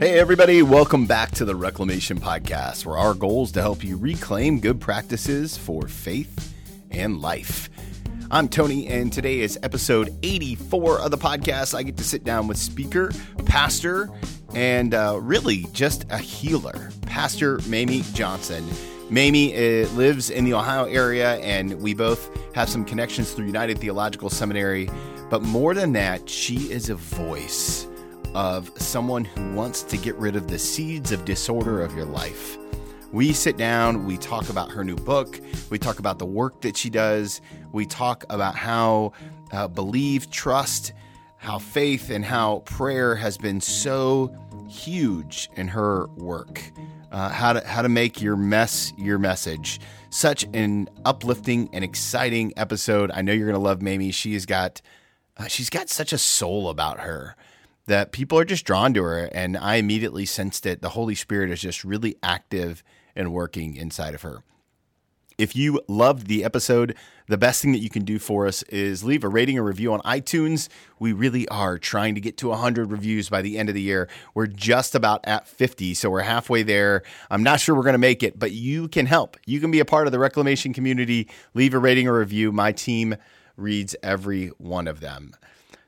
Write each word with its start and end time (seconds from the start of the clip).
Hey, 0.00 0.16
everybody, 0.16 0.62
welcome 0.62 1.06
back 1.06 1.32
to 1.32 1.44
the 1.44 1.56
Reclamation 1.56 2.20
Podcast, 2.20 2.86
where 2.86 2.96
our 2.96 3.14
goal 3.14 3.42
is 3.42 3.52
to 3.52 3.60
help 3.60 3.82
you 3.82 3.96
reclaim 3.96 4.60
good 4.60 4.80
practices 4.80 5.58
for 5.58 5.88
faith 5.88 6.54
and 6.92 7.20
life. 7.20 7.68
I'm 8.30 8.46
Tony, 8.48 8.86
and 8.86 9.12
today 9.12 9.40
is 9.40 9.58
episode 9.64 10.16
84 10.22 11.00
of 11.00 11.10
the 11.10 11.18
podcast. 11.18 11.74
I 11.74 11.82
get 11.82 11.96
to 11.96 12.04
sit 12.04 12.22
down 12.22 12.46
with 12.46 12.58
speaker, 12.58 13.10
pastor, 13.44 14.08
and 14.54 14.94
uh, 14.94 15.18
really 15.20 15.66
just 15.72 16.04
a 16.10 16.18
healer, 16.18 16.92
Pastor 17.02 17.58
Mamie 17.66 18.04
Johnson. 18.12 18.64
Mamie 19.10 19.52
uh, 19.56 19.88
lives 19.94 20.30
in 20.30 20.44
the 20.44 20.54
Ohio 20.54 20.84
area, 20.84 21.38
and 21.38 21.82
we 21.82 21.92
both 21.92 22.30
have 22.54 22.68
some 22.68 22.84
connections 22.84 23.32
through 23.32 23.46
United 23.46 23.80
Theological 23.80 24.30
Seminary. 24.30 24.88
But 25.28 25.42
more 25.42 25.74
than 25.74 25.92
that, 25.94 26.30
she 26.30 26.70
is 26.70 26.88
a 26.88 26.94
voice 26.94 27.87
of 28.34 28.70
someone 28.80 29.24
who 29.24 29.54
wants 29.54 29.82
to 29.84 29.96
get 29.96 30.14
rid 30.16 30.36
of 30.36 30.48
the 30.48 30.58
seeds 30.58 31.12
of 31.12 31.24
disorder 31.24 31.82
of 31.82 31.94
your 31.94 32.04
life. 32.04 32.56
We 33.10 33.32
sit 33.32 33.56
down, 33.56 34.04
we 34.04 34.18
talk 34.18 34.50
about 34.50 34.70
her 34.70 34.84
new 34.84 34.96
book, 34.96 35.40
we 35.70 35.78
talk 35.78 35.98
about 35.98 36.18
the 36.18 36.26
work 36.26 36.60
that 36.60 36.76
she 36.76 36.90
does, 36.90 37.40
we 37.72 37.86
talk 37.86 38.24
about 38.28 38.54
how 38.54 39.12
uh, 39.50 39.66
believe, 39.68 40.30
trust, 40.30 40.92
how 41.38 41.58
faith, 41.58 42.10
and 42.10 42.24
how 42.24 42.58
prayer 42.66 43.14
has 43.14 43.38
been 43.38 43.60
so 43.60 44.34
huge 44.68 45.48
in 45.56 45.68
her 45.68 46.06
work. 46.16 46.62
Uh, 47.10 47.30
how 47.30 47.54
to 47.54 47.66
how 47.66 47.80
to 47.80 47.88
make 47.88 48.20
your 48.20 48.36
mess 48.36 48.92
your 48.98 49.18
message. 49.18 49.80
Such 50.10 50.44
an 50.52 50.90
uplifting 51.06 51.70
and 51.72 51.82
exciting 51.82 52.52
episode. 52.58 53.10
I 53.10 53.22
know 53.22 53.32
you're 53.32 53.46
gonna 53.46 53.58
love 53.58 53.80
Mamie. 53.80 54.10
She's 54.10 54.44
got 54.44 54.82
uh, 55.38 55.46
she's 55.46 55.70
got 55.70 55.88
such 55.88 56.12
a 56.12 56.18
soul 56.18 56.68
about 56.68 57.00
her 57.00 57.34
that 57.88 58.12
people 58.12 58.38
are 58.38 58.44
just 58.44 58.64
drawn 58.64 58.94
to 58.94 59.02
her. 59.02 59.24
And 59.32 59.56
I 59.56 59.76
immediately 59.76 60.24
sensed 60.24 60.64
it. 60.64 60.80
The 60.80 60.90
Holy 60.90 61.14
Spirit 61.14 61.50
is 61.50 61.60
just 61.60 61.84
really 61.84 62.16
active 62.22 62.82
and 63.16 63.32
working 63.32 63.74
inside 63.74 64.14
of 64.14 64.22
her. 64.22 64.44
If 65.38 65.54
you 65.54 65.80
loved 65.86 66.26
the 66.26 66.42
episode, 66.42 66.96
the 67.28 67.38
best 67.38 67.62
thing 67.62 67.70
that 67.70 67.78
you 67.78 67.88
can 67.88 68.04
do 68.04 68.18
for 68.18 68.48
us 68.48 68.64
is 68.64 69.04
leave 69.04 69.22
a 69.22 69.28
rating 69.28 69.56
or 69.56 69.62
review 69.62 69.92
on 69.92 70.00
iTunes. 70.00 70.68
We 70.98 71.12
really 71.12 71.46
are 71.48 71.78
trying 71.78 72.16
to 72.16 72.20
get 72.20 72.36
to 72.38 72.48
100 72.48 72.90
reviews 72.90 73.28
by 73.28 73.40
the 73.40 73.56
end 73.56 73.68
of 73.68 73.76
the 73.76 73.80
year. 73.80 74.08
We're 74.34 74.48
just 74.48 74.96
about 74.96 75.20
at 75.24 75.46
50, 75.46 75.94
so 75.94 76.10
we're 76.10 76.22
halfway 76.22 76.64
there. 76.64 77.04
I'm 77.30 77.44
not 77.44 77.60
sure 77.60 77.76
we're 77.76 77.84
going 77.84 77.92
to 77.92 77.98
make 77.98 78.24
it, 78.24 78.36
but 78.36 78.50
you 78.50 78.88
can 78.88 79.06
help. 79.06 79.36
You 79.46 79.60
can 79.60 79.70
be 79.70 79.78
a 79.78 79.84
part 79.84 80.08
of 80.08 80.12
the 80.12 80.18
reclamation 80.18 80.72
community. 80.72 81.28
Leave 81.54 81.72
a 81.72 81.78
rating 81.78 82.08
or 82.08 82.18
review. 82.18 82.50
My 82.50 82.72
team 82.72 83.14
reads 83.56 83.94
every 84.02 84.48
one 84.58 84.88
of 84.88 84.98
them. 84.98 85.36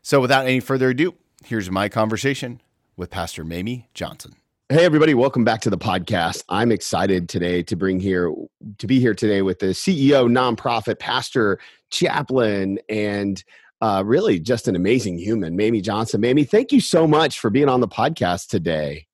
So 0.00 0.20
without 0.20 0.46
any 0.46 0.60
further 0.60 0.90
ado, 0.90 1.16
here's 1.44 1.70
my 1.70 1.88
conversation 1.88 2.60
with 2.96 3.10
Pastor 3.10 3.44
Mamie 3.44 3.88
Johnson. 3.94 4.34
Hey 4.68 4.84
everybody, 4.84 5.14
welcome 5.14 5.42
back 5.42 5.62
to 5.62 5.70
the 5.70 5.78
podcast. 5.78 6.44
I'm 6.48 6.70
excited 6.70 7.28
today 7.28 7.62
to 7.64 7.74
bring 7.74 7.98
here 7.98 8.32
to 8.78 8.86
be 8.86 9.00
here 9.00 9.14
today 9.14 9.42
with 9.42 9.58
the 9.58 9.66
CEO, 9.66 10.30
nonprofit, 10.30 11.00
pastor, 11.00 11.58
chaplain, 11.90 12.78
and 12.88 13.42
uh, 13.80 14.04
really 14.06 14.38
just 14.38 14.68
an 14.68 14.76
amazing 14.76 15.18
human, 15.18 15.56
Mamie 15.56 15.80
Johnson. 15.80 16.20
Mamie, 16.20 16.44
thank 16.44 16.70
you 16.70 16.80
so 16.80 17.06
much 17.06 17.40
for 17.40 17.50
being 17.50 17.68
on 17.68 17.80
the 17.80 17.88
podcast 17.88 18.48
today. 18.48 19.06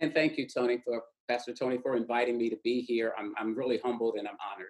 And 0.00 0.12
thank 0.12 0.36
you, 0.36 0.46
Tony, 0.46 0.82
for 0.84 1.02
Pastor 1.28 1.54
Tony, 1.54 1.78
for 1.78 1.96
inviting 1.96 2.36
me 2.36 2.50
to 2.50 2.56
be 2.62 2.82
here. 2.82 3.14
I'm 3.18 3.32
I'm 3.38 3.56
really 3.56 3.80
humbled 3.82 4.16
and 4.16 4.28
I'm 4.28 4.36
honored. 4.52 4.68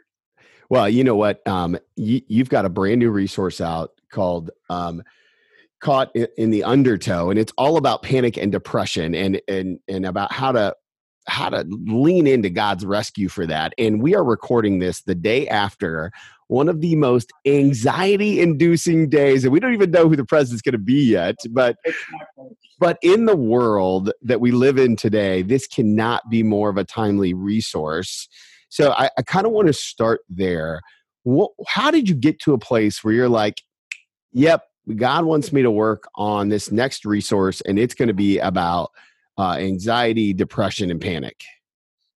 Well, 0.70 0.88
you 0.88 1.02
know 1.02 1.16
what? 1.16 1.44
Um, 1.48 1.78
you, 1.96 2.20
you've 2.28 2.50
got 2.50 2.64
a 2.64 2.68
brand 2.68 3.00
new 3.00 3.10
resource 3.10 3.60
out 3.60 3.92
called 4.12 4.50
um, 4.68 5.02
caught 5.80 6.14
in 6.14 6.50
the 6.50 6.64
undertow 6.64 7.30
and 7.30 7.38
it's 7.38 7.52
all 7.56 7.76
about 7.76 8.02
panic 8.02 8.36
and 8.36 8.50
depression 8.50 9.14
and 9.14 9.40
and 9.48 9.78
and 9.88 10.04
about 10.04 10.32
how 10.32 10.50
to 10.52 10.74
how 11.28 11.50
to 11.50 11.64
lean 11.68 12.26
into 12.26 12.50
God's 12.50 12.84
rescue 12.84 13.28
for 13.28 13.46
that. 13.46 13.74
And 13.78 14.02
we 14.02 14.14
are 14.14 14.24
recording 14.24 14.78
this 14.78 15.02
the 15.02 15.14
day 15.14 15.46
after 15.48 16.10
one 16.48 16.68
of 16.68 16.80
the 16.80 16.96
most 16.96 17.30
anxiety 17.46 18.40
inducing 18.40 19.10
days 19.10 19.44
and 19.44 19.52
we 19.52 19.60
don't 19.60 19.74
even 19.74 19.90
know 19.90 20.08
who 20.08 20.16
the 20.16 20.24
president's 20.24 20.62
going 20.62 20.72
to 20.72 20.78
be 20.78 21.04
yet 21.04 21.36
but 21.50 21.76
but 22.78 22.96
in 23.02 23.26
the 23.26 23.36
world 23.36 24.10
that 24.22 24.40
we 24.40 24.50
live 24.50 24.78
in 24.78 24.96
today 24.96 25.42
this 25.42 25.66
cannot 25.66 26.22
be 26.30 26.42
more 26.42 26.70
of 26.70 26.78
a 26.78 26.84
timely 26.84 27.34
resource. 27.34 28.28
So 28.70 28.92
i, 28.92 29.10
I 29.18 29.22
kind 29.22 29.46
of 29.46 29.52
want 29.52 29.66
to 29.68 29.74
start 29.74 30.22
there. 30.28 30.80
What, 31.24 31.50
how 31.66 31.90
did 31.90 32.08
you 32.08 32.14
get 32.14 32.38
to 32.40 32.54
a 32.54 32.58
place 32.58 33.04
where 33.04 33.12
you're 33.12 33.28
like 33.28 33.60
yep 34.32 34.62
God 34.96 35.24
wants 35.24 35.52
me 35.52 35.62
to 35.62 35.70
work 35.70 36.08
on 36.14 36.48
this 36.48 36.70
next 36.72 37.04
resource, 37.04 37.60
and 37.62 37.78
it's 37.78 37.94
going 37.94 38.08
to 38.08 38.14
be 38.14 38.38
about 38.38 38.90
uh, 39.36 39.52
anxiety, 39.52 40.32
depression, 40.32 40.90
and 40.90 41.00
panic. 41.00 41.40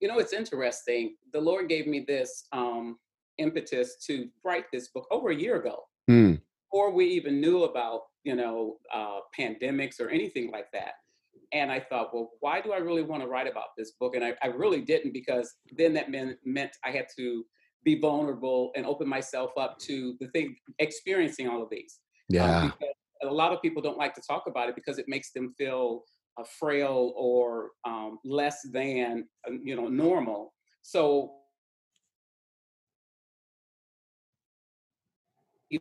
You 0.01 0.09
know, 0.09 0.19
it's 0.19 0.33
interesting. 0.33 1.17
The 1.33 1.41
Lord 1.41 1.69
gave 1.69 1.87
me 1.87 2.05
this 2.07 2.45
um, 2.53 2.99
impetus 3.39 3.97
to 4.07 4.29
write 4.45 4.65
this 4.73 4.89
book 4.89 5.07
over 5.11 5.31
a 5.31 5.35
year 5.35 5.57
ago, 5.57 5.85
mm. 6.11 6.41
before 6.71 6.91
we 6.91 7.07
even 7.07 7.41
knew 7.41 7.65
about 7.65 8.03
you 8.25 8.35
know 8.35 8.79
uh, 8.93 9.21
pandemics 9.39 10.01
or 10.01 10.09
anything 10.09 10.51
like 10.51 10.67
that. 10.73 10.95
And 11.53 11.71
I 11.71 11.81
thought, 11.81 12.15
well, 12.15 12.31
why 12.41 12.63
do 12.63 12.73
I 12.73 12.79
really 12.79 13.03
want 13.03 13.23
to 13.23 13.29
write 13.29 13.47
about 13.47 13.77
this 13.77 13.93
book? 14.01 14.15
And 14.15 14.25
I, 14.25 14.35
I 14.43 14.47
really 14.47 14.81
didn't 14.81 15.13
because 15.13 15.55
then 15.77 15.93
that 15.95 16.11
meant, 16.11 16.39
meant 16.47 16.73
I 16.83 16.91
had 16.91 17.07
to 17.19 17.45
be 17.85 18.01
vulnerable 18.01 18.73
and 18.75 18.87
open 18.87 19.07
myself 19.07 19.51
up 19.59 19.79
to 19.81 20.17
the 20.19 20.29
thing, 20.29 20.57
experiencing 20.79 21.49
all 21.49 21.63
of 21.63 21.69
these. 21.69 21.99
Um, 22.31 22.37
yeah. 22.37 22.63
Um, 22.63 22.73
a 23.23 23.33
lot 23.33 23.53
of 23.53 23.63
people 23.63 23.83
don't 23.83 23.99
like 23.99 24.15
to 24.15 24.23
talk 24.29 24.45
about 24.47 24.69
it 24.69 24.75
because 24.75 24.99
it 24.99 25.07
makes 25.09 25.33
them 25.33 25.55
feel 25.57 26.03
uh, 26.39 26.45
frail 26.59 27.13
or 27.17 27.71
um, 27.85 28.19
less 28.25 28.59
than 28.73 29.29
um, 29.47 29.61
you 29.65 29.77
know 29.77 29.89
normal. 29.89 30.53
So 30.83 31.35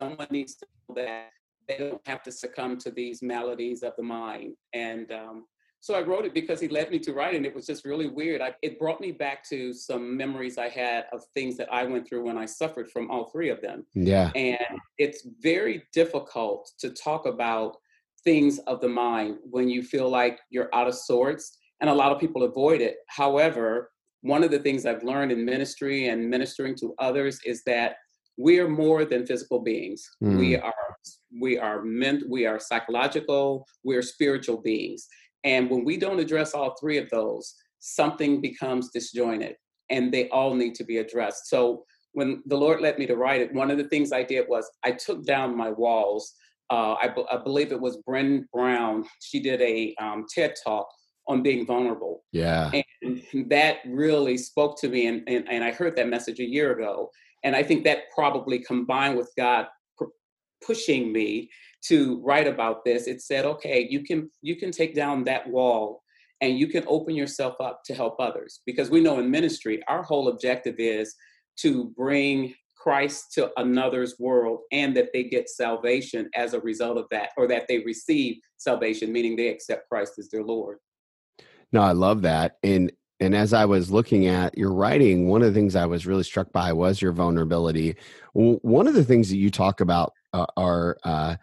someone 0.00 0.28
needs 0.30 0.56
to 0.56 0.66
know 0.88 0.94
that 0.96 1.30
they 1.68 1.76
don't 1.78 2.06
have 2.06 2.22
to 2.24 2.32
succumb 2.32 2.78
to 2.78 2.90
these 2.90 3.22
maladies 3.22 3.82
of 3.82 3.92
the 3.96 4.02
mind 4.02 4.54
and 4.72 5.12
um, 5.12 5.44
so 5.82 5.94
I 5.94 6.00
wrote 6.00 6.24
it 6.24 6.32
because 6.32 6.60
he 6.60 6.68
led 6.68 6.92
me 6.92 7.00
to 7.00 7.12
write, 7.12 7.34
and 7.34 7.44
it 7.44 7.52
was 7.52 7.66
just 7.66 7.84
really 7.84 8.08
weird. 8.08 8.40
I, 8.40 8.54
it 8.62 8.78
brought 8.78 9.00
me 9.00 9.10
back 9.10 9.42
to 9.48 9.74
some 9.74 10.16
memories 10.16 10.56
I 10.56 10.68
had 10.68 11.06
of 11.12 11.24
things 11.34 11.56
that 11.56 11.72
I 11.72 11.82
went 11.82 12.08
through 12.08 12.24
when 12.24 12.38
I 12.38 12.46
suffered 12.46 12.88
from 12.88 13.10
all 13.10 13.30
three 13.30 13.48
of 13.48 13.60
them. 13.60 13.84
Yeah. 13.92 14.30
And 14.36 14.78
it's 14.98 15.26
very 15.40 15.82
difficult 15.92 16.70
to 16.78 16.90
talk 16.90 17.26
about 17.26 17.78
things 18.22 18.60
of 18.68 18.80
the 18.80 18.88
mind 18.88 19.38
when 19.50 19.68
you 19.68 19.82
feel 19.82 20.08
like 20.08 20.38
you're 20.50 20.72
out 20.72 20.86
of 20.86 20.94
sorts, 20.94 21.58
and 21.80 21.90
a 21.90 21.94
lot 21.94 22.12
of 22.12 22.20
people 22.20 22.44
avoid 22.44 22.80
it. 22.80 22.98
However, 23.08 23.90
one 24.20 24.44
of 24.44 24.52
the 24.52 24.60
things 24.60 24.86
I've 24.86 25.02
learned 25.02 25.32
in 25.32 25.44
ministry 25.44 26.10
and 26.10 26.30
ministering 26.30 26.76
to 26.76 26.94
others 27.00 27.40
is 27.44 27.64
that 27.64 27.96
we 28.36 28.60
are 28.60 28.68
more 28.68 29.04
than 29.04 29.26
physical 29.26 29.58
beings. 29.58 30.08
Mm. 30.22 30.38
We 30.38 30.56
are 30.56 30.96
we 31.40 31.58
are 31.58 31.82
meant 31.82 32.22
we 32.28 32.46
are 32.46 32.60
psychological, 32.60 33.66
we 33.82 33.96
are 33.96 34.02
spiritual 34.02 34.62
beings. 34.62 35.08
And 35.44 35.70
when 35.70 35.84
we 35.84 35.96
don't 35.96 36.20
address 36.20 36.54
all 36.54 36.76
three 36.80 36.98
of 36.98 37.10
those, 37.10 37.54
something 37.80 38.40
becomes 38.40 38.90
disjointed 38.90 39.56
and 39.90 40.12
they 40.12 40.28
all 40.28 40.54
need 40.54 40.74
to 40.76 40.84
be 40.84 40.98
addressed. 40.98 41.48
So 41.48 41.84
when 42.12 42.42
the 42.46 42.56
Lord 42.56 42.80
led 42.80 42.98
me 42.98 43.06
to 43.06 43.16
write 43.16 43.40
it, 43.40 43.52
one 43.52 43.70
of 43.70 43.78
the 43.78 43.88
things 43.88 44.12
I 44.12 44.22
did 44.22 44.46
was 44.48 44.70
I 44.84 44.92
took 44.92 45.24
down 45.24 45.56
my 45.56 45.70
walls. 45.70 46.34
Uh, 46.70 46.94
I, 46.94 47.08
b- 47.08 47.26
I 47.30 47.36
believe 47.38 47.72
it 47.72 47.80
was 47.80 47.98
Brené 48.08 48.44
Brown. 48.52 49.04
She 49.20 49.40
did 49.40 49.60
a 49.60 49.94
um, 50.00 50.26
TED 50.32 50.54
talk 50.64 50.88
on 51.28 51.42
being 51.42 51.66
vulnerable. 51.66 52.24
Yeah. 52.32 52.70
And 53.02 53.22
that 53.50 53.78
really 53.86 54.36
spoke 54.36 54.80
to 54.80 54.88
me. 54.88 55.06
And, 55.06 55.22
and, 55.26 55.48
and 55.48 55.64
I 55.64 55.72
heard 55.72 55.96
that 55.96 56.08
message 56.08 56.40
a 56.40 56.48
year 56.48 56.72
ago. 56.72 57.10
And 57.44 57.56
I 57.56 57.62
think 57.62 57.84
that 57.84 58.10
probably 58.14 58.58
combined 58.60 59.16
with 59.16 59.30
God 59.36 59.66
pushing 60.64 61.12
me 61.12 61.50
to 61.82 62.20
write 62.22 62.46
about 62.46 62.84
this 62.84 63.06
it 63.06 63.20
said 63.20 63.44
okay 63.44 63.86
you 63.90 64.04
can 64.04 64.30
you 64.40 64.56
can 64.56 64.70
take 64.70 64.94
down 64.94 65.24
that 65.24 65.48
wall 65.48 66.02
and 66.42 66.58
you 66.58 66.66
can 66.66 66.84
open 66.88 67.14
yourself 67.14 67.54
up 67.60 67.82
to 67.84 67.94
help 67.94 68.16
others. 68.18 68.60
Because 68.66 68.90
we 68.90 69.00
know 69.00 69.18
in 69.18 69.30
ministry 69.30 69.80
our 69.88 70.02
whole 70.02 70.28
objective 70.28 70.74
is 70.78 71.14
to 71.58 71.92
bring 71.96 72.52
Christ 72.76 73.32
to 73.34 73.52
another's 73.58 74.18
world 74.18 74.58
and 74.72 74.94
that 74.96 75.10
they 75.12 75.22
get 75.22 75.48
salvation 75.48 76.28
as 76.34 76.52
a 76.52 76.60
result 76.60 76.98
of 76.98 77.06
that 77.12 77.30
or 77.36 77.46
that 77.46 77.66
they 77.68 77.78
receive 77.78 78.38
salvation 78.56 79.12
meaning 79.12 79.36
they 79.36 79.48
accept 79.48 79.88
Christ 79.88 80.14
as 80.18 80.28
their 80.28 80.42
lord. 80.42 80.78
No 81.70 81.80
i 81.80 81.92
love 81.92 82.22
that 82.22 82.56
and 82.64 82.90
and 83.20 83.36
as 83.36 83.52
i 83.52 83.64
was 83.64 83.92
looking 83.92 84.26
at 84.26 84.58
your 84.58 84.72
writing 84.72 85.28
one 85.28 85.42
of 85.42 85.54
the 85.54 85.58
things 85.58 85.76
i 85.76 85.86
was 85.86 86.06
really 86.06 86.24
struck 86.24 86.52
by 86.52 86.72
was 86.72 87.00
your 87.00 87.12
vulnerability. 87.12 87.94
One 88.32 88.88
of 88.88 88.94
the 88.94 89.04
things 89.04 89.28
that 89.30 89.36
you 89.36 89.50
talk 89.50 89.80
about 89.80 90.12
uh, 90.32 90.46
are 90.56 90.96
uh, 91.04 91.36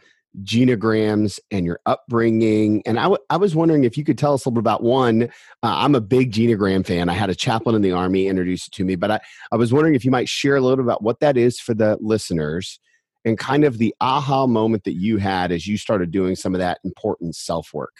genograms 0.43 1.39
and 1.51 1.65
your 1.65 1.79
upbringing. 1.85 2.83
And 2.85 2.99
I, 2.99 3.03
w- 3.03 3.23
I 3.29 3.37
was 3.37 3.55
wondering 3.55 3.83
if 3.83 3.97
you 3.97 4.03
could 4.03 4.17
tell 4.17 4.33
us 4.33 4.45
a 4.45 4.49
little 4.49 4.61
bit 4.61 4.67
about 4.67 4.83
one. 4.83 5.23
Uh, 5.23 5.27
I'm 5.63 5.95
a 5.95 6.01
big 6.01 6.31
genogram 6.31 6.85
fan. 6.85 7.09
I 7.09 7.13
had 7.13 7.29
a 7.29 7.35
chaplain 7.35 7.75
in 7.75 7.81
the 7.81 7.91
Army 7.91 8.27
introduce 8.27 8.67
it 8.67 8.71
to 8.73 8.85
me, 8.85 8.95
but 8.95 9.11
I, 9.11 9.19
I 9.51 9.55
was 9.55 9.73
wondering 9.73 9.95
if 9.95 10.05
you 10.05 10.11
might 10.11 10.29
share 10.29 10.55
a 10.55 10.61
little 10.61 10.83
about 10.83 11.03
what 11.03 11.19
that 11.19 11.37
is 11.37 11.59
for 11.59 11.73
the 11.73 11.97
listeners. 11.99 12.79
and 13.25 13.37
kind 13.37 13.63
of 13.65 13.77
the 13.79 13.93
aha 13.99 14.47
moment 14.47 14.83
that 14.85 14.93
you 14.95 15.17
had 15.17 15.51
as 15.51 15.67
you 15.67 15.77
started 15.77 16.11
doing 16.11 16.35
some 16.35 16.55
of 16.55 16.59
that 16.59 16.79
important 16.83 17.35
self 17.35 17.69
work? 17.73 17.93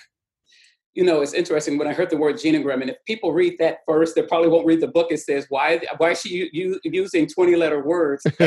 You 0.96 1.04
know, 1.04 1.22
it's 1.22 1.34
interesting 1.34 1.78
when 1.78 1.88
I 1.88 1.94
heard 1.94 2.10
the 2.10 2.18
word 2.18 2.36
genogram, 2.38 2.82
and 2.82 2.90
if 2.90 2.98
people 3.06 3.32
read 3.32 3.58
that 3.60 3.80
first, 3.88 4.16
they 4.16 4.24
probably 4.24 4.50
won't 4.50 4.66
read 4.66 4.82
the 4.82 4.88
book. 4.88 5.08
It 5.12 5.20
says, 5.20 5.46
"Why? 5.50 5.80
Why 5.98 6.12
is 6.12 6.22
she 6.22 6.50
u- 6.52 6.80
using 6.84 7.28
twenty-letter 7.28 7.84
words?" 7.86 8.24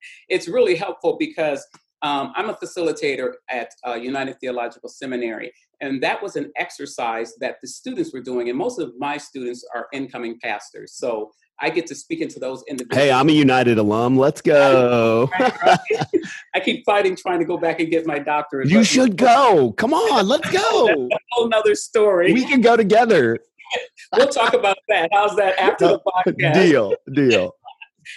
And 0.00 0.36
in 0.36 0.38
fact, 0.38 0.40
it's 0.40 0.48
really 0.48 0.74
helpful 0.74 1.16
because 1.18 1.66
um, 2.02 2.32
I'm 2.34 2.48
a 2.48 2.54
facilitator 2.54 3.32
at 3.50 3.70
uh, 3.86 3.94
United 3.94 4.40
Theological 4.40 4.88
Seminary, 4.88 5.52
and 5.82 6.02
that 6.02 6.22
was 6.22 6.36
an 6.36 6.50
exercise 6.56 7.34
that 7.40 7.56
the 7.60 7.68
students 7.68 8.12
were 8.12 8.22
doing. 8.22 8.48
And 8.48 8.56
most 8.56 8.80
of 8.80 8.92
my 8.98 9.18
students 9.18 9.64
are 9.74 9.86
incoming 9.92 10.38
pastors, 10.40 10.94
so 10.94 11.30
I 11.62 11.68
get 11.68 11.86
to 11.88 11.94
speak 11.94 12.22
into 12.22 12.40
those 12.40 12.64
individuals. 12.68 13.04
Hey, 13.04 13.12
I'm 13.12 13.28
a 13.28 13.32
United 13.32 13.76
alum. 13.76 14.16
Let's 14.16 14.40
go. 14.40 15.28
I 15.38 16.60
keep 16.64 16.86
fighting 16.86 17.16
trying 17.16 17.38
to 17.40 17.44
go 17.44 17.58
back 17.58 17.80
and 17.80 17.90
get 17.90 18.06
my 18.06 18.18
doctorate. 18.18 18.70
You 18.70 18.82
should 18.82 19.18
go. 19.18 19.72
Come 19.72 19.92
on, 19.92 20.26
let's 20.26 20.50
go. 20.50 20.86
That's 20.86 20.98
a 20.98 21.18
whole 21.32 21.48
nother 21.48 21.74
story. 21.74 22.32
We 22.32 22.46
can 22.46 22.62
go 22.62 22.78
together. 22.78 23.38
we'll 24.16 24.28
talk 24.28 24.54
about 24.54 24.78
that. 24.88 25.10
How's 25.12 25.36
that 25.36 25.58
after 25.58 25.86
the 25.86 26.00
podcast? 26.00 26.54
Deal, 26.54 26.94
deal 27.12 27.54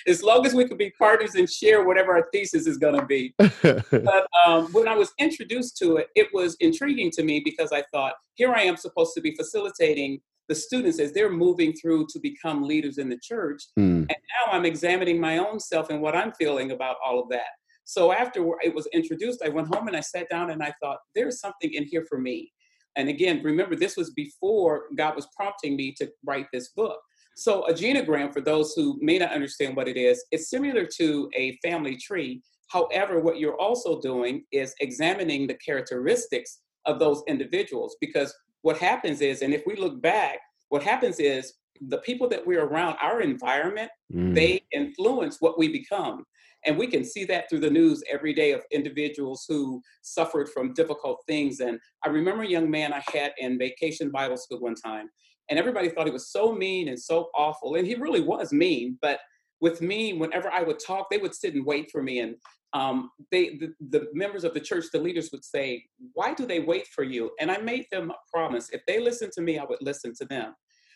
as 0.07 0.23
long 0.23 0.45
as 0.45 0.53
we 0.53 0.67
can 0.67 0.77
be 0.77 0.91
partners 0.97 1.35
and 1.35 1.49
share 1.49 1.85
whatever 1.85 2.13
our 2.13 2.27
thesis 2.31 2.67
is 2.67 2.77
going 2.77 2.99
to 2.99 3.05
be. 3.05 3.33
but 3.61 4.27
um, 4.45 4.65
when 4.71 4.87
I 4.87 4.95
was 4.95 5.11
introduced 5.19 5.77
to 5.77 5.97
it, 5.97 6.07
it 6.15 6.27
was 6.33 6.55
intriguing 6.59 7.11
to 7.11 7.23
me 7.23 7.41
because 7.43 7.71
I 7.71 7.83
thought, 7.91 8.13
here 8.35 8.53
I 8.53 8.61
am 8.61 8.77
supposed 8.77 9.13
to 9.15 9.21
be 9.21 9.35
facilitating 9.35 10.19
the 10.49 10.55
students 10.55 10.99
as 10.99 11.13
they're 11.13 11.31
moving 11.31 11.73
through 11.73 12.07
to 12.09 12.19
become 12.19 12.63
leaders 12.63 12.97
in 12.97 13.09
the 13.09 13.19
church. 13.21 13.63
Mm. 13.79 14.01
And 14.01 14.09
now 14.09 14.51
I'm 14.51 14.65
examining 14.65 15.19
my 15.19 15.37
own 15.37 15.59
self 15.59 15.89
and 15.89 16.01
what 16.01 16.15
I'm 16.15 16.33
feeling 16.33 16.71
about 16.71 16.97
all 17.05 17.21
of 17.21 17.29
that. 17.29 17.47
So 17.85 18.11
after 18.11 18.45
it 18.61 18.73
was 18.73 18.87
introduced, 18.93 19.41
I 19.43 19.49
went 19.49 19.73
home 19.73 19.87
and 19.87 19.95
I 19.95 20.01
sat 20.01 20.29
down 20.29 20.49
and 20.49 20.63
I 20.63 20.73
thought, 20.81 20.99
there's 21.15 21.39
something 21.39 21.73
in 21.73 21.85
here 21.85 22.05
for 22.07 22.17
me. 22.17 22.51
And 22.95 23.09
again, 23.09 23.41
remember, 23.43 23.75
this 23.75 23.97
was 23.97 24.11
before 24.11 24.83
God 24.95 25.15
was 25.15 25.27
prompting 25.35 25.75
me 25.75 25.93
to 25.97 26.09
write 26.25 26.47
this 26.53 26.69
book. 26.69 26.99
So 27.35 27.65
a 27.67 27.73
genogram, 27.73 28.31
for 28.31 28.41
those 28.41 28.73
who 28.73 28.97
may 29.01 29.17
not 29.17 29.31
understand 29.31 29.75
what 29.75 29.87
it 29.87 29.97
is, 29.97 30.23
it's 30.31 30.49
similar 30.49 30.85
to 30.97 31.29
a 31.35 31.57
family 31.57 31.97
tree. 31.97 32.41
However, 32.67 33.19
what 33.19 33.39
you're 33.39 33.59
also 33.59 33.99
doing 33.99 34.43
is 34.51 34.73
examining 34.79 35.47
the 35.47 35.55
characteristics 35.55 36.59
of 36.85 36.99
those 36.99 37.23
individuals 37.27 37.95
because 38.01 38.33
what 38.61 38.77
happens 38.77 39.21
is, 39.21 39.41
and 39.41 39.53
if 39.53 39.63
we 39.65 39.75
look 39.75 40.01
back, 40.01 40.39
what 40.69 40.83
happens 40.83 41.19
is 41.19 41.53
the 41.89 41.99
people 41.99 42.27
that 42.29 42.45
we're 42.45 42.63
around, 42.63 42.97
our 43.01 43.21
environment, 43.21 43.91
mm. 44.13 44.33
they 44.33 44.61
influence 44.71 45.37
what 45.39 45.57
we 45.57 45.67
become. 45.67 46.23
And 46.65 46.77
we 46.77 46.87
can 46.87 47.03
see 47.03 47.25
that 47.25 47.49
through 47.49 47.59
the 47.59 47.69
news 47.69 48.01
every 48.09 48.33
day 48.33 48.51
of 48.51 48.61
individuals 48.71 49.45
who 49.47 49.81
suffered 50.01 50.49
from 50.49 50.73
difficult 50.73 51.21
things. 51.27 51.59
And 51.59 51.77
I 52.05 52.09
remember 52.09 52.43
a 52.43 52.47
young 52.47 52.71
man 52.71 52.93
I 52.93 53.03
had 53.11 53.33
in 53.37 53.57
vacation 53.57 54.11
Bible 54.11 54.37
school 54.37 54.61
one 54.61 54.75
time, 54.75 55.09
and 55.49 55.59
everybody 55.59 55.89
thought 55.89 56.05
he 56.05 56.11
was 56.11 56.31
so 56.31 56.53
mean 56.53 56.87
and 56.87 56.99
so 56.99 57.29
awful 57.35 57.75
and 57.75 57.87
he 57.87 57.95
really 57.95 58.21
was 58.21 58.51
mean 58.51 58.97
but 59.01 59.19
with 59.61 59.81
me 59.81 60.13
whenever 60.13 60.51
i 60.51 60.61
would 60.61 60.79
talk 60.79 61.07
they 61.09 61.17
would 61.17 61.35
sit 61.35 61.53
and 61.53 61.65
wait 61.65 61.89
for 61.91 62.01
me 62.01 62.19
and 62.19 62.35
um, 62.73 63.11
they 63.31 63.57
the, 63.57 63.73
the, 63.89 64.07
members 64.13 64.43
of 64.43 64.53
the 64.53 64.59
church 64.59 64.85
the 64.91 64.99
leaders 64.99 65.29
would 65.31 65.45
say 65.45 65.83
why 66.13 66.33
do 66.33 66.45
they 66.45 66.59
wait 66.59 66.87
for 66.87 67.03
you? 67.03 67.31
And 67.39 67.51
i 67.51 67.57
made 67.57 67.85
them 67.91 68.11
a 68.11 68.15
promise. 68.31 68.69
If 68.71 68.81
they 68.87 68.99
listened 68.99 69.31
to 69.33 69.41
me 69.41 69.59
i 69.59 69.63
would 69.63 69.81
listen 69.81 70.13
to 70.15 70.25
them. 70.25 70.55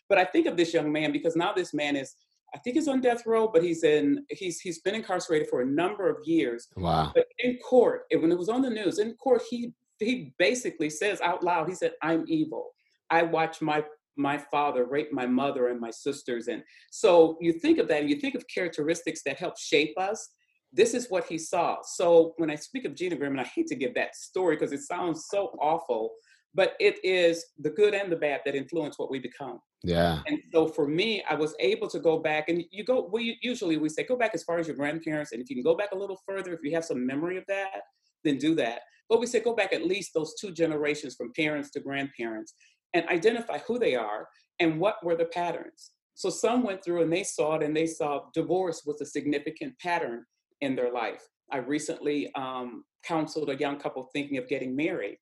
But 0.09 0.17
i 0.17 0.25
think 0.25 0.47
of 0.47 0.57
this 0.57 0.73
young 0.73 0.91
man 0.91 1.11
because 1.11 1.35
now 1.35 1.53
this 1.53 1.73
man 1.73 1.95
is 1.95 2.15
i 2.55 2.57
think 2.57 2.75
he's 2.75 2.87
on 2.87 3.01
death 3.01 3.25
row 3.25 3.47
but 3.47 3.63
he's 3.63 3.83
in 3.83 4.25
he's 4.29 4.59
he's 4.59 4.79
been 4.81 4.95
incarcerated 4.95 5.49
for 5.49 5.61
a 5.61 5.65
number 5.65 6.09
of 6.09 6.17
years. 6.25 6.67
Wow. 6.75 7.11
But 7.13 7.27
in 7.39 7.57
court 7.57 8.05
when 8.11 8.31
it 8.31 8.37
was 8.37 8.49
on 8.49 8.61
the 8.61 8.69
news 8.69 8.97
in 8.99 9.13
court 9.15 9.43
he 9.49 9.73
he 9.99 10.33
basically 10.39 10.89
says 10.89 11.21
out 11.21 11.43
loud 11.43 11.69
he 11.69 11.75
said 11.75 11.91
i'm 12.01 12.25
evil. 12.27 12.71
I 13.09 13.23
watch 13.23 13.61
my 13.61 13.85
my 14.17 14.37
father 14.37 14.85
raped 14.85 15.13
my 15.13 15.25
mother 15.25 15.67
and 15.67 15.79
my 15.79 15.91
sisters. 15.91 16.47
And 16.47 16.63
so 16.91 17.37
you 17.39 17.53
think 17.53 17.77
of 17.77 17.87
that 17.87 18.01
and 18.01 18.09
you 18.09 18.17
think 18.17 18.35
of 18.35 18.43
characteristics 18.53 19.21
that 19.25 19.37
help 19.37 19.57
shape 19.57 19.93
us. 19.97 20.29
This 20.73 20.93
is 20.93 21.07
what 21.09 21.25
he 21.27 21.37
saw. 21.37 21.77
So 21.83 22.33
when 22.37 22.51
I 22.51 22.55
speak 22.55 22.85
of 22.85 22.93
genogram, 22.93 23.27
and 23.27 23.41
I 23.41 23.45
hate 23.55 23.67
to 23.67 23.75
give 23.75 23.93
that 23.95 24.15
story 24.15 24.55
because 24.55 24.73
it 24.73 24.81
sounds 24.81 25.27
so 25.29 25.55
awful, 25.61 26.11
but 26.53 26.73
it 26.79 26.97
is 27.03 27.45
the 27.59 27.69
good 27.69 27.93
and 27.93 28.11
the 28.11 28.15
bad 28.15 28.41
that 28.45 28.55
influence 28.55 28.97
what 28.97 29.11
we 29.11 29.19
become. 29.19 29.59
Yeah. 29.83 30.21
And 30.25 30.39
so 30.51 30.67
for 30.67 30.87
me, 30.87 31.23
I 31.29 31.35
was 31.35 31.55
able 31.59 31.87
to 31.89 31.99
go 31.99 32.19
back 32.19 32.49
and 32.49 32.63
you 32.71 32.83
go, 32.83 33.09
we 33.11 33.37
usually 33.41 33.77
we 33.77 33.89
say 33.89 34.03
go 34.03 34.17
back 34.17 34.31
as 34.33 34.43
far 34.43 34.57
as 34.57 34.67
your 34.67 34.75
grandparents. 34.75 35.31
And 35.31 35.41
if 35.41 35.49
you 35.49 35.55
can 35.55 35.63
go 35.63 35.75
back 35.75 35.91
a 35.93 35.97
little 35.97 36.19
further, 36.27 36.53
if 36.53 36.59
you 36.63 36.73
have 36.73 36.85
some 36.85 37.05
memory 37.05 37.37
of 37.37 37.45
that, 37.47 37.81
then 38.23 38.37
do 38.37 38.55
that. 38.55 38.81
But 39.09 39.19
we 39.19 39.27
say 39.27 39.39
go 39.39 39.55
back 39.55 39.71
at 39.71 39.85
least 39.85 40.11
those 40.13 40.33
two 40.39 40.51
generations 40.51 41.15
from 41.15 41.31
parents 41.33 41.69
to 41.71 41.79
grandparents 41.79 42.53
and 42.93 43.07
identify 43.09 43.59
who 43.59 43.79
they 43.79 43.95
are 43.95 44.27
and 44.59 44.79
what 44.79 45.03
were 45.03 45.15
the 45.15 45.25
patterns. 45.25 45.91
So 46.15 46.29
some 46.29 46.63
went 46.63 46.83
through 46.83 47.03
and 47.03 47.13
they 47.13 47.23
saw 47.23 47.55
it 47.55 47.63
and 47.63 47.75
they 47.75 47.85
saw 47.85 48.23
divorce 48.33 48.83
was 48.85 49.01
a 49.01 49.05
significant 49.05 49.77
pattern 49.79 50.25
in 50.61 50.75
their 50.75 50.91
life. 50.91 51.21
I 51.51 51.57
recently 51.57 52.33
um, 52.33 52.83
counseled 53.03 53.49
a 53.49 53.55
young 53.55 53.77
couple 53.77 54.09
thinking 54.13 54.37
of 54.37 54.47
getting 54.47 54.75
married. 54.75 55.17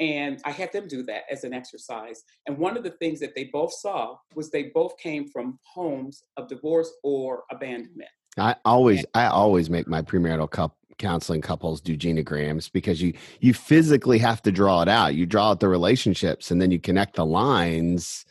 And 0.00 0.40
I 0.44 0.50
had 0.50 0.72
them 0.72 0.88
do 0.88 1.02
that 1.04 1.22
as 1.30 1.44
an 1.44 1.52
exercise. 1.52 2.22
And 2.46 2.58
one 2.58 2.76
of 2.76 2.82
the 2.82 2.90
things 2.90 3.20
that 3.20 3.34
they 3.36 3.44
both 3.52 3.72
saw 3.72 4.16
was 4.34 4.50
they 4.50 4.70
both 4.74 4.96
came 4.98 5.28
from 5.28 5.58
homes 5.62 6.24
of 6.36 6.48
divorce 6.48 6.90
or 7.04 7.44
abandonment. 7.50 8.08
I 8.38 8.56
always, 8.64 9.04
I 9.14 9.26
always 9.26 9.68
make 9.68 9.86
my 9.86 10.00
premarital 10.00 10.50
cup 10.50 10.76
counseling 11.00 11.40
couples 11.40 11.80
do 11.80 11.96
genograms 11.96 12.70
because 12.70 13.02
you 13.02 13.14
you 13.40 13.52
physically 13.52 14.18
have 14.18 14.40
to 14.42 14.52
draw 14.52 14.82
it 14.82 14.88
out. 14.88 15.16
You 15.16 15.26
draw 15.26 15.50
out 15.50 15.60
the 15.60 15.68
relationships 15.68 16.52
and 16.52 16.62
then 16.62 16.70
you 16.70 16.78
connect 16.78 17.16
the 17.16 17.26
lines 17.26 18.24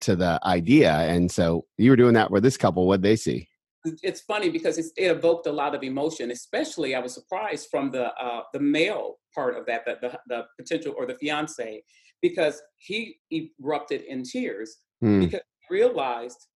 to 0.00 0.16
the 0.16 0.40
idea. 0.44 0.92
And 0.92 1.30
so 1.30 1.66
you 1.76 1.90
were 1.90 1.96
doing 1.96 2.14
that 2.14 2.30
with 2.30 2.42
this 2.42 2.56
couple. 2.56 2.86
What 2.86 3.02
they 3.02 3.16
see? 3.16 3.48
It's 3.84 4.20
funny 4.20 4.48
because 4.48 4.78
it 4.78 4.86
evoked 4.96 5.46
a 5.48 5.52
lot 5.52 5.74
of 5.74 5.82
emotion 5.82 6.30
especially 6.30 6.94
i 6.94 7.00
was 7.00 7.12
surprised 7.12 7.66
from 7.68 7.90
the 7.90 8.14
uh, 8.14 8.42
the 8.52 8.60
male 8.60 9.16
part 9.34 9.56
of 9.56 9.66
that 9.66 9.84
the, 9.84 9.98
the, 10.00 10.18
the 10.28 10.44
potential 10.56 10.94
or 10.96 11.04
the 11.04 11.16
fiance 11.16 11.82
because 12.20 12.62
he 12.78 13.18
erupted 13.32 14.02
in 14.02 14.22
tears 14.22 14.76
mm. 15.02 15.18
because 15.18 15.40
he 15.68 15.74
realized 15.74 16.46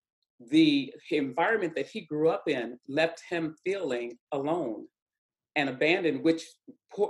the 0.51 0.93
environment 1.11 1.75
that 1.75 1.89
he 1.89 2.03
grew 2.03 2.29
up 2.29 2.45
in 2.47 2.79
left 2.89 3.21
him 3.29 3.57
feeling 3.65 4.17
alone 4.31 4.87
and 5.57 5.69
abandoned, 5.69 6.23
which 6.23 6.43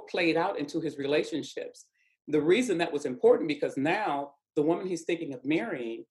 played 0.08 0.36
out 0.36 0.58
into 0.58 0.80
his 0.80 0.96
relationships. 0.98 1.86
The 2.28 2.40
reason 2.40 2.78
that 2.78 2.92
was 2.92 3.04
important 3.04 3.48
because 3.48 3.76
now 3.76 4.32
the 4.54 4.62
woman 4.62 4.86
he's 4.86 5.04
thinking 5.04 5.34
of 5.34 5.44
marrying, 5.44 6.04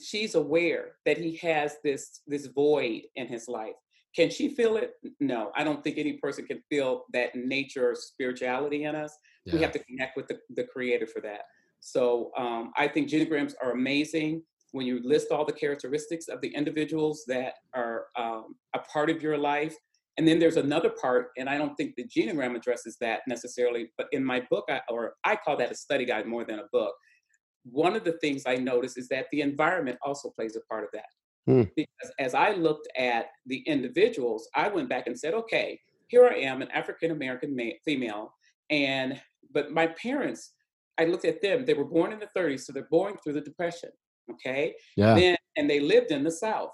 she's 0.00 0.34
aware 0.34 0.96
that 1.04 1.18
he 1.18 1.36
has 1.36 1.76
this 1.84 2.20
this 2.26 2.46
void 2.46 3.02
in 3.14 3.26
his 3.28 3.48
life. 3.48 3.74
Can 4.14 4.30
she 4.30 4.48
feel 4.48 4.76
it? 4.76 4.94
No, 5.20 5.52
I 5.54 5.62
don't 5.62 5.84
think 5.84 5.98
any 5.98 6.14
person 6.14 6.46
can 6.46 6.62
feel 6.70 7.04
that 7.12 7.34
nature 7.34 7.90
or 7.90 7.94
spirituality 7.94 8.84
in 8.84 8.94
us. 8.94 9.14
Yeah. 9.44 9.54
We 9.54 9.62
have 9.62 9.72
to 9.72 9.78
connect 9.84 10.16
with 10.16 10.26
the, 10.26 10.38
the 10.54 10.64
creator 10.64 11.06
for 11.06 11.20
that. 11.20 11.42
So 11.80 12.32
um, 12.36 12.72
I 12.76 12.88
think 12.88 13.10
genograms 13.10 13.52
are 13.62 13.72
amazing 13.72 14.42
when 14.72 14.86
you 14.86 15.00
list 15.04 15.30
all 15.30 15.44
the 15.44 15.52
characteristics 15.52 16.28
of 16.28 16.40
the 16.40 16.48
individuals 16.48 17.24
that 17.28 17.54
are 17.74 18.06
um, 18.16 18.56
a 18.74 18.78
part 18.78 19.10
of 19.10 19.22
your 19.22 19.36
life 19.36 19.76
and 20.18 20.26
then 20.26 20.38
there's 20.38 20.56
another 20.56 20.90
part, 20.90 21.28
and 21.36 21.48
I 21.48 21.58
don't 21.58 21.74
think 21.76 21.94
the 21.96 22.04
genogram 22.04 22.56
addresses 22.56 22.96
that 23.00 23.20
necessarily, 23.28 23.90
but 23.98 24.06
in 24.12 24.24
my 24.24 24.46
book, 24.50 24.64
I, 24.68 24.80
or 24.88 25.14
I 25.24 25.36
call 25.36 25.56
that 25.58 25.70
a 25.70 25.74
study 25.74 26.04
guide 26.04 26.26
more 26.26 26.44
than 26.44 26.58
a 26.58 26.66
book. 26.72 26.94
One 27.64 27.96
of 27.96 28.04
the 28.04 28.16
things 28.20 28.44
I 28.46 28.56
noticed 28.56 28.96
is 28.96 29.08
that 29.08 29.26
the 29.32 29.42
environment 29.42 29.98
also 30.02 30.30
plays 30.30 30.56
a 30.56 30.60
part 30.72 30.84
of 30.84 30.90
that. 30.94 31.04
Hmm. 31.46 31.62
Because 31.76 32.12
as 32.18 32.34
I 32.34 32.52
looked 32.52 32.88
at 32.96 33.26
the 33.46 33.62
individuals, 33.66 34.48
I 34.54 34.68
went 34.68 34.88
back 34.88 35.06
and 35.06 35.18
said, 35.18 35.34
okay, 35.34 35.78
here 36.08 36.26
I 36.26 36.38
am, 36.38 36.62
an 36.62 36.70
African 36.70 37.10
American 37.10 37.54
ma- 37.54 37.76
female, 37.84 38.32
and 38.70 39.20
but 39.52 39.70
my 39.70 39.88
parents, 39.88 40.52
I 40.98 41.04
looked 41.04 41.24
at 41.24 41.42
them. 41.42 41.64
They 41.64 41.74
were 41.74 41.84
born 41.84 42.12
in 42.12 42.18
the 42.18 42.28
30s, 42.36 42.60
so 42.60 42.72
they're 42.72 42.88
born 42.90 43.16
through 43.22 43.34
the 43.34 43.40
Depression. 43.40 43.90
Okay. 44.30 44.74
Yeah. 44.96 45.14
Then 45.14 45.36
and 45.56 45.68
they 45.68 45.80
lived 45.80 46.10
in 46.10 46.24
the 46.24 46.30
South. 46.30 46.72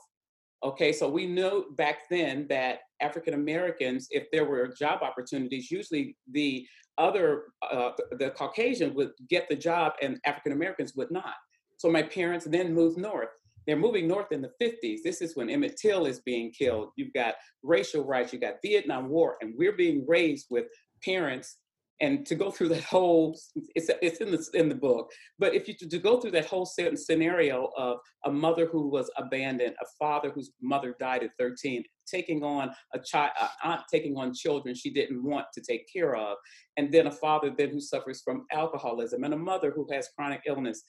Okay, 0.65 0.93
so 0.93 1.09
we 1.09 1.27
know 1.27 1.65
back 1.77 2.09
then 2.09 2.47
that 2.49 2.81
African 3.01 3.35
Americans, 3.35 4.07
if 4.11 4.31
there 4.31 4.45
were 4.45 4.69
job 4.69 5.03
opportunities, 5.03 5.71
usually 5.71 6.17
the 6.31 6.67
other, 6.99 7.45
uh, 7.69 7.91
the 8.19 8.31
Caucasian 8.31 8.95
would 8.95 9.11
get 9.29 9.49
the 9.49 9.57
job 9.57 9.95
and 10.01 10.21
African 10.25 10.53
Americans 10.53 10.95
would 10.95 11.11
not. 11.11 11.35
So 11.79 11.91
my 11.91 12.03
parents 12.03 12.47
then 12.49 12.73
moved 12.73 12.97
north. 12.97 13.31
They're 13.67 13.77
moving 13.77 14.07
north 14.07 14.31
in 14.31 14.43
the 14.43 14.53
50s. 14.63 14.99
This 15.03 15.21
is 15.21 15.37
when 15.37 15.51
Emmett 15.51 15.77
Till 15.77 16.07
is 16.07 16.21
being 16.21 16.53
killed. 16.53 16.91
You've 16.97 17.13
got 17.13 17.35
racial 17.63 18.05
rights, 18.05 18.33
you've 18.33 18.43
got 18.43 18.57
Vietnam 18.65 19.09
War, 19.09 19.37
and 19.41 19.55
we're 19.57 19.77
being 19.77 20.05
raised 20.07 20.47
with 20.51 20.67
parents 21.05 21.59
and 22.01 22.27
to 22.27 22.35
go 22.35 22.51
through 22.51 22.69
that 22.69 22.83
whole 22.83 23.39
it's 23.75 23.91
it's 24.03 24.19
in 24.19 24.31
the 24.31 24.49
in 24.55 24.69
the 24.69 24.75
book 24.75 25.11
but 25.39 25.55
if 25.55 25.69
you 25.69 25.75
to 25.75 25.99
go 25.99 26.21
through 26.21 26.31
that 26.31 26.47
whole 26.47 26.67
scenario 26.67 27.71
of 27.77 27.99
a 28.27 28.31
mother 28.31 28.67
who 28.67 28.89
was 28.89 29.11
abandoned 29.17 29.75
a 29.81 29.87
father 29.99 30.31
whose 30.31 30.51
mother 30.61 30.95
died 30.99 31.23
at 31.23 31.31
13 31.39 31.83
taking 32.07 32.43
on 32.43 32.71
a 32.95 32.99
child 32.99 33.31
aunt 33.65 33.83
taking 33.91 34.17
on 34.17 34.35
children 34.35 34.75
she 34.75 34.91
didn't 34.91 35.23
want 35.23 35.47
to 35.55 35.61
take 35.61 35.87
care 35.91 36.17
of 36.17 36.37
and 36.77 36.93
then 36.93 37.07
a 37.07 37.11
father 37.11 37.53
then 37.57 37.71
who 37.71 37.81
suffers 37.81 38.21
from 38.23 38.45
alcoholism 38.53 39.25
and 39.25 39.35
a 39.35 39.39
mother 39.39 39.71
who 39.71 39.87
has 39.91 40.09
chronic 40.17 40.43
illness 40.47 40.83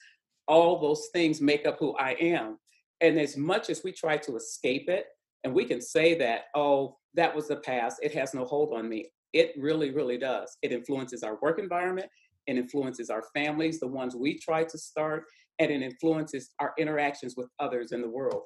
all 0.46 0.78
those 0.78 1.08
things 1.12 1.40
make 1.40 1.66
up 1.66 1.78
who 1.78 1.94
i 1.96 2.12
am. 2.20 2.58
And 3.00 3.18
as 3.18 3.36
much 3.36 3.70
as 3.70 3.82
we 3.82 3.92
try 3.92 4.16
to 4.18 4.36
escape 4.36 4.88
it 4.88 5.06
and 5.42 5.54
we 5.54 5.64
can 5.64 5.80
say 5.80 6.16
that 6.18 6.42
oh 6.54 6.96
that 7.14 7.34
was 7.34 7.48
the 7.48 7.56
past 7.56 7.98
it 8.02 8.12
has 8.14 8.34
no 8.34 8.44
hold 8.44 8.72
on 8.74 8.88
me 8.88 9.06
it 9.34 9.52
really, 9.58 9.90
really 9.90 10.16
does. 10.16 10.56
It 10.62 10.72
influences 10.72 11.22
our 11.22 11.38
work 11.42 11.58
environment, 11.58 12.08
it 12.46 12.56
influences 12.56 13.10
our 13.10 13.24
families, 13.34 13.80
the 13.80 13.88
ones 13.88 14.16
we 14.16 14.38
try 14.38 14.64
to 14.64 14.78
start, 14.78 15.24
and 15.58 15.70
it 15.70 15.82
influences 15.82 16.50
our 16.60 16.72
interactions 16.78 17.34
with 17.36 17.48
others 17.58 17.92
in 17.92 18.00
the 18.00 18.08
world. 18.08 18.44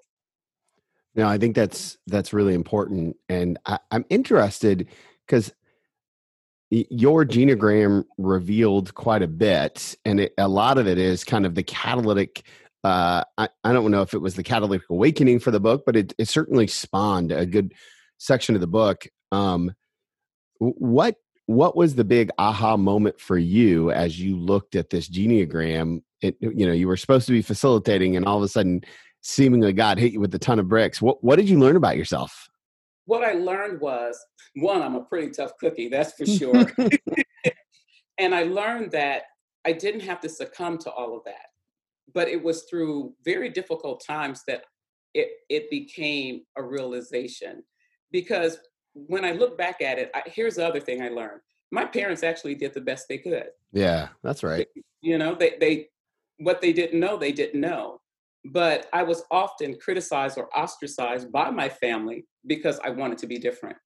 Now, 1.14 1.28
I 1.28 1.38
think 1.38 1.54
that's 1.54 1.98
that's 2.06 2.32
really 2.32 2.54
important, 2.54 3.16
and 3.28 3.58
I, 3.66 3.78
I'm 3.90 4.04
interested 4.08 4.88
because 5.26 5.52
your 6.70 7.24
genogram 7.24 8.04
revealed 8.18 8.94
quite 8.94 9.22
a 9.22 9.28
bit, 9.28 9.96
and 10.04 10.20
it, 10.20 10.34
a 10.38 10.48
lot 10.48 10.78
of 10.78 10.86
it 10.86 10.98
is 10.98 11.24
kind 11.24 11.46
of 11.46 11.54
the 11.54 11.62
catalytic. 11.62 12.46
Uh, 12.84 13.24
I, 13.36 13.48
I 13.64 13.72
don't 13.72 13.90
know 13.90 14.02
if 14.02 14.14
it 14.14 14.20
was 14.20 14.36
the 14.36 14.42
catalytic 14.42 14.88
awakening 14.90 15.40
for 15.40 15.50
the 15.50 15.60
book, 15.60 15.82
but 15.84 15.96
it, 15.96 16.14
it 16.18 16.28
certainly 16.28 16.66
spawned 16.66 17.32
a 17.32 17.44
good 17.44 17.74
section 18.18 18.54
of 18.54 18.60
the 18.60 18.66
book. 18.68 19.06
Um, 19.32 19.72
what 20.58 21.16
what 21.46 21.76
was 21.76 21.94
the 21.94 22.04
big 22.04 22.30
aha 22.36 22.76
moment 22.76 23.18
for 23.18 23.38
you 23.38 23.90
as 23.90 24.20
you 24.20 24.36
looked 24.36 24.76
at 24.76 24.90
this 24.90 25.08
genogram? 25.08 26.02
It, 26.20 26.36
you 26.40 26.66
know, 26.66 26.72
you 26.72 26.88
were 26.88 26.96
supposed 26.96 27.26
to 27.26 27.32
be 27.32 27.42
facilitating, 27.42 28.16
and 28.16 28.26
all 28.26 28.36
of 28.36 28.42
a 28.42 28.48
sudden, 28.48 28.82
seemingly 29.22 29.72
God 29.72 29.98
hit 29.98 30.12
you 30.12 30.20
with 30.20 30.34
a 30.34 30.38
ton 30.38 30.58
of 30.58 30.68
bricks. 30.68 31.00
What 31.00 31.22
what 31.22 31.36
did 31.36 31.48
you 31.48 31.58
learn 31.58 31.76
about 31.76 31.96
yourself? 31.96 32.48
What 33.06 33.24
I 33.24 33.32
learned 33.32 33.80
was 33.80 34.18
one, 34.56 34.82
I'm 34.82 34.94
a 34.94 35.04
pretty 35.04 35.30
tough 35.30 35.52
cookie, 35.58 35.88
that's 35.88 36.12
for 36.12 36.26
sure. 36.26 36.70
and 38.18 38.34
I 38.34 38.42
learned 38.42 38.90
that 38.92 39.22
I 39.64 39.72
didn't 39.72 40.00
have 40.00 40.20
to 40.20 40.28
succumb 40.28 40.78
to 40.78 40.90
all 40.90 41.16
of 41.16 41.24
that. 41.24 41.46
But 42.12 42.28
it 42.28 42.42
was 42.42 42.64
through 42.64 43.14
very 43.24 43.48
difficult 43.48 44.02
times 44.06 44.42
that 44.46 44.64
it, 45.14 45.28
it 45.48 45.70
became 45.70 46.42
a 46.56 46.62
realization. 46.62 47.62
Because 48.10 48.58
when 49.06 49.24
I 49.24 49.32
look 49.32 49.56
back 49.56 49.80
at 49.80 49.98
it, 49.98 50.10
I, 50.14 50.22
here's 50.26 50.56
the 50.56 50.66
other 50.66 50.80
thing 50.80 51.02
I 51.02 51.08
learned. 51.08 51.40
My 51.70 51.84
parents 51.84 52.22
actually 52.22 52.54
did 52.54 52.74
the 52.74 52.80
best 52.80 53.06
they 53.08 53.18
could. 53.18 53.48
Yeah, 53.72 54.08
that's 54.22 54.42
right. 54.42 54.66
You 55.00 55.18
know, 55.18 55.34
they 55.34 55.54
they 55.60 55.88
what 56.38 56.60
they 56.60 56.72
didn't 56.72 57.00
know, 57.00 57.16
they 57.16 57.32
didn't 57.32 57.60
know. 57.60 58.00
But 58.44 58.86
I 58.92 59.02
was 59.02 59.24
often 59.30 59.76
criticized 59.78 60.38
or 60.38 60.48
ostracized 60.56 61.30
by 61.32 61.50
my 61.50 61.68
family 61.68 62.24
because 62.46 62.78
I 62.84 62.90
wanted 62.90 63.18
to 63.18 63.26
be 63.26 63.38
different 63.38 63.76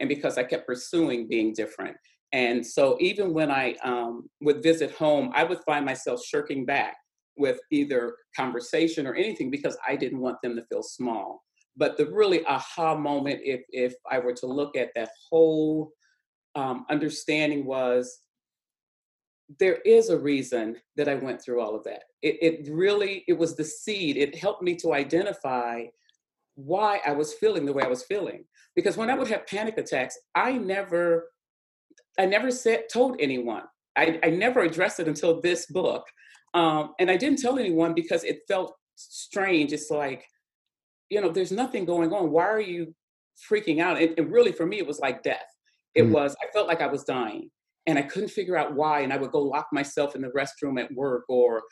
and 0.00 0.08
because 0.08 0.36
I 0.36 0.42
kept 0.42 0.66
pursuing 0.66 1.28
being 1.28 1.54
different. 1.54 1.96
And 2.32 2.66
so 2.66 2.96
even 3.00 3.32
when 3.32 3.50
I 3.50 3.74
um, 3.84 4.28
would 4.40 4.62
visit 4.62 4.92
home, 4.92 5.30
I 5.34 5.44
would 5.44 5.60
find 5.66 5.84
myself 5.84 6.24
shirking 6.24 6.64
back 6.64 6.96
with 7.36 7.58
either 7.70 8.14
conversation 8.36 9.06
or 9.06 9.14
anything 9.14 9.50
because 9.50 9.76
I 9.86 9.96
didn't 9.96 10.20
want 10.20 10.36
them 10.42 10.56
to 10.56 10.62
feel 10.62 10.82
small. 10.82 11.42
But 11.80 11.96
the 11.96 12.06
really 12.20 12.44
aha 12.46 12.94
moment, 12.94 13.40
if 13.42 13.62
if 13.70 13.94
I 14.14 14.18
were 14.24 14.34
to 14.34 14.46
look 14.46 14.76
at 14.76 14.90
that 14.94 15.10
whole 15.28 15.92
um, 16.54 16.84
understanding, 16.94 17.64
was 17.64 18.20
there 19.58 19.78
is 19.96 20.10
a 20.10 20.18
reason 20.32 20.76
that 20.96 21.08
I 21.08 21.16
went 21.26 21.42
through 21.42 21.60
all 21.60 21.74
of 21.74 21.82
that. 21.84 22.02
It, 22.22 22.36
it 22.46 22.72
really 22.72 23.24
it 23.26 23.36
was 23.42 23.56
the 23.56 23.64
seed. 23.64 24.14
It 24.16 24.36
helped 24.44 24.62
me 24.62 24.76
to 24.76 24.92
identify 25.04 25.86
why 26.54 27.00
I 27.06 27.12
was 27.12 27.34
feeling 27.34 27.64
the 27.64 27.72
way 27.72 27.82
I 27.82 27.94
was 27.96 28.04
feeling. 28.04 28.44
Because 28.76 28.96
when 28.98 29.10
I 29.10 29.16
would 29.18 29.28
have 29.28 29.46
panic 29.46 29.78
attacks, 29.78 30.16
I 30.34 30.52
never 30.52 31.30
I 32.18 32.26
never 32.26 32.50
said 32.50 32.84
told 32.92 33.16
anyone. 33.20 33.64
I, 33.96 34.20
I 34.22 34.30
never 34.30 34.60
addressed 34.60 35.00
it 35.00 35.08
until 35.08 35.40
this 35.40 35.66
book. 35.66 36.04
Um, 36.54 36.94
and 37.00 37.10
I 37.10 37.16
didn't 37.16 37.40
tell 37.40 37.58
anyone 37.58 37.94
because 37.94 38.24
it 38.24 38.40
felt 38.48 38.76
strange. 38.96 39.72
It's 39.72 39.90
like, 39.90 40.24
you 41.10 41.20
know, 41.20 41.28
there's 41.28 41.52
nothing 41.52 41.84
going 41.84 42.12
on. 42.12 42.30
Why 42.30 42.44
are 42.44 42.60
you 42.60 42.94
freaking 43.50 43.80
out? 43.80 44.00
And, 44.00 44.18
and 44.18 44.32
really, 44.32 44.52
for 44.52 44.64
me, 44.64 44.78
it 44.78 44.86
was 44.86 45.00
like 45.00 45.22
death. 45.22 45.46
It 45.94 46.04
mm. 46.04 46.12
was, 46.12 46.36
I 46.42 46.46
felt 46.52 46.68
like 46.68 46.80
I 46.80 46.86
was 46.86 47.04
dying 47.04 47.50
and 47.86 47.98
I 47.98 48.02
couldn't 48.02 48.30
figure 48.30 48.56
out 48.56 48.74
why. 48.74 49.00
And 49.00 49.12
I 49.12 49.16
would 49.16 49.32
go 49.32 49.40
lock 49.40 49.66
myself 49.72 50.14
in 50.14 50.22
the 50.22 50.28
restroom 50.28 50.80
at 50.80 50.92
work 50.94 51.24
or 51.28 51.62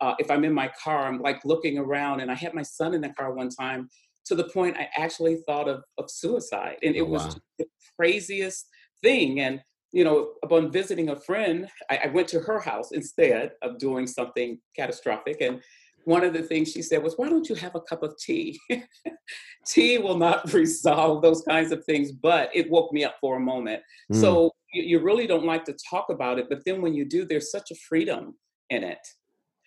uh, 0.00 0.14
if 0.18 0.30
I'm 0.30 0.44
in 0.44 0.52
my 0.52 0.70
car, 0.82 1.06
I'm 1.06 1.20
like 1.20 1.44
looking 1.44 1.78
around. 1.78 2.20
And 2.20 2.30
I 2.30 2.34
had 2.34 2.54
my 2.54 2.62
son 2.62 2.94
in 2.94 3.00
the 3.00 3.08
car 3.10 3.32
one 3.32 3.48
time 3.48 3.88
to 4.26 4.34
the 4.34 4.44
point 4.44 4.76
I 4.76 4.88
actually 4.96 5.38
thought 5.46 5.68
of, 5.68 5.82
of 5.96 6.10
suicide. 6.10 6.76
And 6.82 6.94
it 6.94 7.02
oh, 7.02 7.06
was 7.06 7.38
the 7.58 7.66
craziest 7.96 8.66
thing. 9.02 9.40
And, 9.40 9.60
you 9.92 10.04
know, 10.04 10.34
upon 10.44 10.70
visiting 10.70 11.08
a 11.08 11.16
friend, 11.16 11.68
I, 11.90 12.00
I 12.04 12.06
went 12.08 12.28
to 12.28 12.40
her 12.40 12.60
house 12.60 12.92
instead 12.92 13.52
of 13.62 13.78
doing 13.78 14.06
something 14.06 14.60
catastrophic. 14.76 15.40
And 15.40 15.60
one 16.08 16.24
of 16.24 16.32
the 16.32 16.42
things 16.42 16.72
she 16.72 16.80
said 16.80 17.02
was, 17.02 17.14
Why 17.18 17.28
don't 17.28 17.48
you 17.50 17.54
have 17.56 17.74
a 17.74 17.82
cup 17.82 18.02
of 18.02 18.16
tea? 18.18 18.58
tea 19.66 19.98
will 19.98 20.16
not 20.16 20.50
resolve 20.54 21.20
those 21.20 21.42
kinds 21.42 21.70
of 21.70 21.84
things, 21.84 22.12
but 22.12 22.48
it 22.54 22.70
woke 22.70 22.92
me 22.94 23.04
up 23.04 23.16
for 23.20 23.36
a 23.36 23.40
moment. 23.40 23.82
Mm. 24.10 24.20
So 24.20 24.50
you, 24.72 24.84
you, 24.84 24.98
really 25.00 25.26
don't 25.26 25.44
like 25.44 25.64
to 25.66 25.76
talk 25.90 26.06
about 26.08 26.38
it, 26.38 26.46
but 26.48 26.64
then 26.64 26.80
when 26.80 26.94
you 26.94 27.04
do, 27.04 27.26
there's 27.26 27.50
such 27.50 27.70
a 27.70 27.74
freedom 27.74 28.34
in 28.70 28.84
it. 28.84 29.06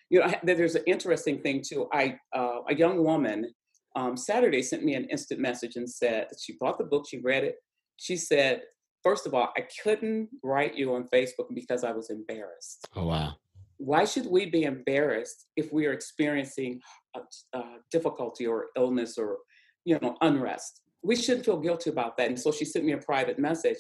You 0.10 0.22
know, 0.22 0.34
there's 0.44 0.74
an 0.74 0.84
interesting 0.88 1.42
thing 1.42 1.62
too. 1.64 1.88
I 1.94 2.18
uh, 2.36 2.62
a 2.68 2.74
young 2.76 3.04
woman 3.04 3.54
um, 3.96 4.18
Saturday 4.18 4.64
sent 4.64 4.84
me 4.84 4.96
an 4.96 5.06
instant 5.06 5.40
message 5.40 5.76
and 5.76 5.88
said 5.88 6.26
that 6.30 6.40
she 6.42 6.58
bought 6.60 6.80
the 6.80 6.86
book, 6.86 7.06
she 7.08 7.20
read 7.20 7.44
it. 7.44 7.58
She 7.98 8.18
said, 8.18 8.64
first 9.04 9.28
of 9.28 9.36
all, 9.36 9.50
I 9.56 9.68
couldn't 9.84 10.30
write 10.44 10.74
you 10.74 10.96
on 10.96 11.08
Facebook 11.14 11.54
because 11.54 11.84
I 11.84 11.92
was 11.92 12.10
embarrassed. 12.10 12.88
Oh 12.96 13.06
wow 13.06 13.36
why 13.84 14.06
should 14.06 14.28
we 14.28 14.46
be 14.46 14.64
embarrassed 14.64 15.48
if 15.56 15.72
we 15.74 15.86
are 15.88 15.94
experiencing 15.94 16.80
a, 17.16 17.22
a 17.58 17.64
difficulty 17.92 18.46
or 18.46 18.68
illness 18.78 19.18
or 19.18 19.38
you 19.86 19.98
know 20.02 20.16
unrest? 20.22 20.82
We 21.04 21.16
shouldn't 21.16 21.46
feel 21.46 21.58
guilty 21.58 21.90
about 21.90 22.16
that. 22.18 22.28
And 22.28 22.40
so 22.40 22.52
she 22.52 22.66
sent 22.66 22.86
me 22.86 22.92
a 22.92 22.98
private 22.98 23.40
message. 23.40 23.78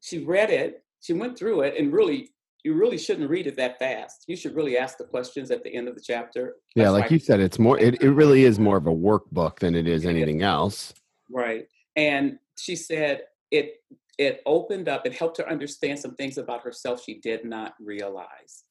She 0.00 0.24
read 0.24 0.50
it 0.50 0.82
she 1.02 1.12
went 1.12 1.36
through 1.36 1.62
it 1.62 1.74
and 1.78 1.92
really 1.92 2.30
you 2.64 2.74
really 2.74 2.96
shouldn't 2.96 3.28
read 3.28 3.48
it 3.48 3.56
that 3.56 3.80
fast. 3.80 4.24
You 4.28 4.36
should 4.36 4.54
really 4.54 4.78
ask 4.78 4.96
the 4.96 5.04
questions 5.04 5.50
at 5.50 5.64
the 5.64 5.74
end 5.74 5.88
of 5.88 5.96
the 5.96 6.00
chapter. 6.00 6.54
Yeah 6.76 6.84
That's 6.84 7.02
like 7.02 7.10
you 7.10 7.18
said 7.18 7.40
it's 7.40 7.58
more 7.58 7.78
it, 7.78 8.00
it 8.00 8.12
really 8.12 8.44
is 8.44 8.58
more 8.58 8.76
of 8.76 8.86
a 8.86 8.94
workbook 8.94 9.58
than 9.58 9.74
it 9.74 9.86
is. 9.86 10.06
anything 10.06 10.42
else. 10.42 10.94
Right. 11.28 11.66
And 11.96 12.38
she 12.56 12.76
said 12.76 13.24
it 13.50 13.82
it 14.16 14.42
opened 14.46 14.88
up 14.88 15.04
it 15.04 15.14
helped 15.14 15.38
her 15.38 15.48
understand 15.50 15.98
some 15.98 16.14
things 16.14 16.38
about 16.38 16.62
herself 16.62 17.02
she 17.02 17.18
did 17.20 17.44
not 17.44 17.74
realize 17.80 18.64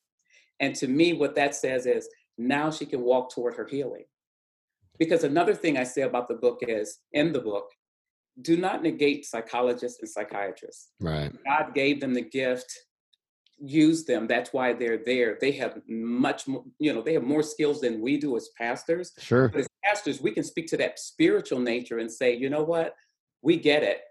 and 0.62 0.76
to 0.76 0.88
me, 0.88 1.14
what 1.14 1.36
that 1.36 1.56
says 1.56 1.86
is 1.86 2.08
now 2.38 2.72
she 2.72 2.86
can 2.86 3.02
walk 3.02 3.34
toward 3.34 3.56
her 3.56 3.68
healing. 3.68 4.06
Because 5.00 5.24
another 5.24 5.56
thing 5.56 5.78
I 5.78 5.84
say 5.84 6.04
about 6.04 6.28
the 6.28 6.36
book 6.36 6.60
is 6.62 7.00
in 7.12 7.34
the 7.34 7.40
book, 7.40 7.66
do 8.42 8.56
not 8.56 8.84
negate 8.84 9.26
psychologists 9.26 10.00
and 10.00 10.08
psychiatrists. 10.08 10.92
Right. 11.00 11.32
God 11.44 11.74
gave 11.74 12.00
them 12.00 12.14
the 12.14 12.22
gift, 12.22 12.72
use 13.58 14.06
them. 14.06 14.28
That's 14.28 14.54
why 14.54 14.74
they're 14.74 15.02
there. 15.04 15.38
They 15.42 15.52
have 15.54 15.82
much 15.90 16.48
more, 16.48 16.64
you 16.80 16.94
know, 16.94 17.02
they 17.02 17.14
have 17.14 17.24
more 17.24 17.44
skills 17.44 17.82
than 17.82 18.00
we 18.00 18.18
do 18.18 18.38
as 18.38 18.50
pastors. 18.58 19.12
Sure. 19.18 19.50
But 19.50 19.62
as 19.62 19.68
pastors, 19.84 20.22
we 20.22 20.32
can 20.32 20.44
speak 20.44 20.68
to 20.68 20.78
that 20.78 21.00
spiritual 21.00 21.60
nature 21.60 21.98
and 21.98 22.12
say, 22.12 22.36
you 22.36 22.50
know 22.50 22.64
what? 22.64 22.96
We 23.42 23.58
get 23.58 23.82
it 23.82 24.02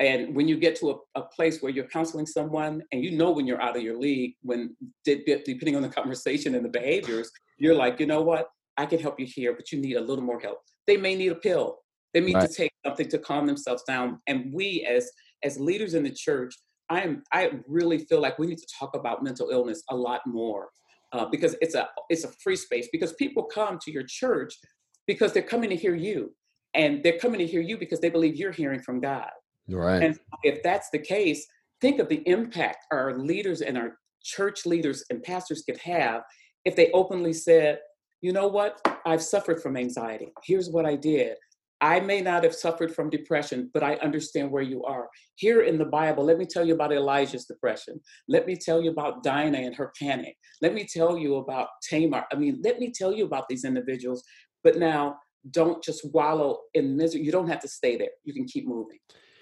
and 0.00 0.34
when 0.34 0.48
you 0.48 0.56
get 0.56 0.74
to 0.76 0.90
a, 0.90 1.20
a, 1.20 1.22
place 1.22 1.62
where 1.62 1.70
you're 1.70 1.86
counseling 1.86 2.26
someone 2.26 2.82
and 2.90 3.04
you 3.04 3.12
know 3.12 3.30
when 3.30 3.46
you're 3.46 3.62
out 3.62 3.76
of 3.76 3.82
your 3.82 3.98
league 3.98 4.34
when 4.42 4.76
depending 5.04 5.76
on 5.76 5.82
the 5.82 5.88
conversation 5.88 6.54
and 6.56 6.64
the 6.64 6.68
behaviors 6.68 7.30
you're 7.58 7.74
like 7.74 8.00
you 8.00 8.06
know 8.06 8.22
what? 8.22 8.48
I 8.76 8.86
can 8.86 8.98
help 8.98 9.18
you 9.20 9.26
here 9.26 9.54
but 9.54 9.70
you 9.70 9.80
need 9.80 9.96
a 9.96 10.00
little 10.00 10.24
more 10.24 10.40
help. 10.40 10.58
They 10.86 10.96
may 10.96 11.14
need 11.14 11.32
a 11.32 11.36
pill. 11.36 11.78
They 12.14 12.20
need 12.20 12.34
right. 12.34 12.48
to 12.48 12.54
take 12.54 12.72
something 12.84 13.08
to 13.08 13.18
calm 13.18 13.46
themselves 13.46 13.82
down. 13.84 14.20
And 14.26 14.52
we 14.52 14.86
as 14.88 15.10
as 15.44 15.60
leaders 15.60 15.94
in 15.94 16.02
the 16.02 16.10
church 16.10 16.52
i 16.90 17.00
am 17.00 17.22
i 17.32 17.50
really 17.68 17.98
feel 17.98 18.20
like 18.20 18.38
we 18.40 18.46
need 18.46 18.58
to 18.58 18.66
talk 18.76 18.96
about 18.96 19.22
mental 19.22 19.50
illness 19.50 19.84
a 19.90 19.94
lot 19.94 20.20
more 20.26 20.70
uh, 21.12 21.26
because 21.26 21.54
it's 21.60 21.76
a 21.76 21.88
it's 22.08 22.24
a 22.24 22.32
free 22.42 22.56
space 22.56 22.88
because 22.90 23.12
people 23.12 23.44
come 23.44 23.78
to 23.82 23.92
your 23.92 24.02
church 24.08 24.58
because 25.06 25.32
they're 25.32 25.42
coming 25.42 25.70
to 25.70 25.76
hear 25.76 25.94
you. 25.94 26.34
And 26.74 27.02
they're 27.02 27.18
coming 27.18 27.38
to 27.38 27.46
hear 27.46 27.62
you 27.62 27.78
because 27.78 27.98
they 28.00 28.10
believe 28.10 28.36
you're 28.36 28.52
hearing 28.52 28.82
from 28.82 29.00
god 29.00 29.30
Right. 29.68 30.02
And 30.02 30.18
if 30.42 30.62
that's 30.62 30.90
the 30.90 30.98
case, 30.98 31.46
think 31.80 31.98
of 32.00 32.08
the 32.08 32.22
impact 32.26 32.86
our 32.90 33.18
leaders 33.18 33.60
and 33.60 33.76
our 33.76 33.98
church 34.22 34.66
leaders 34.66 35.04
and 35.10 35.22
pastors 35.22 35.62
could 35.62 35.78
have 35.78 36.22
if 36.64 36.74
they 36.76 36.90
openly 36.92 37.32
said, 37.32 37.78
you 38.20 38.32
know 38.32 38.48
what, 38.48 38.80
I've 39.06 39.22
suffered 39.22 39.62
from 39.62 39.76
anxiety. 39.76 40.32
Here's 40.44 40.70
what 40.70 40.86
I 40.86 40.96
did. 40.96 41.36
I 41.80 42.00
may 42.00 42.20
not 42.20 42.42
have 42.42 42.54
suffered 42.54 42.92
from 42.92 43.08
depression, 43.08 43.70
but 43.72 43.84
I 43.84 43.94
understand 43.96 44.50
where 44.50 44.62
you 44.62 44.82
are. 44.82 45.08
Here 45.36 45.62
in 45.62 45.78
the 45.78 45.84
Bible, 45.84 46.24
let 46.24 46.36
me 46.36 46.44
tell 46.44 46.66
you 46.66 46.74
about 46.74 46.92
Elijah's 46.92 47.44
depression. 47.44 48.00
Let 48.26 48.46
me 48.46 48.56
tell 48.56 48.82
you 48.82 48.90
about 48.90 49.22
Dinah 49.22 49.58
and 49.58 49.76
her 49.76 49.92
panic. 49.96 50.36
Let 50.60 50.74
me 50.74 50.84
tell 50.92 51.16
you 51.16 51.36
about 51.36 51.68
Tamar. 51.88 52.24
I 52.32 52.36
mean, 52.36 52.60
let 52.64 52.80
me 52.80 52.92
tell 52.92 53.12
you 53.12 53.24
about 53.24 53.48
these 53.48 53.64
individuals. 53.64 54.24
But 54.64 54.76
now, 54.78 55.18
don't 55.52 55.82
just 55.82 56.04
wallow 56.12 56.58
in 56.74 56.96
misery. 56.96 57.22
You 57.22 57.30
don't 57.30 57.48
have 57.48 57.60
to 57.60 57.68
stay 57.68 57.96
there. 57.96 58.10
You 58.24 58.34
can 58.34 58.46
keep 58.46 58.66
moving. 58.66 58.98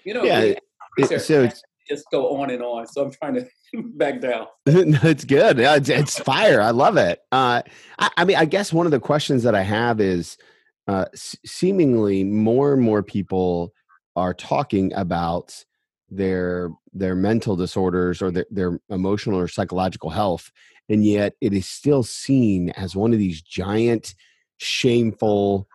You 0.07 0.13
know, 0.13 0.23
yeah. 0.23 0.53
It, 0.97 1.21
so 1.21 1.49
just 1.85 2.05
go 2.13 2.37
on 2.37 2.49
and 2.49 2.63
on. 2.63 2.87
So 2.87 3.03
I'm 3.03 3.11
trying 3.11 3.33
to 3.33 3.45
back 3.97 4.21
down. 4.21 4.47
no, 4.65 4.99
it's 5.03 5.25
good. 5.25 5.59
It's, 5.59 5.89
it's 5.89 6.17
fire. 6.17 6.61
I 6.61 6.69
love 6.69 6.95
it. 6.95 7.19
Uh, 7.33 7.61
I, 7.99 8.09
I 8.15 8.23
mean, 8.23 8.37
I 8.37 8.45
guess 8.45 8.71
one 8.71 8.85
of 8.85 8.93
the 8.93 9.01
questions 9.01 9.43
that 9.43 9.53
I 9.53 9.63
have 9.63 9.99
is 9.99 10.37
uh, 10.87 11.07
seemingly 11.13 12.23
more 12.23 12.71
and 12.71 12.81
more 12.81 13.03
people 13.03 13.73
are 14.15 14.33
talking 14.33 14.93
about 14.93 15.65
their 16.09 16.69
their 16.93 17.13
mental 17.13 17.57
disorders 17.57 18.21
or 18.21 18.31
their, 18.31 18.45
their 18.49 18.79
emotional 18.89 19.37
or 19.37 19.49
psychological 19.49 20.09
health 20.09 20.53
and 20.87 21.03
yet 21.03 21.33
it 21.41 21.51
is 21.51 21.67
still 21.67 22.01
seen 22.01 22.69
as 22.71 22.95
one 22.95 23.11
of 23.11 23.19
these 23.19 23.41
giant 23.41 24.15
shameful 24.55 25.67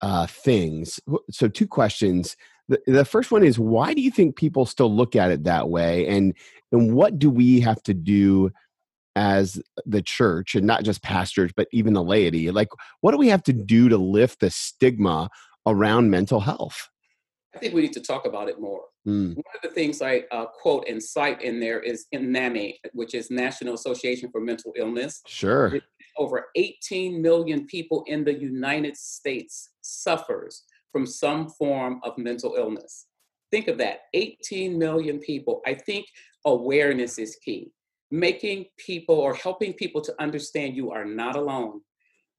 uh, 0.00 0.28
things 0.28 1.00
so 1.28 1.48
two 1.48 1.66
questions 1.66 2.36
the, 2.70 2.80
the 2.86 3.04
first 3.04 3.32
one 3.32 3.42
is 3.42 3.58
why 3.58 3.92
do 3.92 4.00
you 4.00 4.12
think 4.12 4.36
people 4.36 4.64
still 4.64 4.94
look 4.94 5.16
at 5.16 5.30
it 5.32 5.44
that 5.44 5.68
way? 5.68 6.06
And 6.06 6.34
and 6.72 6.94
what 6.94 7.18
do 7.18 7.28
we 7.28 7.60
have 7.60 7.82
to 7.82 7.94
do 7.94 8.50
as 9.16 9.60
the 9.86 10.00
church 10.00 10.54
and 10.54 10.64
not 10.64 10.84
just 10.84 11.02
pastors 11.02 11.50
but 11.54 11.66
even 11.72 11.92
the 11.94 12.02
laity? 12.02 12.50
Like 12.50 12.68
what 13.00 13.10
do 13.10 13.18
we 13.18 13.28
have 13.28 13.42
to 13.44 13.52
do 13.52 13.88
to 13.88 13.98
lift 13.98 14.40
the 14.40 14.50
stigma 14.50 15.28
around 15.66 16.10
mental 16.10 16.38
health? 16.38 16.88
I 17.54 17.58
think 17.58 17.74
we 17.74 17.82
need 17.82 17.92
to 17.94 18.00
talk 18.00 18.24
about 18.24 18.48
it 18.48 18.60
more. 18.60 18.82
Mm. 19.08 19.34
one 19.34 19.54
of 19.54 19.62
the 19.62 19.70
things 19.70 20.02
i 20.02 20.24
uh, 20.30 20.44
quote 20.44 20.86
and 20.86 21.02
cite 21.02 21.40
in 21.40 21.58
there 21.58 21.80
is 21.80 22.04
in 22.12 22.30
NAMI, 22.30 22.78
which 22.92 23.14
is 23.14 23.30
national 23.30 23.72
association 23.72 24.30
for 24.30 24.42
mental 24.42 24.74
illness. 24.76 25.22
Sure. 25.26 25.80
Over 26.18 26.48
18 26.54 27.22
million 27.22 27.66
people 27.66 28.04
in 28.06 28.24
the 28.24 28.34
united 28.34 28.96
states 28.96 29.70
suffers 29.80 30.64
from 30.92 31.06
some 31.06 31.48
form 31.48 32.00
of 32.04 32.16
mental 32.18 32.54
illness 32.56 33.06
think 33.50 33.68
of 33.68 33.78
that 33.78 34.02
18 34.14 34.78
million 34.78 35.18
people 35.18 35.60
i 35.66 35.74
think 35.74 36.06
awareness 36.44 37.18
is 37.18 37.36
key 37.44 37.72
making 38.10 38.66
people 38.76 39.14
or 39.14 39.34
helping 39.34 39.72
people 39.72 40.00
to 40.00 40.14
understand 40.20 40.76
you 40.76 40.90
are 40.90 41.04
not 41.04 41.36
alone. 41.36 41.80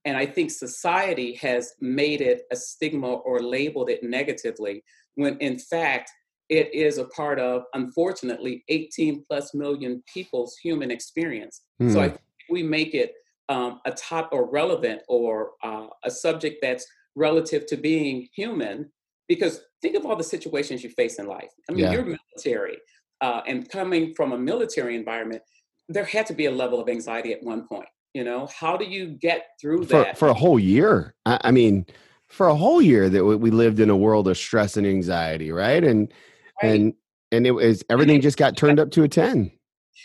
And 0.04 0.16
I 0.16 0.26
think 0.26 0.50
society 0.50 1.34
has 1.36 1.72
made 1.80 2.20
it 2.20 2.42
a 2.50 2.56
stigma 2.56 3.08
or 3.08 3.40
labeled 3.40 3.88
it 3.88 4.02
negatively 4.02 4.82
when 5.14 5.36
in 5.38 5.58
fact 5.58 6.10
it 6.48 6.74
is 6.74 6.98
a 6.98 7.04
part 7.06 7.38
of, 7.38 7.62
unfortunately, 7.72 8.64
18 8.68 9.24
plus 9.26 9.54
million 9.54 10.02
people's 10.12 10.56
human 10.62 10.90
experience. 10.90 11.62
So 11.80 12.00
I 12.00 12.08
hmm. 12.08 12.10
think 12.10 12.20
we 12.50 12.62
make 12.62 12.94
it 12.94 13.14
um, 13.48 13.80
a 13.86 13.92
top 13.92 14.30
or 14.32 14.50
relevant 14.50 15.02
or 15.08 15.52
uh, 15.62 15.86
a 16.04 16.10
subject 16.10 16.58
that's 16.60 16.86
relative 17.16 17.66
to 17.66 17.76
being 17.76 18.28
human 18.34 18.90
because 19.28 19.60
think 19.80 19.96
of 19.96 20.04
all 20.06 20.16
the 20.16 20.24
situations 20.24 20.82
you 20.82 20.90
face 20.90 21.18
in 21.18 21.26
life. 21.26 21.50
I 21.68 21.72
mean, 21.72 21.84
yeah. 21.84 21.92
you're 21.92 22.04
military 22.04 22.78
uh, 23.22 23.40
and 23.46 23.68
coming 23.70 24.12
from 24.14 24.32
a 24.32 24.38
military 24.38 24.96
environment, 24.96 25.42
there 25.88 26.04
had 26.04 26.26
to 26.26 26.34
be 26.34 26.46
a 26.46 26.50
level 26.50 26.80
of 26.80 26.88
anxiety 26.88 27.32
at 27.32 27.42
one 27.42 27.66
point. 27.66 27.88
You 28.14 28.24
know, 28.24 28.48
how 28.54 28.76
do 28.76 28.84
you 28.84 29.06
get 29.06 29.46
through 29.60 29.84
for, 29.84 30.02
that 30.02 30.18
for 30.18 30.28
a 30.28 30.34
whole 30.34 30.58
year? 30.58 31.14
I, 31.24 31.38
I, 31.44 31.50
mean, 31.50 31.86
for 32.28 32.48
a 32.48 32.54
whole 32.54 32.82
year 32.82 33.08
that 33.08 33.24
we 33.24 33.50
lived 33.50 33.80
in 33.80 33.88
a 33.88 33.96
world 33.96 34.28
of 34.28 34.36
stress 34.36 34.76
and 34.76 34.86
anxiety, 34.86 35.50
right? 35.50 35.82
And 35.82 36.12
right. 36.62 36.74
and 36.74 36.94
and 37.30 37.46
it 37.46 37.52
was 37.52 37.82
everything 37.88 38.20
just 38.20 38.36
got 38.36 38.56
turned 38.58 38.78
up 38.78 38.90
to 38.90 39.04
a 39.04 39.08
ten. 39.08 39.50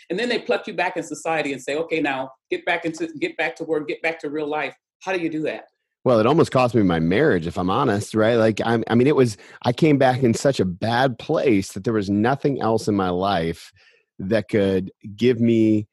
And 0.08 0.18
then 0.18 0.30
they 0.30 0.38
pluck 0.38 0.66
you 0.66 0.74
back 0.74 0.96
in 0.96 1.02
society 1.02 1.52
and 1.52 1.60
say, 1.60 1.76
okay, 1.76 2.00
now 2.00 2.30
get 2.50 2.64
back 2.64 2.86
into 2.86 3.08
get 3.20 3.36
back 3.36 3.56
to 3.56 3.64
work, 3.64 3.88
get 3.88 4.00
back 4.00 4.18
to 4.20 4.30
real 4.30 4.46
life. 4.48 4.74
How 5.02 5.12
do 5.12 5.20
you 5.20 5.28
do 5.28 5.42
that? 5.42 5.64
Well, 6.08 6.20
it 6.20 6.26
almost 6.26 6.52
cost 6.52 6.74
me 6.74 6.82
my 6.84 7.00
marriage, 7.00 7.46
if 7.46 7.58
I'm 7.58 7.68
honest, 7.68 8.14
right? 8.14 8.36
Like, 8.36 8.62
I'm, 8.64 8.82
I 8.88 8.94
mean, 8.94 9.06
it 9.06 9.14
was, 9.14 9.36
I 9.60 9.74
came 9.74 9.98
back 9.98 10.22
in 10.22 10.32
such 10.32 10.58
a 10.58 10.64
bad 10.64 11.18
place 11.18 11.72
that 11.72 11.84
there 11.84 11.92
was 11.92 12.08
nothing 12.08 12.62
else 12.62 12.88
in 12.88 12.96
my 12.96 13.10
life 13.10 13.70
that 14.18 14.48
could 14.48 14.90
give 15.16 15.38
me 15.38 15.86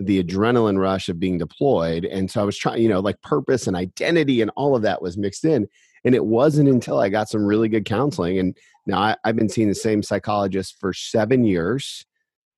the 0.00 0.24
adrenaline 0.24 0.78
rush 0.78 1.10
of 1.10 1.20
being 1.20 1.36
deployed. 1.36 2.06
And 2.06 2.30
so 2.30 2.40
I 2.40 2.44
was 2.44 2.56
trying, 2.56 2.80
you 2.80 2.88
know, 2.88 3.00
like 3.00 3.20
purpose 3.20 3.66
and 3.66 3.76
identity 3.76 4.40
and 4.40 4.50
all 4.56 4.74
of 4.74 4.80
that 4.84 5.02
was 5.02 5.18
mixed 5.18 5.44
in. 5.44 5.68
And 6.02 6.14
it 6.14 6.24
wasn't 6.24 6.70
until 6.70 6.98
I 6.98 7.10
got 7.10 7.28
some 7.28 7.44
really 7.44 7.68
good 7.68 7.84
counseling. 7.84 8.38
And 8.38 8.56
now 8.86 9.02
I, 9.02 9.16
have 9.22 9.36
been 9.36 9.50
seeing 9.50 9.68
the 9.68 9.74
same 9.74 10.02
psychologist 10.02 10.76
for 10.80 10.94
seven 10.94 11.44
years, 11.44 12.06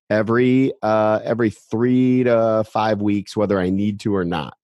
every 0.09 0.71
uh, 0.81 1.19
every 1.25 1.49
three 1.49 2.23
to 2.23 2.63
five 2.71 3.01
weeks, 3.01 3.35
whether 3.35 3.59
I 3.59 3.69
need 3.69 3.99
to 3.99 4.15
or 4.15 4.23
not. 4.23 4.55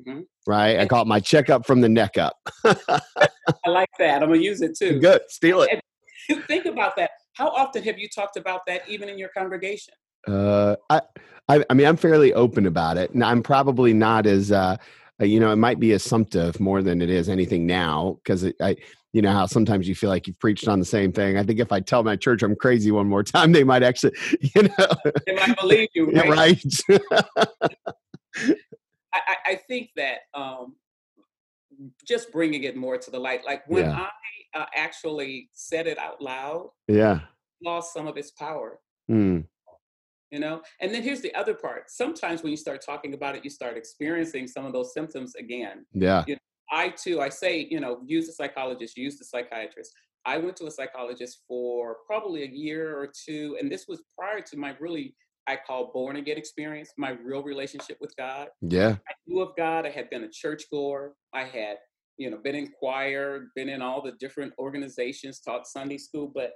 Mm-hmm. 0.00 0.22
Right? 0.46 0.78
I 0.78 0.86
call 0.86 1.02
it 1.02 1.08
my 1.08 1.20
checkup 1.20 1.66
from 1.66 1.80
the 1.80 1.88
neck 1.88 2.18
up. 2.18 2.36
I 2.64 3.68
like 3.68 3.90
that. 3.98 4.22
I'm 4.22 4.28
gonna 4.28 4.40
use 4.40 4.62
it 4.62 4.76
too. 4.78 5.00
Good. 5.00 5.22
Steal 5.28 5.62
it. 5.62 5.70
And 5.72 6.44
think 6.46 6.66
about 6.66 6.96
that. 6.96 7.10
How 7.34 7.48
often 7.48 7.82
have 7.82 7.98
you 7.98 8.08
talked 8.08 8.36
about 8.36 8.66
that 8.66 8.88
even 8.88 9.08
in 9.08 9.18
your 9.18 9.28
congregation? 9.28 9.94
Uh, 10.26 10.76
I, 10.90 11.00
I, 11.48 11.64
I 11.70 11.74
mean, 11.74 11.86
I'm 11.86 11.96
fairly 11.96 12.32
open 12.32 12.66
about 12.66 12.96
it, 12.96 13.12
and 13.12 13.22
I'm 13.22 13.42
probably 13.42 13.92
not 13.92 14.26
as, 14.26 14.50
uh, 14.50 14.76
uh 15.20 15.24
you 15.24 15.38
know, 15.38 15.52
it 15.52 15.56
might 15.56 15.78
be 15.78 15.92
assumptive 15.92 16.58
more 16.58 16.82
than 16.82 17.00
it 17.00 17.10
is 17.10 17.28
anything 17.28 17.66
now 17.66 18.18
because 18.22 18.50
I, 18.60 18.76
you 19.12 19.22
know, 19.22 19.32
how 19.32 19.46
sometimes 19.46 19.88
you 19.88 19.94
feel 19.94 20.10
like 20.10 20.26
you've 20.26 20.38
preached 20.38 20.68
on 20.68 20.78
the 20.78 20.84
same 20.84 21.12
thing. 21.12 21.38
I 21.38 21.42
think 21.42 21.60
if 21.60 21.72
I 21.72 21.80
tell 21.80 22.02
my 22.02 22.16
church 22.16 22.42
I'm 22.42 22.56
crazy 22.56 22.90
one 22.90 23.08
more 23.08 23.22
time, 23.34 23.52
they 23.52 23.64
might 23.64 23.82
actually, 23.82 24.12
you 24.40 24.62
know, 24.62 24.88
they 25.26 25.34
might 25.34 25.58
believe 25.58 25.88
you, 25.94 26.10
right? 26.10 26.28
right. 26.28 27.00
I, 29.14 29.36
I 29.46 29.54
think 29.68 29.90
that 29.96 30.20
um, 30.34 30.74
just 32.06 32.32
bringing 32.32 32.64
it 32.64 32.76
more 32.76 32.98
to 32.98 33.10
the 33.10 33.18
light, 33.18 33.44
like 33.44 33.62
when 33.66 33.84
yeah. 33.84 34.08
I 34.54 34.58
uh, 34.60 34.66
actually 34.74 35.50
said 35.52 35.86
it 35.86 35.98
out 35.98 36.20
loud, 36.20 36.70
yeah, 36.88 37.20
lost 37.64 37.92
some 37.92 38.06
of 38.06 38.16
its 38.16 38.30
power. 38.32 38.80
Mm 39.10 39.44
you 40.30 40.40
know? 40.40 40.60
And 40.80 40.92
then 40.92 41.02
here's 41.02 41.20
the 41.20 41.34
other 41.34 41.54
part 41.54 41.90
sometimes 41.90 42.42
when 42.42 42.50
you 42.50 42.56
start 42.56 42.84
talking 42.84 43.14
about 43.14 43.36
it 43.36 43.44
you 43.44 43.50
start 43.50 43.76
experiencing 43.76 44.46
some 44.46 44.66
of 44.66 44.72
those 44.72 44.92
symptoms 44.92 45.34
again. 45.36 45.86
Yeah. 45.92 46.24
You 46.26 46.34
know, 46.34 46.40
i 46.72 46.88
too 46.88 47.20
i 47.20 47.28
say 47.28 47.68
you 47.70 47.78
know 47.78 48.00
use 48.04 48.28
a 48.28 48.32
psychologist 48.32 48.96
use 48.96 49.18
the 49.18 49.24
psychiatrist. 49.24 49.92
I 50.24 50.38
went 50.38 50.56
to 50.56 50.66
a 50.66 50.70
psychologist 50.70 51.44
for 51.46 51.98
probably 52.04 52.42
a 52.42 52.48
year 52.48 52.98
or 52.98 53.08
two 53.24 53.56
and 53.60 53.70
this 53.70 53.86
was 53.88 54.02
prior 54.18 54.40
to 54.40 54.56
my 54.56 54.74
really 54.80 55.14
i 55.46 55.56
call 55.66 55.90
born 55.92 56.16
again 56.16 56.36
experience 56.36 56.90
my 56.96 57.10
real 57.10 57.42
relationship 57.42 57.96
with 58.00 58.14
god 58.16 58.48
yeah 58.60 58.96
i 59.08 59.12
knew 59.26 59.40
of 59.40 59.50
god 59.56 59.86
i 59.86 59.90
had 59.90 60.08
been 60.10 60.24
a 60.24 60.30
church 60.30 60.64
goer 60.70 61.14
i 61.32 61.44
had 61.44 61.76
you 62.16 62.30
know 62.30 62.38
been 62.38 62.54
in 62.54 62.68
choir 62.78 63.48
been 63.54 63.68
in 63.68 63.82
all 63.82 64.02
the 64.02 64.12
different 64.20 64.52
organizations 64.58 65.40
taught 65.40 65.66
sunday 65.66 65.98
school 65.98 66.30
but 66.34 66.52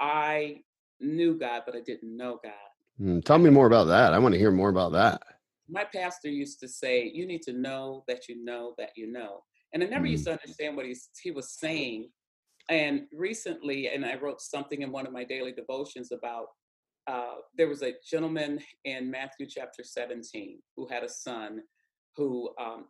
i 0.00 0.56
knew 1.00 1.38
god 1.38 1.62
but 1.64 1.74
i 1.74 1.80
didn't 1.80 2.16
know 2.16 2.38
god 2.42 2.52
Mm, 3.00 3.24
tell 3.24 3.38
me 3.38 3.50
more 3.50 3.66
about 3.66 3.84
that. 3.84 4.12
I 4.12 4.18
want 4.18 4.32
to 4.34 4.38
hear 4.38 4.50
more 4.50 4.70
about 4.70 4.92
that. 4.92 5.22
My 5.68 5.84
pastor 5.84 6.28
used 6.28 6.60
to 6.60 6.68
say, 6.68 7.04
"You 7.04 7.26
need 7.26 7.42
to 7.42 7.52
know 7.52 8.04
that 8.08 8.28
you 8.28 8.42
know 8.42 8.74
that 8.78 8.90
you 8.96 9.06
know," 9.06 9.44
and 9.72 9.82
I 9.82 9.86
never 9.86 10.06
mm. 10.06 10.10
used 10.10 10.24
to 10.24 10.32
understand 10.32 10.76
what 10.76 10.86
he 11.22 11.30
was 11.30 11.50
saying. 11.50 12.10
And 12.70 13.06
recently, 13.12 13.88
and 13.88 14.04
I 14.04 14.16
wrote 14.16 14.40
something 14.40 14.82
in 14.82 14.92
one 14.92 15.06
of 15.06 15.12
my 15.12 15.24
daily 15.24 15.52
devotions 15.52 16.12
about 16.12 16.48
uh, 17.08 17.36
there 17.56 17.68
was 17.68 17.82
a 17.82 17.94
gentleman 18.08 18.60
in 18.84 19.10
Matthew 19.10 19.46
chapter 19.46 19.82
17 19.82 20.58
who 20.76 20.86
had 20.86 21.02
a 21.02 21.08
son 21.08 21.62
who 22.16 22.50
um, 22.60 22.84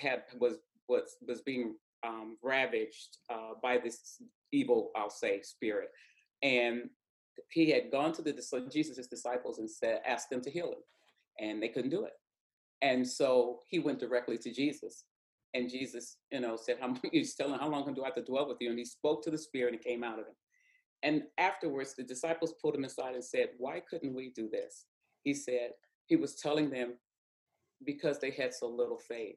had 0.00 0.22
was 0.38 0.54
was 0.88 1.16
was 1.26 1.42
being 1.42 1.74
um, 2.06 2.36
ravaged 2.42 3.18
uh, 3.28 3.54
by 3.60 3.78
this 3.78 4.22
evil, 4.52 4.92
I'll 4.94 5.10
say, 5.10 5.42
spirit, 5.42 5.88
and 6.42 6.88
he 7.50 7.70
had 7.70 7.90
gone 7.90 8.12
to 8.12 8.22
the 8.22 8.32
Jesus' 8.72 9.08
disciples 9.08 9.58
and 9.58 9.68
said, 9.68 10.00
asked 10.06 10.30
them 10.30 10.40
to 10.42 10.50
heal 10.50 10.68
him, 10.68 10.78
and 11.40 11.62
they 11.62 11.68
couldn't 11.68 11.90
do 11.90 12.04
it. 12.04 12.12
And 12.82 13.06
so 13.06 13.60
he 13.68 13.80
went 13.80 13.98
directly 13.98 14.38
to 14.38 14.52
Jesus, 14.52 15.04
and 15.54 15.68
Jesus, 15.68 16.18
you 16.30 16.40
know, 16.40 16.56
said, 16.56 16.76
"How 16.80 16.94
he's 17.12 17.34
telling 17.34 17.58
how 17.58 17.68
long 17.68 17.92
do 17.94 18.02
I 18.02 18.06
have 18.06 18.14
to 18.14 18.22
dwell 18.22 18.48
with 18.48 18.58
you?" 18.60 18.70
And 18.70 18.78
he 18.78 18.84
spoke 18.84 19.24
to 19.24 19.30
the 19.30 19.38
spirit 19.38 19.72
and 19.72 19.80
it 19.80 19.84
came 19.84 20.04
out 20.04 20.20
of 20.20 20.26
him. 20.26 20.34
And 21.02 21.22
afterwards, 21.38 21.94
the 21.94 22.02
disciples 22.02 22.54
pulled 22.60 22.74
him 22.74 22.84
aside 22.84 23.14
and 23.14 23.24
said, 23.24 23.50
"Why 23.58 23.80
couldn't 23.80 24.14
we 24.14 24.30
do 24.30 24.48
this?" 24.48 24.86
He 25.22 25.34
said 25.34 25.72
he 26.06 26.16
was 26.16 26.36
telling 26.36 26.70
them 26.70 26.94
because 27.84 28.18
they 28.18 28.30
had 28.30 28.54
so 28.54 28.68
little 28.68 28.98
faith. 28.98 29.36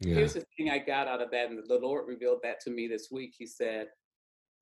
Yeah. 0.00 0.14
Here's 0.16 0.34
the 0.34 0.44
thing 0.56 0.70
I 0.70 0.78
got 0.78 1.08
out 1.08 1.22
of 1.22 1.30
that, 1.30 1.50
and 1.50 1.58
the 1.66 1.78
Lord 1.78 2.06
revealed 2.08 2.40
that 2.42 2.60
to 2.60 2.70
me 2.70 2.88
this 2.88 3.08
week. 3.10 3.34
He 3.36 3.46
said 3.46 3.88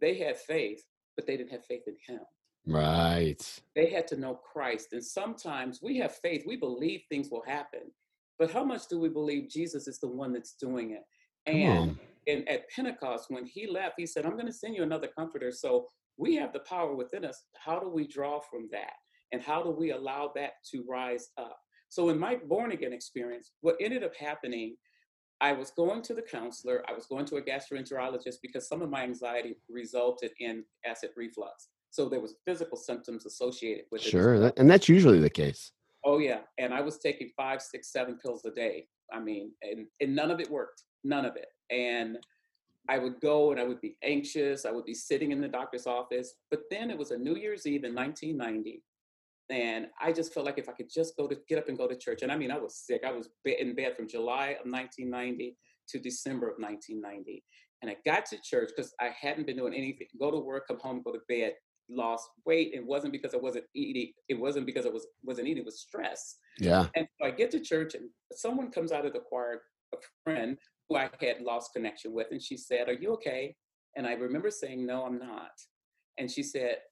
they 0.00 0.14
had 0.14 0.36
faith, 0.36 0.82
but 1.16 1.26
they 1.26 1.36
didn't 1.36 1.52
have 1.52 1.64
faith 1.66 1.84
in 1.86 1.96
Him. 2.06 2.22
Right. 2.66 3.62
They 3.74 3.90
had 3.90 4.06
to 4.08 4.16
know 4.16 4.34
Christ. 4.34 4.92
And 4.92 5.04
sometimes 5.04 5.80
we 5.82 5.96
have 5.98 6.16
faith, 6.16 6.44
we 6.46 6.56
believe 6.56 7.02
things 7.08 7.30
will 7.30 7.42
happen. 7.46 7.92
But 8.38 8.50
how 8.50 8.64
much 8.64 8.88
do 8.88 8.98
we 8.98 9.08
believe 9.08 9.48
Jesus 9.48 9.86
is 9.86 9.98
the 9.98 10.08
one 10.08 10.32
that's 10.32 10.54
doing 10.54 10.92
it? 10.92 11.02
And 11.46 11.98
and 12.26 12.48
at 12.48 12.68
Pentecost, 12.70 13.26
when 13.30 13.46
he 13.46 13.66
left, 13.66 13.94
he 13.96 14.06
said, 14.06 14.26
I'm 14.26 14.34
going 14.34 14.46
to 14.46 14.52
send 14.52 14.74
you 14.76 14.82
another 14.82 15.08
comforter. 15.08 15.50
So 15.50 15.86
we 16.20 16.36
have 16.36 16.52
the 16.52 16.60
power 16.60 16.94
within 16.94 17.24
us. 17.24 17.44
How 17.56 17.80
do 17.80 17.88
we 17.88 18.06
draw 18.06 18.40
from 18.40 18.68
that? 18.72 18.92
And 19.32 19.42
how 19.42 19.62
do 19.62 19.70
we 19.70 19.92
allow 19.92 20.30
that 20.34 20.52
to 20.70 20.84
rise 20.86 21.28
up? 21.38 21.58
So 21.88 22.10
in 22.10 22.18
my 22.18 22.36
born 22.36 22.72
again 22.72 22.92
experience, 22.92 23.52
what 23.62 23.76
ended 23.80 24.04
up 24.04 24.14
happening, 24.14 24.76
I 25.40 25.52
was 25.52 25.70
going 25.70 26.02
to 26.02 26.14
the 26.14 26.22
counselor, 26.22 26.84
I 26.86 26.92
was 26.92 27.06
going 27.06 27.24
to 27.26 27.36
a 27.36 27.42
gastroenterologist 27.42 28.36
because 28.42 28.68
some 28.68 28.82
of 28.82 28.90
my 28.90 29.02
anxiety 29.02 29.56
resulted 29.70 30.32
in 30.38 30.62
acid 30.86 31.10
reflux. 31.16 31.68
So 31.90 32.08
there 32.08 32.20
was 32.20 32.34
physical 32.46 32.76
symptoms 32.76 33.24
associated 33.24 33.86
with 33.90 34.04
it. 34.04 34.10
Sure, 34.10 34.52
and 34.58 34.70
that's 34.70 34.88
usually 34.88 35.20
the 35.20 35.30
case. 35.30 35.72
Oh 36.04 36.18
yeah, 36.18 36.40
and 36.58 36.74
I 36.74 36.82
was 36.82 36.98
taking 36.98 37.30
five, 37.36 37.62
six, 37.62 37.90
seven 37.92 38.18
pills 38.22 38.44
a 38.44 38.50
day. 38.50 38.86
I 39.12 39.20
mean, 39.20 39.52
and, 39.62 39.86
and 40.00 40.14
none 40.14 40.30
of 40.30 40.38
it 40.38 40.50
worked, 40.50 40.82
none 41.02 41.24
of 41.24 41.34
it. 41.36 41.48
And 41.70 42.18
I 42.88 42.98
would 42.98 43.20
go 43.20 43.50
and 43.50 43.60
I 43.60 43.64
would 43.64 43.80
be 43.80 43.96
anxious. 44.02 44.64
I 44.64 44.70
would 44.70 44.84
be 44.84 44.94
sitting 44.94 45.32
in 45.32 45.40
the 45.40 45.48
doctor's 45.48 45.86
office. 45.86 46.34
But 46.50 46.62
then 46.70 46.90
it 46.90 46.98
was 46.98 47.10
a 47.10 47.18
New 47.18 47.36
Year's 47.36 47.66
Eve 47.66 47.84
in 47.84 47.94
1990, 47.94 48.82
and 49.50 49.86
I 50.00 50.12
just 50.12 50.32
felt 50.32 50.46
like 50.46 50.58
if 50.58 50.68
I 50.68 50.72
could 50.72 50.90
just 50.92 51.16
go 51.16 51.26
to 51.26 51.36
get 51.48 51.58
up 51.58 51.68
and 51.68 51.76
go 51.76 51.88
to 51.88 51.96
church. 51.96 52.22
And 52.22 52.32
I 52.32 52.36
mean, 52.36 52.50
I 52.50 52.58
was 52.58 52.76
sick. 52.76 53.02
I 53.06 53.12
was 53.12 53.28
in 53.44 53.74
bed 53.74 53.96
from 53.96 54.08
July 54.08 54.48
of 54.50 54.70
1990 54.70 55.56
to 55.88 55.98
December 55.98 56.48
of 56.48 56.58
1990. 56.58 57.44
And 57.82 57.90
I 57.90 57.96
got 58.04 58.26
to 58.26 58.38
church 58.42 58.70
because 58.74 58.92
I 59.00 59.10
hadn't 59.18 59.46
been 59.46 59.56
doing 59.56 59.74
anything. 59.74 60.06
Go 60.18 60.30
to 60.30 60.38
work, 60.38 60.68
come 60.68 60.78
home, 60.78 61.02
go 61.04 61.12
to 61.12 61.20
bed. 61.28 61.54
Lost 61.92 62.28
weight. 62.46 62.70
It 62.72 62.86
wasn't 62.86 63.12
because 63.12 63.34
I 63.34 63.38
wasn't 63.38 63.64
eating. 63.74 64.12
It 64.28 64.38
wasn't 64.38 64.64
because 64.64 64.86
I 64.86 64.90
was 64.90 65.08
wasn't 65.24 65.48
eating. 65.48 65.62
It 65.62 65.66
was 65.66 65.80
stress. 65.80 66.36
Yeah. 66.60 66.86
And 66.94 67.08
so 67.18 67.26
I 67.26 67.32
get 67.32 67.50
to 67.50 67.58
church, 67.58 67.96
and 67.96 68.08
someone 68.32 68.70
comes 68.70 68.92
out 68.92 69.06
of 69.06 69.12
the 69.12 69.18
choir, 69.18 69.62
a 69.92 69.98
friend 70.22 70.56
who 70.90 70.96
I 70.96 71.08
had 71.20 71.40
lost 71.40 71.72
connection 71.72 72.12
with, 72.12 72.26
and 72.30 72.42
she 72.42 72.58
said, 72.58 72.90
"Are 72.90 72.92
you 72.94 73.12
okay?" 73.12 73.56
And 73.96 74.06
I 74.06 74.12
remember 74.12 74.50
saying, 74.50 74.84
"No, 74.84 75.06
I'm 75.06 75.18
not." 75.18 75.52
And 76.18 76.30
she 76.30 76.42
said, 76.42 76.82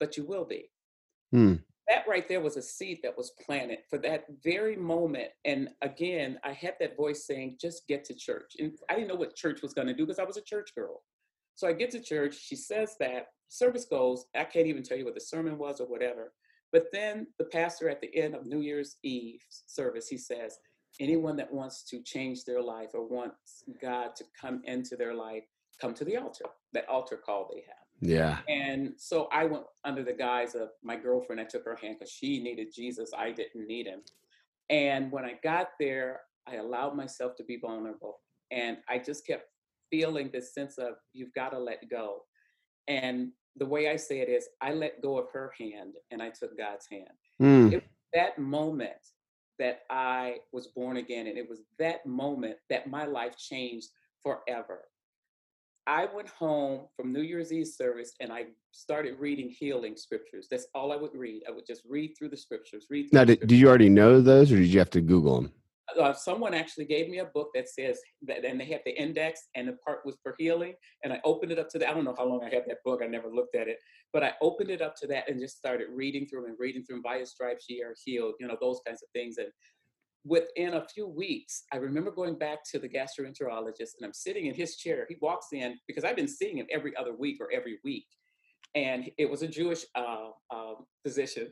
"But 0.00 0.16
you 0.16 0.24
will 0.24 0.46
be." 0.46 0.70
Hmm 1.32 1.56
that 1.88 2.06
right 2.06 2.28
there 2.28 2.40
was 2.40 2.56
a 2.56 2.62
seed 2.62 3.00
that 3.02 3.16
was 3.16 3.32
planted 3.44 3.78
for 3.88 3.98
that 3.98 4.24
very 4.44 4.76
moment. 4.76 5.28
And 5.46 5.70
again, 5.80 6.38
I 6.44 6.52
had 6.52 6.74
that 6.80 6.96
voice 6.96 7.26
saying, 7.26 7.56
just 7.60 7.88
get 7.88 8.04
to 8.04 8.14
church. 8.14 8.52
And 8.58 8.72
I 8.90 8.94
didn't 8.94 9.08
know 9.08 9.14
what 9.14 9.34
church 9.34 9.62
was 9.62 9.72
going 9.72 9.88
to 9.88 9.94
do 9.94 10.04
because 10.04 10.18
I 10.18 10.24
was 10.24 10.36
a 10.36 10.42
church 10.42 10.70
girl. 10.76 11.02
So 11.54 11.66
I 11.66 11.72
get 11.72 11.90
to 11.92 12.00
church, 12.00 12.36
she 12.38 12.56
says 12.56 12.94
that, 13.00 13.28
service 13.48 13.86
goes, 13.86 14.26
I 14.36 14.44
can't 14.44 14.66
even 14.66 14.82
tell 14.82 14.98
you 14.98 15.06
what 15.06 15.14
the 15.14 15.20
sermon 15.20 15.56
was 15.56 15.80
or 15.80 15.88
whatever. 15.88 16.34
But 16.72 16.84
then 16.92 17.26
the 17.38 17.46
pastor 17.46 17.88
at 17.88 18.02
the 18.02 18.14
end 18.14 18.34
of 18.34 18.44
New 18.44 18.60
Year's 18.60 18.96
Eve 19.02 19.40
service, 19.48 20.08
he 20.08 20.18
says, 20.18 20.58
anyone 21.00 21.36
that 21.36 21.52
wants 21.52 21.84
to 21.90 22.02
change 22.02 22.44
their 22.44 22.62
life 22.62 22.90
or 22.94 23.06
wants 23.06 23.64
God 23.80 24.16
to 24.16 24.24
come 24.40 24.62
into 24.64 24.96
their 24.96 25.14
life, 25.14 25.44
come 25.80 25.94
to 25.94 26.04
the 26.04 26.16
altar, 26.16 26.46
that 26.72 26.88
altar 26.88 27.16
call 27.16 27.48
they 27.52 27.60
have. 27.60 27.76
Yeah. 28.00 28.38
And 28.48 28.92
so 28.96 29.28
I 29.32 29.44
went 29.44 29.64
under 29.84 30.04
the 30.04 30.12
guise 30.12 30.54
of 30.54 30.68
my 30.82 30.96
girlfriend. 30.96 31.40
I 31.40 31.44
took 31.44 31.64
her 31.64 31.76
hand 31.80 31.96
because 31.98 32.12
she 32.12 32.42
needed 32.42 32.68
Jesus. 32.74 33.10
I 33.16 33.32
didn't 33.32 33.66
need 33.66 33.86
him. 33.86 34.00
And 34.70 35.10
when 35.10 35.24
I 35.24 35.34
got 35.42 35.68
there, 35.80 36.20
I 36.46 36.56
allowed 36.56 36.96
myself 36.96 37.34
to 37.36 37.44
be 37.44 37.58
vulnerable. 37.60 38.20
And 38.50 38.78
I 38.88 38.98
just 38.98 39.26
kept 39.26 39.44
feeling 39.90 40.30
this 40.32 40.54
sense 40.54 40.78
of 40.78 40.94
you've 41.12 41.34
got 41.34 41.50
to 41.50 41.58
let 41.58 41.88
go. 41.90 42.22
And 42.86 43.32
the 43.56 43.66
way 43.66 43.90
I 43.90 43.96
say 43.96 44.20
it 44.20 44.28
is, 44.28 44.48
I 44.60 44.72
let 44.72 45.02
go 45.02 45.18
of 45.18 45.26
her 45.32 45.52
hand 45.58 45.94
and 46.10 46.22
I 46.22 46.30
took 46.30 46.56
God's 46.56 46.86
hand. 46.90 47.08
Mm. 47.40 47.72
It 47.72 47.84
that 48.14 48.38
moment 48.38 48.96
that 49.58 49.80
I 49.90 50.36
was 50.52 50.68
born 50.68 50.96
again. 50.96 51.26
And 51.26 51.38
it 51.38 51.48
was 51.48 51.62
that 51.78 52.06
moment 52.06 52.56
that 52.70 52.88
my 52.88 53.04
life 53.04 53.36
changed 53.36 53.88
forever. 54.22 54.84
I 55.86 56.06
went 56.14 56.28
home 56.28 56.82
from 56.94 57.14
New 57.14 57.22
Year's 57.22 57.50
Eve 57.50 57.66
service 57.66 58.12
and 58.20 58.30
I 58.30 58.46
started 58.72 59.18
reading 59.18 59.48
healing 59.48 59.96
scriptures. 59.96 60.46
That's 60.50 60.66
all 60.74 60.92
I 60.92 60.96
would 60.96 61.14
read. 61.14 61.44
I 61.48 61.50
would 61.50 61.66
just 61.66 61.82
read 61.88 62.14
through 62.16 62.28
the 62.28 62.36
scriptures. 62.36 62.86
Read. 62.90 63.10
now, 63.10 63.24
did, 63.24 63.46
do 63.46 63.56
you 63.56 63.68
already 63.68 63.88
know 63.88 64.20
those, 64.20 64.52
or 64.52 64.56
did 64.56 64.66
you 64.66 64.78
have 64.80 64.90
to 64.90 65.00
Google 65.00 65.40
them? 65.40 65.52
Uh, 65.98 66.12
someone 66.12 66.54
actually 66.54 66.84
gave 66.84 67.08
me 67.08 67.18
a 67.18 67.24
book 67.26 67.48
that 67.54 67.68
says 67.68 67.98
that, 68.26 68.44
and 68.44 68.60
they 68.60 68.66
have 68.66 68.82
the 68.84 69.00
index, 69.00 69.48
and 69.54 69.68
the 69.68 69.76
part 69.86 70.00
was 70.04 70.16
for 70.22 70.34
healing. 70.38 70.74
And 71.02 71.12
I 71.12 71.20
opened 71.24 71.52
it 71.52 71.58
up 71.58 71.68
to 71.70 71.78
that. 71.78 71.88
I 71.88 71.94
don't 71.94 72.04
know 72.04 72.14
how 72.16 72.26
long 72.26 72.42
I 72.44 72.54
had 72.54 72.64
that 72.66 72.78
book. 72.84 73.00
I 73.02 73.06
never 73.06 73.28
looked 73.28 73.54
at 73.54 73.68
it, 73.68 73.78
but 74.12 74.22
I 74.22 74.32
opened 74.42 74.70
it 74.70 74.82
up 74.82 74.94
to 74.96 75.06
that 75.08 75.28
and 75.30 75.40
just 75.40 75.56
started 75.56 75.88
reading 75.94 76.26
through 76.26 76.46
and 76.46 76.56
reading 76.58 76.84
through. 76.84 77.02
By 77.02 77.18
His 77.18 77.30
stripes 77.30 77.66
ye 77.68 77.82
are 77.82 77.94
healed. 78.04 78.34
You 78.40 78.48
know 78.48 78.56
those 78.60 78.80
kinds 78.86 79.02
of 79.02 79.08
things. 79.14 79.38
And 79.38 79.48
within 80.24 80.74
a 80.74 80.86
few 80.86 81.06
weeks, 81.06 81.64
I 81.72 81.76
remember 81.76 82.10
going 82.10 82.36
back 82.36 82.58
to 82.72 82.78
the 82.78 82.88
gastroenterologist 82.88 83.94
and 83.98 84.04
I'm 84.04 84.12
sitting 84.12 84.46
in 84.46 84.54
his 84.54 84.76
chair. 84.76 85.06
He 85.08 85.16
walks 85.20 85.48
in 85.52 85.76
because 85.86 86.04
I've 86.04 86.16
been 86.16 86.28
seeing 86.28 86.58
him 86.58 86.66
every 86.70 86.94
other 86.96 87.14
week 87.14 87.38
or 87.40 87.48
every 87.52 87.78
week. 87.84 88.06
And 88.74 89.10
it 89.16 89.30
was 89.30 89.42
a 89.42 89.48
Jewish 89.48 89.84
uh, 89.94 90.30
uh, 90.50 90.74
physician 91.02 91.50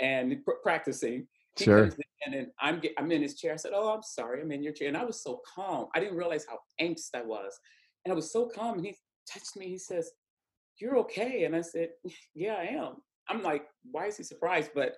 and 0.00 0.44
pr- 0.44 0.60
practicing. 0.62 1.26
Sure. 1.58 1.90
And 2.26 2.46
I'm, 2.60 2.80
I'm 2.98 3.10
in 3.12 3.22
his 3.22 3.34
chair. 3.34 3.52
I 3.52 3.56
said, 3.56 3.72
Oh, 3.74 3.94
I'm 3.94 4.02
sorry. 4.02 4.40
I'm 4.40 4.52
in 4.52 4.62
your 4.62 4.72
chair. 4.72 4.88
And 4.88 4.96
I 4.96 5.04
was 5.04 5.22
so 5.22 5.40
calm. 5.54 5.86
I 5.94 6.00
didn't 6.00 6.16
realize 6.16 6.46
how 6.48 6.58
angst 6.80 7.10
I 7.14 7.22
was. 7.22 7.58
And 8.04 8.12
I 8.12 8.14
was 8.14 8.32
so 8.32 8.50
calm. 8.54 8.78
And 8.78 8.86
he 8.86 8.96
touched 9.30 9.56
me. 9.56 9.68
He 9.68 9.78
says, 9.78 10.10
You're 10.78 10.98
okay. 10.98 11.44
And 11.44 11.56
I 11.56 11.62
said, 11.62 11.90
Yeah, 12.34 12.54
I 12.54 12.64
am. 12.64 12.96
I'm 13.28 13.42
like, 13.42 13.66
Why 13.90 14.06
is 14.06 14.16
he 14.16 14.22
surprised? 14.22 14.70
But 14.74 14.96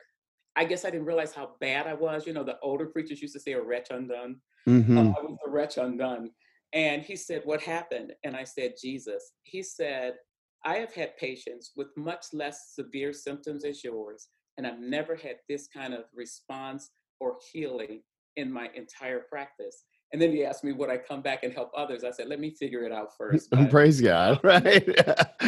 I 0.56 0.64
guess 0.64 0.84
I 0.84 0.90
didn't 0.90 1.06
realize 1.06 1.32
how 1.32 1.52
bad 1.60 1.86
I 1.86 1.94
was. 1.94 2.26
You 2.26 2.32
know, 2.32 2.44
the 2.44 2.58
older 2.62 2.86
preachers 2.86 3.22
used 3.22 3.34
to 3.34 3.40
say 3.40 3.52
a 3.52 3.62
wretch 3.62 3.88
undone. 3.90 4.36
Mm-hmm. 4.68 4.98
Uh, 4.98 5.00
I 5.02 5.22
was 5.22 5.38
a 5.46 5.50
wretch 5.50 5.78
undone. 5.78 6.30
And 6.72 7.02
he 7.02 7.16
said, 7.16 7.42
What 7.44 7.60
happened? 7.60 8.12
And 8.24 8.36
I 8.36 8.44
said, 8.44 8.74
Jesus. 8.80 9.32
He 9.44 9.62
said, 9.62 10.14
I 10.64 10.76
have 10.76 10.94
had 10.94 11.16
patients 11.16 11.72
with 11.76 11.88
much 11.96 12.26
less 12.32 12.72
severe 12.74 13.12
symptoms 13.12 13.64
as 13.64 13.82
yours, 13.82 14.28
and 14.58 14.66
I've 14.66 14.80
never 14.80 15.16
had 15.16 15.36
this 15.48 15.68
kind 15.68 15.94
of 15.94 16.04
response 16.14 16.90
or 17.20 17.36
healing 17.52 18.02
in 18.36 18.52
my 18.52 18.68
entire 18.74 19.20
practice. 19.20 19.84
And 20.12 20.20
then 20.20 20.30
he 20.30 20.44
asked 20.44 20.62
me, 20.62 20.72
would 20.72 20.90
I 20.90 20.98
come 20.98 21.22
back 21.22 21.42
and 21.42 21.52
help 21.54 21.70
others? 21.74 22.04
I 22.04 22.10
said, 22.10 22.28
let 22.28 22.38
me 22.38 22.50
figure 22.50 22.84
it 22.84 22.92
out 22.92 23.10
first. 23.18 23.50
But, 23.50 23.70
Praise 23.70 24.00
God, 24.00 24.40
right? 24.44 24.86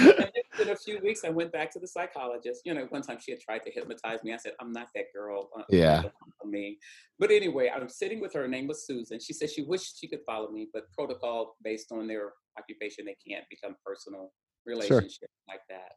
in 0.60 0.70
a 0.70 0.76
few 0.76 0.98
weeks, 1.02 1.24
I 1.24 1.28
went 1.28 1.52
back 1.52 1.70
to 1.72 1.78
the 1.78 1.86
psychologist. 1.86 2.62
You 2.64 2.74
know, 2.74 2.86
one 2.88 3.02
time 3.02 3.18
she 3.20 3.32
had 3.32 3.40
tried 3.40 3.62
to 3.64 3.70
hypnotize 3.70 4.22
me. 4.22 4.32
I 4.32 4.38
said, 4.38 4.52
I'm 4.60 4.72
not 4.72 4.88
that 4.94 5.06
girl. 5.14 5.50
Uh, 5.56 5.62
yeah. 5.68 6.02
Me. 6.44 6.78
But 7.18 7.30
anyway, 7.30 7.70
I'm 7.74 7.88
sitting 7.88 8.20
with 8.20 8.32
her. 8.34 8.42
Her 8.42 8.48
name 8.48 8.66
was 8.66 8.86
Susan. 8.86 9.18
She 9.18 9.32
said 9.32 9.50
she 9.50 9.62
wished 9.62 9.98
she 9.98 10.08
could 10.08 10.20
follow 10.26 10.50
me, 10.50 10.68
but 10.72 10.90
protocol 10.92 11.56
based 11.62 11.90
on 11.90 12.06
their 12.06 12.32
occupation, 12.58 13.06
they 13.06 13.16
can't 13.26 13.44
become 13.48 13.76
personal 13.84 14.32
relationships 14.66 15.18
sure. 15.20 15.28
like 15.48 15.62
that. 15.70 15.92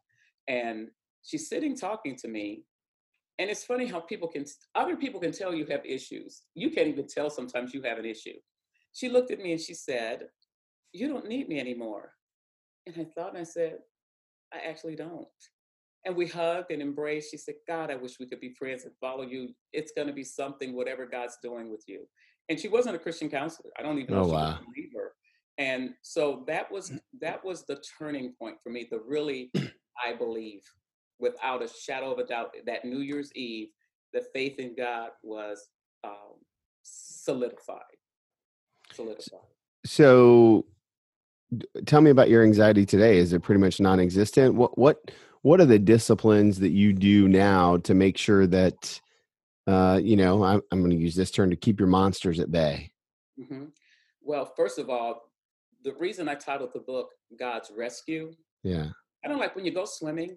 And 0.48 0.88
she's 1.22 1.48
sitting 1.48 1.76
talking 1.76 2.16
to 2.16 2.28
me 2.28 2.64
and 3.38 3.50
it's 3.50 3.64
funny 3.64 3.86
how 3.86 4.00
people 4.00 4.28
can 4.28 4.44
other 4.74 4.96
people 4.96 5.20
can 5.20 5.32
tell 5.32 5.54
you 5.54 5.66
have 5.66 5.84
issues 5.84 6.42
you 6.54 6.70
can't 6.70 6.88
even 6.88 7.06
tell 7.06 7.30
sometimes 7.30 7.72
you 7.72 7.82
have 7.82 7.98
an 7.98 8.04
issue 8.04 8.34
she 8.92 9.08
looked 9.08 9.30
at 9.30 9.40
me 9.40 9.52
and 9.52 9.60
she 9.60 9.74
said, 9.74 10.24
You 10.92 11.08
don't 11.08 11.28
need 11.28 11.48
me 11.48 11.60
anymore. 11.60 12.12
And 12.86 12.96
I 12.98 13.04
thought, 13.04 13.30
and 13.30 13.38
I 13.38 13.44
said, 13.44 13.78
I 14.52 14.68
actually 14.68 14.96
don't. 14.96 15.26
And 16.04 16.16
we 16.16 16.26
hugged 16.26 16.70
and 16.70 16.80
embraced. 16.80 17.30
She 17.30 17.36
said, 17.36 17.56
God, 17.66 17.90
I 17.90 17.96
wish 17.96 18.18
we 18.18 18.26
could 18.26 18.40
be 18.40 18.54
friends 18.58 18.84
and 18.84 18.92
follow 19.00 19.22
you. 19.22 19.50
It's 19.72 19.92
going 19.94 20.08
to 20.08 20.14
be 20.14 20.24
something, 20.24 20.74
whatever 20.74 21.06
God's 21.06 21.36
doing 21.42 21.70
with 21.70 21.84
you. 21.86 22.08
And 22.48 22.58
she 22.58 22.68
wasn't 22.68 22.96
a 22.96 22.98
Christian 22.98 23.28
counselor. 23.28 23.70
I 23.78 23.82
don't 23.82 23.98
even 23.98 24.14
know 24.14 24.22
oh, 24.22 24.26
if 24.26 24.32
wow. 24.32 24.46
was 24.46 24.54
a 24.54 24.64
believer. 24.64 25.14
And 25.58 25.90
so 26.02 26.44
that 26.46 26.70
was 26.72 26.90
mm. 26.90 27.00
that 27.20 27.44
was 27.44 27.66
the 27.66 27.82
turning 27.98 28.32
point 28.38 28.56
for 28.62 28.70
me. 28.70 28.88
The 28.90 29.00
really, 29.06 29.50
I 30.06 30.14
believe, 30.14 30.62
without 31.18 31.62
a 31.62 31.68
shadow 31.68 32.12
of 32.12 32.18
a 32.18 32.24
doubt, 32.24 32.54
that 32.66 32.84
New 32.84 33.00
Year's 33.00 33.32
Eve, 33.34 33.68
the 34.12 34.24
faith 34.32 34.58
in 34.58 34.74
God 34.74 35.10
was 35.22 35.68
um, 36.04 36.36
solidified 36.82 37.82
solidified. 38.94 39.40
So, 39.84 40.66
tell 41.86 42.00
me 42.00 42.10
about 42.10 42.28
your 42.28 42.42
anxiety 42.42 42.84
today. 42.84 43.18
Is 43.18 43.32
it 43.32 43.42
pretty 43.42 43.60
much 43.60 43.80
non-existent? 43.80 44.54
What 44.54 44.76
what 44.76 45.10
what 45.42 45.60
are 45.60 45.66
the 45.66 45.78
disciplines 45.78 46.58
that 46.60 46.70
you 46.70 46.92
do 46.92 47.28
now 47.28 47.78
to 47.78 47.94
make 47.94 48.18
sure 48.18 48.46
that 48.46 49.00
uh, 49.66 50.00
you 50.02 50.16
know 50.16 50.42
I'm, 50.42 50.62
I'm 50.70 50.80
going 50.80 50.90
to 50.90 50.96
use 50.96 51.14
this 51.14 51.30
term 51.30 51.50
to 51.50 51.56
keep 51.56 51.78
your 51.78 51.88
monsters 51.88 52.40
at 52.40 52.50
bay? 52.50 52.90
Mm-hmm. 53.40 53.66
Well, 54.22 54.52
first 54.56 54.78
of 54.78 54.90
all, 54.90 55.32
the 55.84 55.94
reason 55.94 56.28
I 56.28 56.34
titled 56.34 56.70
the 56.74 56.80
book 56.80 57.10
"God's 57.38 57.70
Rescue." 57.76 58.32
Yeah. 58.62 58.88
I 59.24 59.28
don't 59.28 59.40
like 59.40 59.56
when 59.56 59.64
you 59.64 59.72
go 59.72 59.84
swimming. 59.84 60.36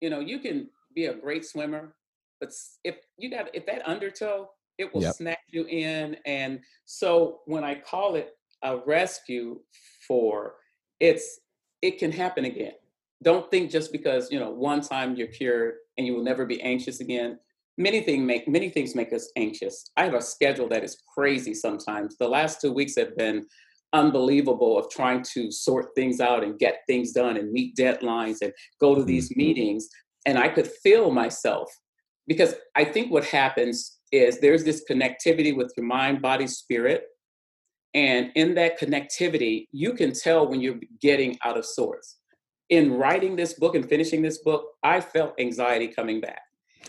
You 0.00 0.10
know, 0.10 0.20
you 0.20 0.38
can 0.38 0.68
be 0.94 1.06
a 1.06 1.14
great 1.14 1.44
swimmer, 1.44 1.94
but 2.40 2.50
if 2.84 2.96
you 3.16 3.30
got 3.30 3.54
if 3.54 3.66
that 3.66 3.86
undertow 3.86 4.48
it 4.78 4.94
will 4.94 5.02
yep. 5.02 5.14
snap 5.14 5.38
you 5.48 5.66
in. 5.66 6.16
And 6.24 6.60
so 6.84 7.40
when 7.46 7.64
I 7.64 7.74
call 7.74 8.14
it 8.14 8.36
a 8.62 8.78
rescue 8.78 9.60
for, 10.06 10.54
it's 11.00 11.40
it 11.82 11.98
can 11.98 12.10
happen 12.10 12.44
again. 12.44 12.72
Don't 13.22 13.50
think 13.50 13.70
just 13.70 13.92
because 13.92 14.30
you 14.30 14.38
know 14.38 14.50
one 14.50 14.80
time 14.80 15.16
you're 15.16 15.28
cured 15.28 15.74
and 15.96 16.06
you 16.06 16.14
will 16.14 16.22
never 16.22 16.46
be 16.46 16.62
anxious 16.62 17.00
again. 17.00 17.38
Many 17.76 18.00
things 18.00 18.24
make 18.24 18.48
many 18.48 18.70
things 18.70 18.94
make 18.94 19.12
us 19.12 19.30
anxious. 19.36 19.90
I 19.96 20.04
have 20.04 20.14
a 20.14 20.22
schedule 20.22 20.68
that 20.68 20.84
is 20.84 21.02
crazy 21.12 21.54
sometimes. 21.54 22.16
The 22.16 22.28
last 22.28 22.60
two 22.60 22.72
weeks 22.72 22.96
have 22.96 23.16
been 23.16 23.46
unbelievable 23.92 24.78
of 24.78 24.90
trying 24.90 25.22
to 25.34 25.50
sort 25.50 25.94
things 25.94 26.20
out 26.20 26.44
and 26.44 26.58
get 26.58 26.80
things 26.86 27.12
done 27.12 27.36
and 27.36 27.52
meet 27.52 27.76
deadlines 27.76 28.38
and 28.42 28.52
go 28.80 28.94
to 28.94 29.04
these 29.04 29.30
mm-hmm. 29.30 29.40
meetings. 29.40 29.88
And 30.26 30.38
I 30.38 30.48
could 30.48 30.66
feel 30.66 31.10
myself 31.10 31.70
because 32.26 32.54
I 32.76 32.84
think 32.84 33.10
what 33.10 33.24
happens 33.24 33.98
is 34.12 34.40
there's 34.40 34.64
this 34.64 34.84
connectivity 34.88 35.56
with 35.56 35.72
your 35.76 35.86
mind, 35.86 36.22
body, 36.22 36.46
spirit. 36.46 37.04
And 37.94 38.30
in 38.34 38.54
that 38.54 38.78
connectivity, 38.78 39.66
you 39.72 39.94
can 39.94 40.12
tell 40.12 40.46
when 40.46 40.60
you're 40.60 40.80
getting 41.00 41.38
out 41.44 41.56
of 41.56 41.64
sorts. 41.64 42.18
In 42.68 42.92
writing 42.92 43.34
this 43.34 43.54
book 43.54 43.74
and 43.74 43.88
finishing 43.88 44.20
this 44.20 44.38
book, 44.42 44.66
I 44.82 45.00
felt 45.00 45.40
anxiety 45.40 45.88
coming 45.88 46.20
back. 46.20 46.42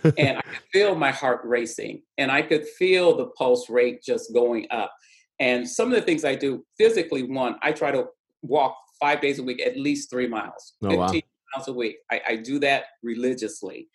and 0.03 0.37
I 0.37 0.41
could 0.41 0.63
feel 0.71 0.95
my 0.95 1.11
heart 1.11 1.41
racing 1.43 2.01
and 2.17 2.31
I 2.31 2.41
could 2.41 2.65
feel 2.67 3.15
the 3.15 3.27
pulse 3.37 3.69
rate 3.69 4.03
just 4.03 4.33
going 4.33 4.67
up. 4.71 4.93
And 5.39 5.67
some 5.67 5.89
of 5.89 5.95
the 5.95 6.01
things 6.01 6.25
I 6.25 6.35
do 6.35 6.65
physically, 6.77 7.23
one, 7.23 7.55
I 7.61 7.71
try 7.71 7.91
to 7.91 8.07
walk 8.41 8.75
five 8.99 9.21
days 9.21 9.39
a 9.39 9.43
week, 9.43 9.61
at 9.61 9.77
least 9.77 10.09
three 10.09 10.27
miles, 10.27 10.73
oh, 10.83 10.89
15 10.89 10.97
wow. 10.99 11.21
miles 11.55 11.67
a 11.67 11.73
week. 11.73 11.97
I, 12.11 12.21
I, 12.27 12.35
do 12.35 12.59
that 12.59 12.85
religiously. 13.01 13.87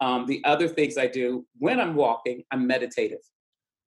Um, 0.00 0.26
the 0.26 0.42
other 0.44 0.68
things 0.68 0.96
I 0.96 1.08
do 1.08 1.44
when 1.58 1.80
I'm 1.80 1.94
walking, 1.94 2.44
I'm 2.52 2.66
meditative. 2.66 3.18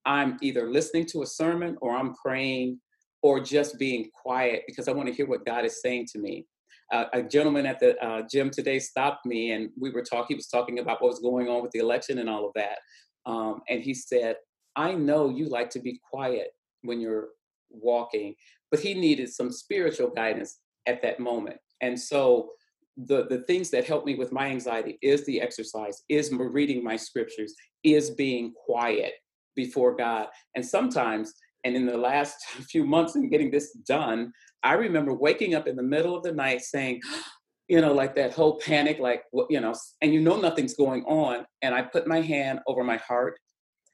I'm 0.06 0.38
either 0.42 0.70
listening 0.70 1.06
to 1.08 1.24
a 1.24 1.26
sermon 1.26 1.78
or 1.82 1.96
I'm 1.96 2.14
praying 2.16 2.80
or 3.22 3.40
just 3.40 3.80
being 3.80 4.10
quiet 4.14 4.64
because 4.68 4.88
I 4.88 4.92
want 4.92 5.08
to 5.08 5.14
hear 5.14 5.26
what 5.26 5.46
God 5.46 5.66
is 5.66 5.82
saying 5.82 6.08
to 6.14 6.20
me. 6.20 6.46
Uh, 6.92 7.06
a 7.14 7.24
gentleman 7.24 7.66
at 7.66 7.80
the 7.80 7.98
uh, 8.06 8.22
gym 8.30 8.52
today 8.52 8.78
stopped 8.78 9.26
me 9.26 9.52
and 9.52 9.72
we 9.80 9.90
were 9.90 10.04
talking, 10.04 10.28
he 10.30 10.36
was 10.36 10.48
talking 10.48 10.80
about 10.80 11.02
what 11.02 11.10
was 11.10 11.20
going 11.20 11.48
on 11.48 11.64
with 11.64 11.72
the 11.72 11.80
election 11.80 12.20
and 12.20 12.30
all 12.30 12.46
of 12.46 12.52
that. 12.54 12.78
Um, 13.26 13.62
and 13.70 13.82
he 13.82 13.94
said, 13.94 14.36
I 14.76 14.94
know 14.94 15.30
you 15.30 15.50
like 15.50 15.72
to 15.72 15.80
be 15.80 16.00
quiet 16.12 16.50
when 16.86 17.00
you're 17.00 17.30
walking, 17.70 18.36
but 18.72 18.80
he 18.80 18.94
needed 18.94 19.30
some 19.30 19.52
spiritual 19.52 20.10
guidance 20.10 20.60
at 20.88 21.02
that 21.02 21.20
moment. 21.20 21.58
And 21.82 22.00
so 22.00 22.50
the, 22.98 23.26
the 23.30 23.40
things 23.40 23.70
that 23.72 23.86
help 23.86 24.06
me 24.06 24.16
with 24.16 24.32
my 24.32 24.48
anxiety 24.48 24.98
is 25.02 25.26
the 25.26 25.42
exercise, 25.42 26.04
is 26.10 26.32
reading 26.32 26.84
my 26.84 26.96
scriptures, 26.96 27.54
is 27.84 28.12
being 28.12 28.54
quiet 28.66 29.14
before 29.56 29.96
God. 29.96 30.28
And 30.56 30.66
sometimes, 30.66 31.34
and 31.64 31.76
in 31.76 31.86
the 31.86 31.98
last 31.98 32.38
few 32.70 32.86
months 32.86 33.16
in 33.16 33.30
getting 33.30 33.52
this 33.52 33.74
done, 33.88 34.32
I 34.64 34.74
remember 34.74 35.14
waking 35.14 35.56
up 35.56 35.68
in 35.68 35.76
the 35.76 35.84
middle 35.84 36.16
of 36.16 36.24
the 36.24 36.32
night 36.32 36.62
saying, 36.62 37.02
you 37.68 37.82
know, 37.82 37.94
like 37.94 38.14
that 38.16 38.32
whole 38.32 38.60
panic, 38.60 39.00
like, 39.00 39.24
you 39.50 39.60
know, 39.60 39.74
and 40.00 40.14
you 40.14 40.22
know 40.22 40.38
nothing's 40.40 40.76
going 40.76 41.04
on. 41.06 41.48
And 41.64 41.74
I 41.74 41.82
put 41.82 42.06
my 42.06 42.22
hand 42.22 42.60
over 42.68 42.84
my 42.84 42.98
heart 42.98 43.40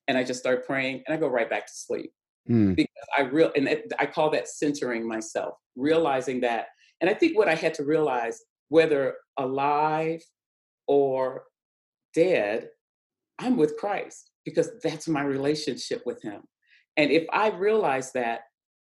and 0.10 0.18
I 0.18 0.26
just 0.26 0.42
start 0.42 0.68
praying 0.68 1.04
and 1.08 1.16
I 1.16 1.20
go 1.20 1.30
right 1.30 1.50
back 1.50 1.68
to 1.68 1.74
sleep. 1.74 2.12
Mm. 2.50 2.76
Because 2.76 3.08
I 3.18 3.22
real 3.22 3.52
and 3.56 3.70
I 4.00 4.06
call 4.06 4.30
that 4.32 4.48
centering 4.48 5.08
myself, 5.08 5.56
realizing 5.76 6.42
that. 6.42 6.68
And 7.00 7.10
I 7.10 7.14
think 7.14 7.38
what 7.38 7.48
I 7.48 7.56
had 7.56 7.74
to 7.76 7.84
realize, 7.84 8.40
whether 8.70 9.16
alive 9.38 10.22
or 10.88 11.44
dead, 12.14 12.70
I'm 13.40 13.58
with 13.58 13.78
Christ 13.78 14.32
because 14.46 14.70
that's 14.84 15.08
my 15.08 15.22
relationship 15.22 16.04
with 16.06 16.22
Him. 16.22 16.42
And 16.98 17.12
if 17.12 17.26
I 17.32 17.50
realize 17.50 18.12
that, 18.14 18.42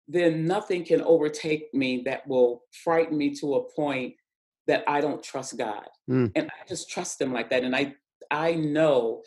then 0.08 0.46
nothing 0.46 0.86
can 0.86 1.02
overtake 1.02 1.74
me 1.74 2.04
that 2.06 2.28
will 2.28 2.62
frighten 2.84 3.18
me 3.18 3.34
to 3.36 3.56
a 3.56 3.74
point 3.74 4.14
that 4.68 4.84
I 4.88 5.02
don't 5.02 5.24
trust 5.24 5.58
God. 5.58 5.88
Mm. 6.10 6.32
And 6.36 6.48
I 6.48 6.68
just 6.68 6.90
trust 6.90 7.22
Him 7.22 7.34
like 7.34 7.50
that. 7.50 7.64
And 7.64 7.76
I 7.76 7.96
I 8.32 8.56
know 8.56 9.24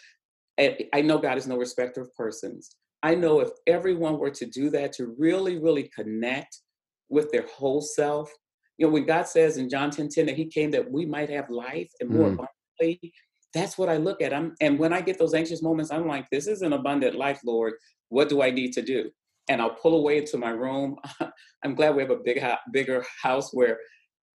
I 0.58 1.02
know 1.02 1.18
God 1.18 1.38
is 1.38 1.46
no 1.46 1.56
respecter 1.56 2.00
of 2.00 2.14
persons. 2.14 2.74
I 3.02 3.14
know 3.14 3.40
if 3.40 3.50
everyone 3.66 4.18
were 4.18 4.30
to 4.30 4.46
do 4.46 4.70
that, 4.70 4.92
to 4.94 5.14
really, 5.18 5.58
really 5.58 5.90
connect 5.94 6.60
with 7.08 7.30
their 7.30 7.46
whole 7.46 7.80
self, 7.80 8.30
you 8.76 8.86
know, 8.86 8.92
when 8.92 9.06
God 9.06 9.26
says 9.26 9.56
in 9.56 9.68
John 9.68 9.90
10 9.90 10.08
10 10.08 10.26
that 10.26 10.36
He 10.36 10.46
came 10.46 10.70
that 10.72 10.90
we 10.90 11.06
might 11.06 11.30
have 11.30 11.50
life 11.50 11.90
and 12.00 12.10
more 12.10 12.28
mm. 12.28 12.34
abundantly, 12.34 13.12
that's 13.54 13.78
what 13.78 13.88
I 13.88 13.96
look 13.96 14.22
at. 14.22 14.32
I'm, 14.32 14.54
and 14.60 14.78
when 14.78 14.92
I 14.92 15.00
get 15.00 15.18
those 15.18 15.34
anxious 15.34 15.62
moments, 15.62 15.90
I'm 15.90 16.06
like, 16.06 16.26
this 16.30 16.46
is 16.46 16.62
an 16.62 16.72
abundant 16.72 17.16
life, 17.16 17.40
Lord. 17.44 17.74
What 18.08 18.28
do 18.28 18.42
I 18.42 18.50
need 18.50 18.72
to 18.74 18.82
do? 18.82 19.10
And 19.48 19.60
I'll 19.60 19.74
pull 19.74 19.96
away 19.96 20.18
into 20.18 20.36
my 20.36 20.50
room. 20.50 20.96
I'm 21.64 21.74
glad 21.74 21.96
we 21.96 22.02
have 22.02 22.10
a 22.10 22.16
big, 22.16 22.42
bigger 22.72 23.04
house 23.22 23.52
where 23.52 23.78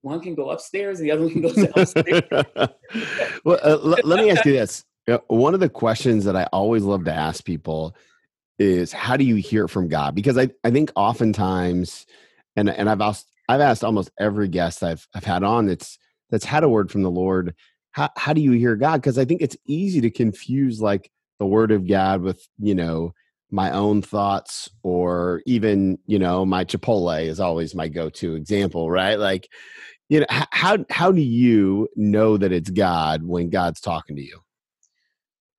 one 0.02 0.20
can 0.20 0.36
go 0.36 0.50
upstairs 0.50 1.00
and 1.00 1.08
the 1.08 1.12
other 1.12 1.22
one 1.24 1.32
can 1.32 1.42
go 1.42 1.54
downstairs. 1.54 2.22
well, 3.46 3.60
uh, 3.64 3.78
l- 3.84 3.98
let 4.04 4.20
me 4.20 4.32
ask 4.32 4.46
you 4.46 4.54
this. 4.54 4.84
One 5.28 5.54
of 5.54 5.60
the 5.60 5.70
questions 5.70 6.26
that 6.26 6.36
I 6.36 6.44
always 6.46 6.84
love 6.84 7.06
to 7.06 7.14
ask 7.14 7.46
people 7.46 7.96
is 8.64 8.92
how 8.94 9.18
do 9.18 9.26
you 9.26 9.36
hear 9.36 9.68
from 9.68 9.88
God? 9.90 10.16
Because 10.16 10.38
I, 10.38 10.50
I 10.64 10.72
think 10.72 10.92
oftentimes, 10.96 12.06
and 12.56 12.70
and 12.70 12.90
I've 12.90 13.02
asked 13.02 13.32
I've 13.50 13.62
asked 13.62 13.84
almost 13.84 14.12
every 14.20 14.48
guest 14.48 14.84
I've 14.84 15.08
I've 15.16 15.24
had 15.26 15.44
on 15.44 15.68
that's 15.68 15.98
that's 16.32 16.46
had 16.46 16.64
a 16.64 16.70
word 16.70 16.92
from 16.92 17.04
the 17.04 17.12
Lord. 17.12 17.56
How 17.92 18.10
how 18.18 18.34
do 18.34 18.42
you 18.42 18.52
hear 18.54 18.76
God? 18.76 19.02
Because 19.02 19.18
I 19.18 19.26
think 19.26 19.42
it's 19.42 19.58
easy 19.68 20.02
to 20.02 20.10
confuse 20.10 20.82
like 20.82 21.12
the 21.40 21.46
word 21.46 21.72
of 21.72 21.88
God 21.88 22.22
with 22.22 22.48
you 22.60 22.76
know 22.76 23.14
my 23.52 23.72
own 23.72 24.02
thoughts 24.02 24.70
or 24.84 25.42
even 25.46 26.00
you 26.08 26.20
know 26.20 26.46
my 26.46 26.66
Chipotle 26.66 27.26
is 27.26 27.40
always 27.40 27.76
my 27.76 27.88
go 27.88 28.10
to 28.10 28.36
example, 28.36 28.90
right? 28.90 29.20
Like 29.20 29.50
you 30.10 30.22
know 30.22 30.28
how 30.30 30.78
how 30.90 31.12
do 31.12 31.22
you 31.22 31.90
know 31.96 32.38
that 32.38 32.52
it's 32.52 32.70
God 32.70 33.24
when 33.24 33.50
God's 33.50 33.82
talking 33.82 34.16
to 34.18 34.24
you? 34.24 34.43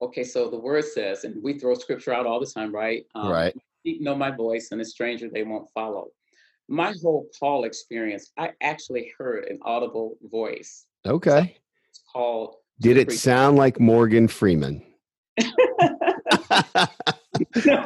Okay, 0.05 0.25
so 0.25 0.51
the 0.51 0.59
word 0.59 0.85
says, 0.85 1.25
and 1.25 1.43
we 1.43 1.59
throw 1.59 1.75
scripture 1.75 2.13
out 2.13 2.27
all 2.27 2.41
the 2.41 2.47
time, 2.47 2.75
right? 2.75 3.05
Um, 3.15 3.29
right. 3.29 3.55
Know 3.85 4.15
my 4.15 4.31
voice, 4.31 4.69
and 4.71 4.81
a 4.81 4.85
stranger 4.85 5.29
they 5.29 5.43
won't 5.43 5.69
follow. 5.75 6.09
My 6.69 6.95
whole 7.03 7.29
call 7.39 7.65
experience, 7.65 8.31
I 8.39 8.53
actually 8.63 9.13
heard 9.19 9.45
an 9.45 9.59
audible 9.63 10.17
voice. 10.31 10.87
Okay. 11.07 11.59
It's 11.91 12.03
called. 12.11 12.57
Did 12.81 12.97
it 12.97 13.13
sound 13.13 13.59
like 13.59 13.79
Morgan 13.79 14.27
Freeman? 14.29 14.83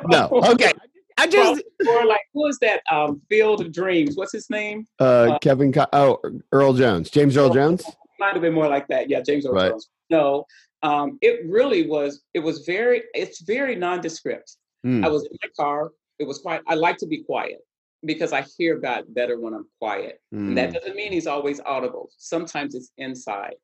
no. 0.09 0.29
Okay. 0.33 0.73
I 1.19 1.27
just 1.27 1.63
or 1.89 2.07
like 2.07 2.21
who 2.33 2.47
is 2.47 2.59
that? 2.61 2.81
Um, 2.91 3.21
Field 3.29 3.61
of 3.61 3.73
Dreams. 3.73 4.17
What's 4.17 4.33
his 4.33 4.49
name? 4.51 4.87
Uh, 5.01 5.05
uh 5.05 5.39
Kevin. 5.41 5.73
Co- 5.73 5.87
oh, 5.93 6.19
Earl 6.53 6.75
Jones. 6.75 7.11
James 7.11 7.37
Earl 7.37 7.53
Jones. 7.53 7.85
Might 8.21 8.35
have 8.35 8.43
been 8.43 8.55
more 8.55 8.69
like 8.69 8.87
that. 8.89 9.11
Yeah, 9.11 9.21
James 9.21 9.45
Earl 9.45 9.55
right. 9.55 9.71
Jones. 9.71 9.89
No, 10.11 10.45
um, 10.83 11.19
it 11.21 11.41
really 11.47 11.87
was 11.87 12.23
it 12.35 12.41
was 12.41 12.65
very 12.65 13.03
it's 13.15 13.41
very 13.41 13.75
nondescript 13.75 14.57
mm. 14.87 15.05
i 15.05 15.09
was 15.09 15.25
in 15.25 15.37
my 15.43 15.49
car 15.57 15.91
it 16.19 16.27
was 16.27 16.39
quiet 16.39 16.63
i 16.69 16.75
like 16.75 16.97
to 16.97 17.07
be 17.07 17.23
quiet 17.23 17.59
because 18.05 18.33
i 18.33 18.45
hear 18.57 18.79
god 18.79 19.05
better 19.09 19.41
when 19.41 19.55
i'm 19.55 19.67
quiet 19.81 20.21
mm. 20.33 20.39
and 20.39 20.57
that 20.57 20.69
hmm. 20.69 20.75
doesn't 20.75 20.95
mean 20.95 21.13
he's 21.13 21.27
always 21.27 21.61
audible 21.67 22.11
sometimes 22.17 22.75
it's 22.75 22.93
inside 22.99 23.55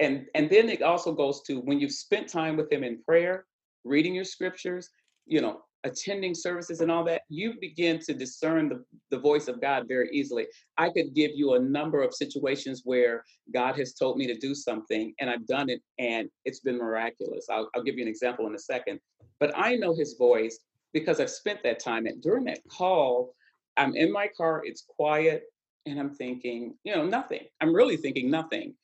and 0.00 0.26
and 0.34 0.50
then 0.50 0.68
it 0.68 0.82
also 0.82 1.12
goes 1.12 1.42
to 1.42 1.60
when 1.60 1.78
you've 1.78 1.92
spent 1.92 2.28
time 2.28 2.56
with 2.56 2.70
him 2.72 2.82
in 2.82 3.02
prayer 3.04 3.46
reading 3.84 4.14
your 4.14 4.24
scriptures 4.24 4.90
you 5.26 5.40
know 5.40 5.62
attending 5.84 6.34
services 6.34 6.80
and 6.80 6.90
all 6.90 7.04
that, 7.04 7.22
you 7.28 7.54
begin 7.60 7.98
to 8.00 8.14
discern 8.14 8.68
the, 8.68 8.84
the 9.10 9.18
voice 9.18 9.48
of 9.48 9.60
God 9.60 9.86
very 9.86 10.10
easily. 10.12 10.46
I 10.76 10.90
could 10.90 11.14
give 11.14 11.30
you 11.34 11.54
a 11.54 11.58
number 11.58 12.02
of 12.02 12.14
situations 12.14 12.82
where 12.84 13.24
God 13.54 13.76
has 13.76 13.94
told 13.94 14.16
me 14.16 14.26
to 14.26 14.36
do 14.36 14.54
something 14.54 15.14
and 15.20 15.30
I've 15.30 15.46
done 15.46 15.70
it 15.70 15.80
and 15.98 16.28
it's 16.44 16.60
been 16.60 16.78
miraculous. 16.78 17.46
I'll, 17.50 17.70
I'll 17.74 17.82
give 17.82 17.96
you 17.96 18.02
an 18.02 18.08
example 18.08 18.46
in 18.46 18.54
a 18.54 18.58
second. 18.58 18.98
But 19.38 19.52
I 19.56 19.76
know 19.76 19.94
his 19.94 20.16
voice 20.18 20.58
because 20.92 21.20
I've 21.20 21.30
spent 21.30 21.62
that 21.62 21.78
time. 21.78 22.06
And 22.06 22.20
during 22.22 22.44
that 22.44 22.60
call, 22.68 23.34
I'm 23.76 23.94
in 23.94 24.12
my 24.12 24.28
car, 24.36 24.62
it's 24.64 24.84
quiet, 24.88 25.44
and 25.86 26.00
I'm 26.00 26.10
thinking, 26.10 26.74
you 26.84 26.94
know, 26.94 27.04
nothing. 27.04 27.44
I'm 27.60 27.74
really 27.74 27.96
thinking 27.96 28.30
nothing. 28.30 28.74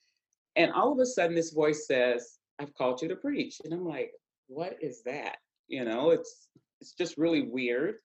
And 0.56 0.72
all 0.72 0.92
of 0.92 0.98
a 1.00 1.06
sudden, 1.06 1.34
this 1.34 1.52
voice 1.52 1.86
says, 1.86 2.38
I've 2.60 2.74
called 2.74 3.02
you 3.02 3.08
to 3.08 3.16
preach. 3.16 3.60
And 3.64 3.74
I'm 3.74 3.84
like, 3.84 4.12
what 4.46 4.76
is 4.80 5.02
that? 5.04 5.38
You 5.66 5.84
know, 5.84 6.10
it's 6.10 6.48
it's 6.84 6.92
just 6.92 7.16
really 7.16 7.42
weird. 7.42 7.96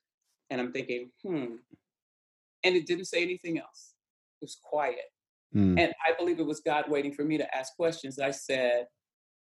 And 0.50 0.62
I'm 0.62 0.72
thinking, 0.72 1.12
hmm. 1.22 1.56
And 2.64 2.76
it 2.76 2.88
didn't 2.88 3.06
say 3.06 3.22
anything 3.22 3.60
else. 3.60 3.94
It 4.42 4.46
was 4.46 4.58
quiet. 4.64 5.06
Mm. 5.56 5.80
And 5.80 5.94
I 6.06 6.14
believe 6.18 6.40
it 6.40 6.46
was 6.46 6.60
God 6.60 6.86
waiting 6.90 7.14
for 7.14 7.24
me 7.24 7.38
to 7.38 7.56
ask 7.56 7.76
questions. 7.76 8.20
I 8.20 8.32
said, 8.32 8.86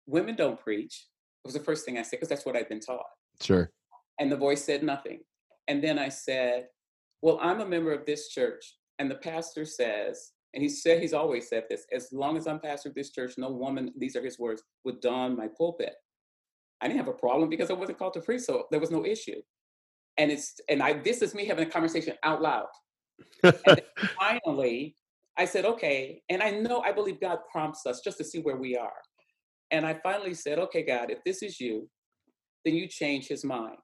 Women 0.07 0.35
don't 0.35 0.59
preach. 0.59 1.07
It 1.43 1.47
was 1.47 1.53
the 1.53 1.59
first 1.59 1.85
thing 1.85 1.97
I 1.97 2.01
said, 2.01 2.17
because 2.17 2.29
that's 2.29 2.45
what 2.45 2.55
I've 2.55 2.69
been 2.69 2.79
taught. 2.79 3.05
Sure. 3.41 3.71
And 4.19 4.31
the 4.31 4.37
voice 4.37 4.63
said 4.63 4.83
nothing. 4.83 5.19
And 5.67 5.83
then 5.83 5.99
I 5.99 6.09
said, 6.09 6.67
Well, 7.21 7.39
I'm 7.41 7.61
a 7.61 7.65
member 7.65 7.93
of 7.93 8.05
this 8.05 8.29
church. 8.29 8.75
And 8.97 9.09
the 9.09 9.15
pastor 9.15 9.65
says, 9.65 10.31
and 10.55 10.63
he 10.63 10.69
said 10.69 11.01
he's 11.01 11.13
always 11.13 11.49
said 11.49 11.65
this, 11.69 11.85
as 11.91 12.07
long 12.13 12.37
as 12.37 12.47
I'm 12.47 12.59
pastor 12.59 12.89
of 12.89 12.95
this 12.95 13.11
church, 13.11 13.33
no 13.37 13.49
woman, 13.49 13.91
these 13.97 14.15
are 14.15 14.23
his 14.23 14.39
words, 14.39 14.63
would 14.85 15.01
don 15.01 15.35
my 15.35 15.49
pulpit. 15.57 15.95
I 16.81 16.87
didn't 16.87 16.99
have 16.99 17.07
a 17.07 17.13
problem 17.13 17.49
because 17.49 17.69
I 17.69 17.73
wasn't 17.73 17.97
called 17.97 18.13
to 18.13 18.21
preach, 18.21 18.41
so 18.41 18.65
there 18.71 18.79
was 18.79 18.91
no 18.91 19.05
issue. 19.05 19.41
And 20.17 20.31
it's 20.31 20.59
and 20.69 20.81
I 20.83 20.93
this 20.93 21.21
is 21.21 21.33
me 21.35 21.45
having 21.45 21.67
a 21.67 21.69
conversation 21.69 22.15
out 22.23 22.41
loud. 22.41 22.67
and 23.43 23.81
finally, 24.19 24.95
I 25.37 25.45
said, 25.45 25.65
okay, 25.65 26.21
and 26.29 26.41
I 26.43 26.51
know 26.51 26.81
I 26.81 26.91
believe 26.91 27.19
God 27.19 27.39
prompts 27.51 27.85
us 27.85 28.01
just 28.03 28.17
to 28.19 28.23
see 28.23 28.39
where 28.39 28.57
we 28.57 28.77
are. 28.77 28.93
And 29.71 29.85
I 29.85 29.95
finally 29.95 30.33
said, 30.33 30.59
okay, 30.59 30.83
God, 30.83 31.11
if 31.11 31.23
this 31.25 31.41
is 31.43 31.59
you, 31.59 31.89
then 32.63 32.75
you 32.75 32.87
change 32.87 33.27
his 33.27 33.43
mind. 33.43 33.77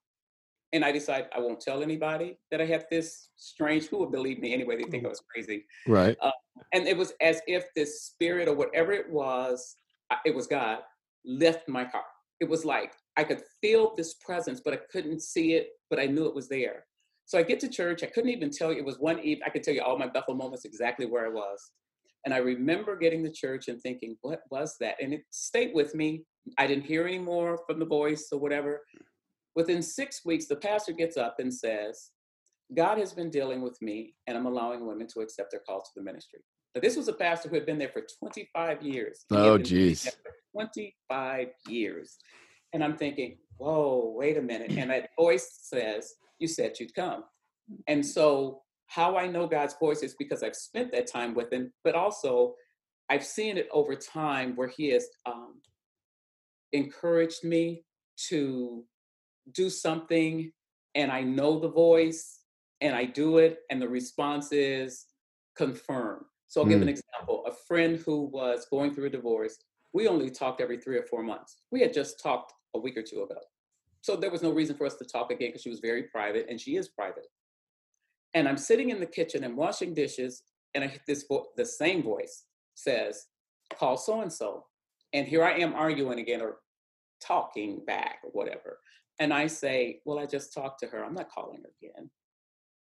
and 0.74 0.86
I 0.86 0.92
decided 0.92 1.28
I 1.36 1.40
won't 1.40 1.60
tell 1.60 1.84
anybody 1.84 2.38
that 2.50 2.62
I 2.62 2.66
had 2.66 2.86
this 2.90 3.30
strange. 3.36 3.88
Who 3.88 3.98
would 4.00 4.12
believe 4.12 4.40
me 4.40 4.54
anyway? 4.54 4.78
They 4.78 4.90
think 4.90 5.06
I 5.06 5.10
was 5.10 5.22
crazy. 5.34 5.66
Right. 5.88 6.18
Uh, 6.22 6.32
and 6.74 6.88
it 6.88 6.96
was 6.98 7.14
as 7.22 7.42
if 7.48 7.66
this 7.76 8.04
spirit 8.04 8.48
or 8.48 8.56
whatever 8.56 8.92
it 8.92 9.10
was, 9.10 9.76
it 10.26 10.34
was 10.34 10.48
God, 10.48 10.80
left 11.26 11.68
my 11.68 11.84
car. 11.86 12.04
It 12.42 12.50
was 12.50 12.66
like 12.66 12.94
I 13.16 13.24
could 13.24 13.44
feel 13.62 13.94
this 13.96 14.16
presence, 14.16 14.62
but 14.64 14.74
I 14.74 14.80
couldn't 14.92 15.22
see 15.22 15.54
it, 15.54 15.70
but 15.90 16.00
I 16.00 16.08
knew 16.08 16.26
it 16.26 16.36
was 16.36 16.50
there. 16.50 16.86
So 17.26 17.38
I 17.38 17.44
get 17.44 17.62
to 17.62 17.70
church. 17.70 18.04
I 18.04 18.08
couldn't 18.08 18.32
even 18.32 18.50
tell 18.50 18.74
you. 18.74 18.80
It 18.80 18.86
was 18.86 19.00
one 19.00 19.20
evening. 19.20 19.44
I 19.46 19.50
could 19.50 19.64
tell 19.64 19.74
you 19.74 19.82
all 19.82 19.98
my 19.98 20.08
Bethel 20.08 20.36
moments 20.36 20.66
exactly 20.66 21.06
where 21.06 21.26
I 21.26 21.30
was. 21.30 21.72
And 22.26 22.34
I 22.34 22.38
remember 22.38 22.98
getting 22.98 23.24
to 23.24 23.32
church 23.32 23.68
and 23.68 23.82
thinking, 23.82 24.18
what 24.22 24.42
was 24.50 24.76
that? 24.80 24.96
And 25.02 25.14
it 25.14 25.24
stayed 25.32 25.74
with 25.74 25.96
me. 25.96 26.26
I 26.58 26.68
didn't 26.68 26.86
hear 26.86 27.08
any 27.08 27.20
more 27.20 27.60
from 27.66 27.80
the 27.80 27.86
voice 27.86 28.28
or 28.32 28.40
whatever. 28.40 28.82
Within 29.56 29.82
six 29.82 30.26
weeks, 30.26 30.48
the 30.48 30.56
pastor 30.56 30.94
gets 30.94 31.18
up 31.18 31.36
and 31.40 31.54
says, 31.54 32.12
God 32.76 32.98
has 32.98 33.12
been 33.14 33.30
dealing 33.30 33.62
with 33.62 33.82
me, 33.82 34.14
and 34.28 34.38
I'm 34.38 34.46
allowing 34.46 34.86
women 34.88 35.08
to 35.08 35.20
accept 35.20 35.52
their 35.52 35.62
call 35.68 35.82
to 35.82 35.90
the 35.96 36.02
ministry. 36.02 36.40
Now, 36.74 36.82
this 36.82 36.96
was 36.96 37.08
a 37.08 37.14
pastor 37.14 37.50
who 37.50 37.56
had 37.56 37.66
been 37.66 37.78
there 37.78 37.90
for 37.90 38.04
25 38.20 38.82
years. 38.82 39.26
Oh, 39.32 39.58
geez. 39.58 40.10
25 40.54 41.48
years. 41.68 42.18
And 42.74 42.84
I'm 42.84 42.96
thinking, 42.98 43.38
whoa, 43.58 44.14
wait 44.16 44.38
a 44.38 44.42
minute. 44.42 44.72
And 44.72 44.90
that 44.90 45.10
voice 45.18 45.60
says, 45.62 46.14
You 46.40 46.48
said 46.48 46.80
you'd 46.80 46.96
come. 46.96 47.24
And 47.88 48.06
so, 48.06 48.62
how 48.88 49.18
I 49.18 49.28
know 49.28 49.48
God's 49.48 49.76
voice 49.80 50.02
is 50.04 50.16
because 50.16 50.44
I've 50.44 50.56
spent 50.56 50.92
that 50.92 51.08
time 51.08 51.34
with 51.34 51.52
Him, 51.52 51.72
but 51.84 51.96
also 51.96 52.56
I've 53.10 53.24
seen 53.24 53.58
it 53.58 53.68
over 53.72 53.96
time 53.96 54.56
where 54.56 54.68
He 54.68 54.90
has 54.90 55.08
um, 55.26 55.62
encouraged 56.74 57.44
me 57.44 57.84
to 58.30 58.84
do 59.54 59.70
something 59.70 60.52
and 60.96 61.12
I 61.12 61.22
know 61.22 61.60
the 61.60 61.70
voice 61.70 62.40
and 62.82 62.96
I 62.96 63.06
do 63.06 63.38
it 63.38 63.60
and 63.70 63.82
the 63.82 63.88
response 63.90 64.52
is 64.52 65.06
confirm. 65.56 66.26
So 66.52 66.60
I'll 66.60 66.68
mm. 66.68 66.72
give 66.72 66.82
an 66.82 66.90
mm. 66.90 66.98
example. 67.00 67.46
A 67.48 67.54
friend 67.66 67.98
who 67.98 68.26
was 68.26 68.68
going 68.70 68.94
through 68.94 69.06
a 69.06 69.10
divorce, 69.10 69.58
we 69.94 70.10
only 70.10 70.30
talked 70.30 70.60
every 70.60 70.78
three 70.78 70.98
or 70.98 71.04
four 71.04 71.24
months. 71.24 71.62
We 71.72 71.80
had 71.80 71.94
just 71.94 72.22
talked 72.22 72.52
a 72.76 72.80
week 72.80 72.98
or 72.98 73.04
two 73.04 73.24
ago. 73.24 73.40
So 74.02 74.18
there 74.18 74.30
was 74.30 74.44
no 74.44 74.52
reason 74.52 74.76
for 74.76 74.86
us 74.86 74.96
to 74.96 75.06
talk 75.06 75.32
again 75.32 75.50
because 75.50 75.62
she 75.62 75.70
was 75.70 75.80
very 75.80 76.04
private 76.04 76.48
and 76.50 76.60
she 76.60 76.76
is 76.76 76.90
private. 76.90 77.28
And 78.34 78.50
I'm 78.50 78.58
sitting 78.58 78.90
in 78.90 79.00
the 79.00 79.06
kitchen 79.06 79.46
and 79.46 79.56
washing 79.56 79.94
dishes 79.94 80.44
and 80.76 80.84
I 80.84 81.00
this 81.08 81.24
vo- 81.26 81.48
the 81.56 81.66
same 81.66 82.04
voice 82.04 82.44
says, 82.76 83.28
call 83.80 83.96
so 83.96 84.20
and 84.20 84.32
so. 84.32 84.66
And 85.14 85.26
here 85.26 85.46
I 85.46 85.54
am 85.54 85.74
arguing 85.74 86.20
again 86.20 86.42
or 86.42 86.58
talking 87.26 87.82
back 87.86 88.20
or 88.26 88.32
whatever. 88.32 88.80
And 89.20 89.34
I 89.34 89.48
say, 89.48 90.02
Well, 90.04 90.20
I 90.20 90.26
just 90.26 90.54
talked 90.54 90.82
to 90.82 90.88
her. 90.88 91.06
I'm 91.06 91.14
not 91.14 91.32
calling 91.32 91.62
her 91.64 91.70
again. 91.82 92.10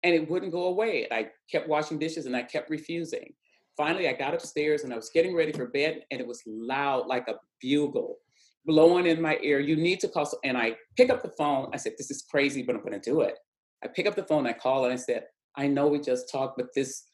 And 0.02 0.12
it 0.12 0.28
wouldn't 0.28 0.52
go 0.52 0.64
away. 0.64 1.06
I 1.12 1.28
kept 1.48 1.68
washing 1.68 2.00
dishes 2.00 2.26
and 2.26 2.34
I 2.34 2.42
kept 2.42 2.68
refusing. 2.68 3.32
Finally, 3.76 4.08
I 4.08 4.12
got 4.12 4.34
upstairs 4.34 4.84
and 4.84 4.92
I 4.92 4.96
was 4.96 5.10
getting 5.12 5.34
ready 5.34 5.52
for 5.52 5.66
bed, 5.66 6.02
and 6.10 6.20
it 6.20 6.26
was 6.26 6.42
loud 6.46 7.06
like 7.06 7.28
a 7.28 7.34
bugle 7.60 8.18
blowing 8.66 9.06
in 9.06 9.20
my 9.20 9.38
ear. 9.42 9.60
You 9.60 9.76
need 9.76 10.00
to 10.00 10.08
call. 10.08 10.30
And 10.44 10.56
I 10.56 10.76
pick 10.96 11.10
up 11.10 11.22
the 11.22 11.32
phone. 11.36 11.70
I 11.72 11.76
said, 11.76 11.94
This 11.98 12.10
is 12.10 12.24
crazy, 12.30 12.62
but 12.62 12.74
I'm 12.74 12.82
going 12.82 12.98
to 12.98 13.10
do 13.10 13.20
it. 13.20 13.38
I 13.82 13.88
pick 13.88 14.06
up 14.06 14.14
the 14.14 14.24
phone, 14.24 14.46
I 14.46 14.52
call, 14.52 14.84
and 14.84 14.92
I 14.92 14.96
said, 14.96 15.24
I 15.56 15.66
know 15.66 15.88
we 15.88 16.00
just 16.00 16.30
talked, 16.30 16.56
but 16.56 16.68
this 16.74 17.04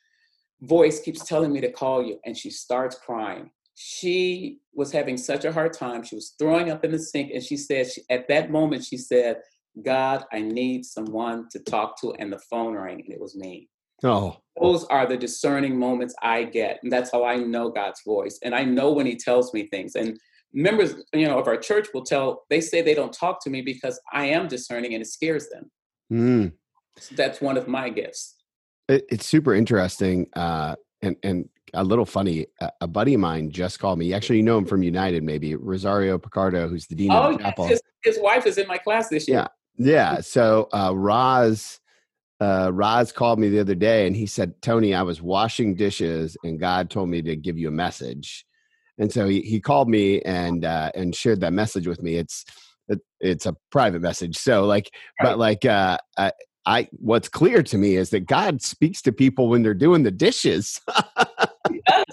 voice 0.62 1.00
keeps 1.00 1.24
telling 1.24 1.52
me 1.52 1.60
to 1.60 1.72
call 1.72 2.04
you. 2.04 2.18
And 2.24 2.36
she 2.36 2.50
starts 2.50 2.96
crying 2.96 3.50
she 3.82 4.58
was 4.74 4.92
having 4.92 5.16
such 5.16 5.46
a 5.46 5.52
hard 5.52 5.72
time. 5.72 6.02
She 6.02 6.14
was 6.14 6.34
throwing 6.38 6.70
up 6.70 6.84
in 6.84 6.92
the 6.92 6.98
sink. 6.98 7.30
And 7.32 7.42
she 7.42 7.56
said, 7.56 7.90
she, 7.90 8.02
at 8.10 8.28
that 8.28 8.50
moment, 8.50 8.84
she 8.84 8.98
said, 8.98 9.38
God, 9.82 10.24
I 10.34 10.42
need 10.42 10.84
someone 10.84 11.48
to 11.52 11.58
talk 11.60 11.98
to. 12.02 12.12
And 12.18 12.30
the 12.30 12.38
phone 12.50 12.74
rang, 12.74 13.00
and 13.00 13.10
it 13.10 13.18
was 13.18 13.34
me. 13.36 13.70
Oh. 14.02 14.36
Those 14.60 14.84
are 14.86 15.06
the 15.06 15.16
discerning 15.16 15.78
moments 15.78 16.14
I 16.22 16.44
get. 16.44 16.80
And 16.82 16.92
that's 16.92 17.10
how 17.10 17.24
I 17.24 17.36
know 17.36 17.70
God's 17.70 18.02
voice. 18.04 18.38
And 18.42 18.54
I 18.54 18.64
know 18.64 18.92
when 18.92 19.06
He 19.06 19.16
tells 19.16 19.54
me 19.54 19.66
things. 19.66 19.94
And 19.94 20.18
members, 20.52 20.94
you 21.12 21.26
know, 21.26 21.38
of 21.38 21.46
our 21.46 21.56
church 21.56 21.88
will 21.94 22.04
tell, 22.04 22.44
they 22.50 22.60
say 22.60 22.82
they 22.82 22.94
don't 22.94 23.12
talk 23.12 23.42
to 23.44 23.50
me 23.50 23.62
because 23.62 24.00
I 24.12 24.26
am 24.26 24.48
discerning 24.48 24.94
and 24.94 25.02
it 25.02 25.06
scares 25.06 25.48
them. 25.48 25.70
Mm. 26.12 26.52
So 26.98 27.14
that's 27.14 27.40
one 27.40 27.56
of 27.56 27.68
my 27.68 27.88
gifts. 27.88 28.36
It, 28.88 29.06
it's 29.10 29.26
super 29.26 29.54
interesting. 29.54 30.26
Uh, 30.34 30.76
and, 31.02 31.16
and 31.22 31.48
a 31.74 31.84
little 31.84 32.04
funny. 32.04 32.46
A, 32.80 32.88
buddy 32.88 33.14
of 33.14 33.20
mine 33.20 33.50
just 33.50 33.78
called 33.78 33.98
me. 33.98 34.12
Actually, 34.12 34.36
you 34.36 34.42
know 34.42 34.58
him 34.58 34.66
from 34.66 34.82
United, 34.82 35.22
maybe 35.22 35.54
Rosario 35.54 36.18
Picardo, 36.18 36.68
who's 36.68 36.86
the 36.86 36.94
dean 36.94 37.12
oh, 37.12 37.30
of 37.30 37.38
the 37.38 37.44
chapel. 37.44 37.66
His, 37.66 37.80
his, 38.04 38.18
wife 38.20 38.46
is 38.46 38.58
in 38.58 38.66
my 38.66 38.78
class 38.78 39.08
this 39.08 39.28
year. 39.28 39.46
Yeah, 39.76 39.90
yeah. 39.92 40.20
So 40.20 40.68
uh, 40.72 40.92
Roz, 40.94 41.80
uh, 42.40 42.70
Roz 42.72 43.12
called 43.12 43.38
me 43.38 43.48
the 43.48 43.60
other 43.60 43.74
day, 43.74 44.06
and 44.06 44.16
he 44.16 44.26
said, 44.26 44.60
"Tony, 44.62 44.94
I 44.94 45.02
was 45.02 45.20
washing 45.20 45.74
dishes, 45.74 46.36
and 46.42 46.58
God 46.58 46.90
told 46.90 47.08
me 47.08 47.20
to 47.22 47.36
give 47.36 47.58
you 47.58 47.68
a 47.68 47.72
message." 47.72 48.46
And 48.98 49.12
so 49.12 49.26
he, 49.26 49.40
he 49.42 49.60
called 49.60 49.88
me 49.88 50.20
and 50.22 50.64
uh, 50.64 50.90
and 50.94 51.14
shared 51.14 51.40
that 51.40 51.52
message 51.52 51.86
with 51.86 52.02
me. 52.02 52.16
It's 52.16 52.44
it, 52.88 53.00
it's 53.20 53.46
a 53.46 53.56
private 53.70 54.00
message, 54.00 54.36
so 54.36 54.64
like, 54.64 54.90
right. 55.20 55.30
but 55.30 55.38
like, 55.38 55.64
uh, 55.64 55.98
I, 56.16 56.32
I 56.64 56.88
what's 56.92 57.28
clear 57.28 57.62
to 57.62 57.78
me 57.78 57.96
is 57.96 58.10
that 58.10 58.26
God 58.26 58.62
speaks 58.62 59.02
to 59.02 59.12
people 59.12 59.48
when 59.48 59.62
they're 59.62 59.74
doing 59.74 60.02
the 60.02 60.10
dishes. 60.10 60.80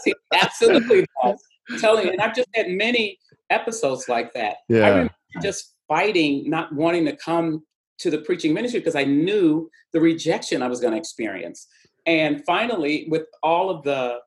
He 0.03 0.13
absolutely 0.33 1.05
does. 1.23 1.41
I'm 1.69 1.79
telling 1.79 2.05
you, 2.05 2.11
and 2.11 2.21
I've 2.21 2.35
just 2.35 2.49
had 2.53 2.69
many 2.69 3.17
episodes 3.49 4.07
like 4.09 4.33
that. 4.33 4.57
Yeah. 4.69 4.85
I 4.85 4.89
remember 4.89 5.13
just 5.41 5.73
fighting, 5.87 6.49
not 6.49 6.73
wanting 6.73 7.05
to 7.05 7.15
come 7.15 7.63
to 7.99 8.09
the 8.11 8.19
preaching 8.19 8.53
ministry 8.53 8.79
because 8.79 8.95
I 8.95 9.03
knew 9.03 9.69
the 9.93 10.01
rejection 10.01 10.61
I 10.61 10.67
was 10.67 10.79
going 10.79 10.93
to 10.93 10.99
experience. 10.99 11.67
And 12.05 12.43
finally, 12.45 13.07
with 13.09 13.25
all 13.43 13.69
of 13.69 13.83
the, 13.83 14.19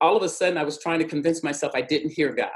all 0.00 0.16
of 0.16 0.22
a 0.22 0.28
sudden, 0.28 0.58
I 0.58 0.64
was 0.64 0.78
trying 0.78 0.98
to 0.98 1.04
convince 1.04 1.42
myself 1.42 1.72
I 1.74 1.82
didn't 1.82 2.10
hear 2.10 2.34
God. 2.34 2.50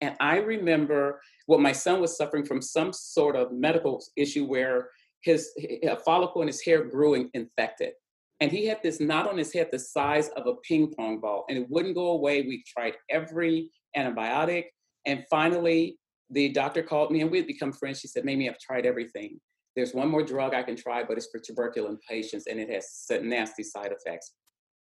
And 0.00 0.16
I 0.20 0.38
remember 0.38 1.20
what 1.46 1.60
my 1.60 1.72
son 1.72 2.00
was 2.00 2.16
suffering 2.16 2.44
from 2.44 2.62
some 2.62 2.92
sort 2.92 3.36
of 3.36 3.52
medical 3.52 4.02
issue 4.16 4.46
where 4.46 4.88
his 5.22 5.50
a 5.82 5.96
follicle 5.96 6.40
in 6.40 6.48
his 6.48 6.62
hair 6.62 6.84
grew 6.84 7.28
infected. 7.34 7.92
And 8.40 8.50
he 8.50 8.66
had 8.66 8.82
this 8.82 9.00
knot 9.00 9.28
on 9.28 9.36
his 9.36 9.52
head 9.52 9.68
the 9.70 9.78
size 9.78 10.28
of 10.30 10.46
a 10.46 10.54
ping 10.66 10.94
pong 10.94 11.20
ball, 11.20 11.44
and 11.50 11.58
it 11.58 11.66
wouldn't 11.68 11.94
go 11.94 12.12
away. 12.12 12.40
We 12.40 12.64
tried 12.66 12.94
every 13.10 13.70
antibiotic. 13.94 14.64
And 15.06 15.24
finally, 15.28 15.98
the 16.30 16.50
doctor 16.50 16.82
called 16.82 17.10
me 17.10 17.20
and 17.20 17.30
we 17.30 17.38
had 17.38 17.46
become 17.46 17.72
friends. 17.72 18.00
She 18.00 18.08
said, 18.08 18.24
Mamie, 18.24 18.48
I've 18.48 18.58
tried 18.58 18.86
everything. 18.86 19.40
There's 19.76 19.94
one 19.94 20.08
more 20.08 20.22
drug 20.22 20.54
I 20.54 20.62
can 20.62 20.76
try, 20.76 21.04
but 21.04 21.16
it's 21.16 21.28
for 21.30 21.38
tuberculous 21.38 21.96
patients 22.08 22.46
and 22.46 22.58
it 22.58 22.68
has 22.70 23.06
nasty 23.22 23.62
side 23.62 23.92
effects. 23.92 24.32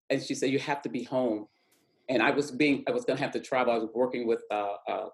And 0.09 0.21
she 0.21 0.33
said, 0.33 0.49
You 0.49 0.59
have 0.59 0.81
to 0.81 0.89
be 0.89 1.03
home. 1.03 1.45
And 2.09 2.23
I 2.23 2.31
was 2.31 2.49
being, 2.51 2.83
I 2.87 2.91
was 2.91 3.05
going 3.05 3.17
to 3.17 3.23
have 3.23 3.33
to 3.33 3.39
travel. 3.39 3.73
I 3.73 3.77
was 3.77 3.89
working 3.93 4.27
with, 4.27 4.41
uh, 4.51 4.73
uh, 4.87 5.07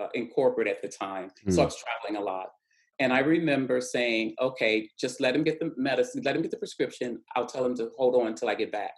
uh, 0.00 0.08
in 0.14 0.28
corporate 0.28 0.68
at 0.68 0.80
the 0.80 0.88
time. 0.88 1.30
Mm. 1.46 1.52
So 1.52 1.60
I 1.60 1.64
hmm. 1.64 1.66
was 1.66 1.76
traveling 1.76 2.22
a 2.22 2.24
lot. 2.24 2.48
And 2.98 3.12
I 3.12 3.18
remember 3.18 3.80
saying, 3.80 4.34
okay, 4.40 4.88
just 4.98 5.20
let 5.20 5.34
him 5.34 5.42
get 5.42 5.58
the 5.58 5.72
medicine, 5.76 6.22
let 6.24 6.36
him 6.36 6.42
get 6.42 6.50
the 6.50 6.56
prescription. 6.56 7.20
I'll 7.34 7.46
tell 7.46 7.64
him 7.64 7.76
to 7.76 7.90
hold 7.96 8.14
on 8.14 8.28
until 8.28 8.48
I 8.48 8.54
get 8.54 8.70
back. 8.70 8.92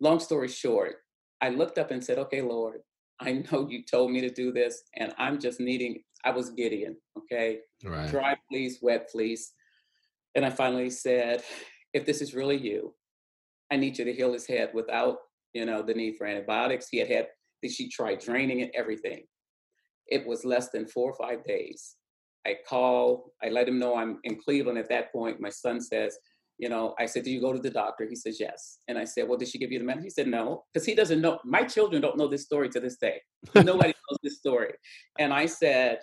Long 0.00 0.20
story 0.20 0.48
short, 0.48 0.96
I 1.40 1.48
looked 1.48 1.78
up 1.78 1.90
and 1.90 2.04
said, 2.04 2.18
okay, 2.18 2.42
Lord, 2.42 2.80
I 3.20 3.44
know 3.50 3.68
you 3.68 3.82
told 3.82 4.10
me 4.10 4.20
to 4.20 4.30
do 4.30 4.52
this, 4.52 4.82
and 4.94 5.14
I'm 5.18 5.38
just 5.40 5.60
needing, 5.60 6.02
I 6.24 6.30
was 6.30 6.50
Gideon, 6.50 6.96
okay? 7.16 7.60
Right. 7.84 8.10
Dry, 8.10 8.36
please, 8.50 8.78
wet, 8.82 9.08
please. 9.10 9.52
And 10.34 10.44
I 10.44 10.50
finally 10.50 10.90
said, 10.90 11.42
if 11.94 12.04
this 12.04 12.20
is 12.20 12.34
really 12.34 12.56
you, 12.56 12.94
I 13.70 13.76
need 13.76 13.98
you 13.98 14.04
to 14.04 14.12
heal 14.12 14.32
his 14.32 14.46
head 14.46 14.70
without, 14.74 15.16
you 15.54 15.64
know, 15.64 15.82
the 15.82 15.94
need 15.94 16.16
for 16.16 16.26
antibiotics. 16.26 16.88
He 16.90 16.98
had 16.98 17.08
had, 17.08 17.28
she 17.68 17.88
tried 17.88 18.20
draining 18.20 18.60
it, 18.60 18.70
everything. 18.74 19.24
It 20.06 20.26
was 20.26 20.44
less 20.44 20.70
than 20.70 20.86
four 20.86 21.10
or 21.10 21.16
five 21.16 21.42
days 21.44 21.96
I 22.46 22.56
call, 22.68 23.32
I 23.42 23.48
let 23.48 23.68
him 23.68 23.78
know 23.78 23.96
I'm 23.96 24.20
in 24.22 24.38
Cleveland 24.38 24.78
at 24.78 24.88
that 24.90 25.12
point. 25.12 25.40
My 25.40 25.48
son 25.48 25.80
says, 25.80 26.16
you 26.58 26.68
know, 26.68 26.94
I 26.98 27.06
said, 27.06 27.24
Do 27.24 27.30
you 27.30 27.40
go 27.40 27.52
to 27.52 27.58
the 27.58 27.70
doctor? 27.70 28.06
He 28.08 28.16
says, 28.16 28.38
Yes. 28.40 28.78
And 28.88 28.98
I 28.98 29.04
said, 29.04 29.28
Well, 29.28 29.38
did 29.38 29.48
she 29.48 29.58
give 29.58 29.72
you 29.72 29.78
the 29.78 29.84
medicine? 29.84 30.04
He 30.04 30.10
said, 30.10 30.28
No, 30.28 30.64
because 30.72 30.86
he 30.86 30.94
doesn't 30.94 31.20
know. 31.20 31.38
My 31.44 31.64
children 31.64 32.00
don't 32.00 32.16
know 32.16 32.28
this 32.28 32.44
story 32.44 32.68
to 32.70 32.80
this 32.80 32.96
day. 32.96 33.20
Nobody 33.54 33.88
knows 34.10 34.18
this 34.22 34.38
story. 34.38 34.72
And 35.18 35.32
I 35.32 35.46
said, 35.46 35.98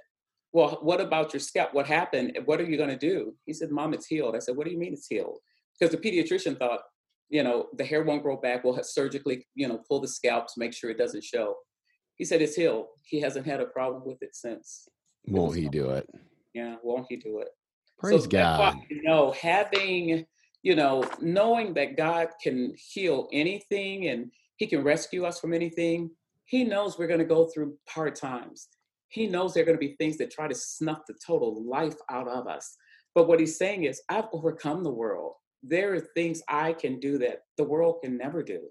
Well, 0.51 0.79
what 0.81 1.01
about 1.01 1.33
your 1.33 1.39
scalp? 1.39 1.73
What 1.73 1.87
happened? 1.87 2.37
What 2.45 2.61
are 2.61 2.69
you 2.69 2.77
going 2.77 2.89
to 2.89 2.97
do? 2.97 3.33
He 3.45 3.53
said, 3.53 3.71
Mom, 3.71 3.93
it's 3.93 4.05
healed. 4.05 4.35
I 4.35 4.39
said, 4.39 4.55
What 4.55 4.65
do 4.65 4.71
you 4.71 4.79
mean 4.79 4.93
it's 4.93 5.07
healed? 5.07 5.39
Because 5.79 5.95
the 5.95 6.01
pediatrician 6.01 6.57
thought, 6.57 6.81
you 7.29 7.43
know, 7.43 7.67
the 7.77 7.85
hair 7.85 8.03
won't 8.03 8.21
grow 8.21 8.37
back. 8.37 8.63
We'll 8.63 8.81
surgically, 8.83 9.47
you 9.55 9.67
know, 9.67 9.81
pull 9.87 10.01
the 10.01 10.07
scalp 10.07 10.47
to 10.47 10.53
make 10.57 10.73
sure 10.73 10.91
it 10.91 10.99
doesn't 10.99 11.23
show. 11.23 11.55
He 12.15 12.25
said, 12.25 12.43
It's 12.43 12.55
healed. 12.55 12.87
He 13.01 13.19
hasn't 13.21 13.47
had 13.47 13.59
a 13.59 13.65
problem 13.65 14.03
with 14.05 14.21
it 14.21 14.35
since. 14.35 14.87
Won't 15.25 15.55
he 15.55 15.67
do 15.67 15.89
it? 15.91 16.07
Yeah, 16.53 16.75
won't 16.83 17.07
he 17.09 17.15
do 17.15 17.39
it? 17.39 17.47
Praise 17.97 18.23
so 18.23 18.29
God. 18.29 18.75
you 18.89 19.01
know, 19.03 19.31
having, 19.31 20.25
you 20.63 20.75
know, 20.75 21.03
knowing 21.21 21.73
that 21.75 21.97
God 21.97 22.29
can 22.41 22.73
heal 22.77 23.27
anything 23.31 24.07
and 24.07 24.31
he 24.55 24.65
can 24.65 24.83
rescue 24.83 25.25
us 25.25 25.39
from 25.39 25.53
anything, 25.53 26.09
he 26.45 26.63
knows 26.63 26.97
we're 26.97 27.07
going 27.07 27.19
to 27.19 27.25
go 27.25 27.45
through 27.45 27.75
hard 27.87 28.15
times. 28.15 28.69
He 29.09 29.27
knows 29.27 29.53
there 29.53 29.63
are 29.63 29.65
going 29.65 29.77
to 29.77 29.87
be 29.87 29.95
things 29.97 30.17
that 30.17 30.31
try 30.31 30.47
to 30.47 30.55
snuff 30.55 31.01
the 31.07 31.15
total 31.25 31.63
life 31.69 31.97
out 32.09 32.27
of 32.27 32.47
us. 32.47 32.75
But 33.13 33.27
what 33.27 33.39
he's 33.39 33.57
saying 33.57 33.83
is, 33.83 34.01
I've 34.09 34.27
overcome 34.31 34.83
the 34.83 34.89
world. 34.89 35.33
There 35.61 35.93
are 35.93 35.99
things 35.99 36.41
I 36.47 36.73
can 36.73 36.99
do 36.99 37.17
that 37.19 37.41
the 37.57 37.63
world 37.63 37.99
can 38.03 38.17
never 38.17 38.41
do. 38.41 38.61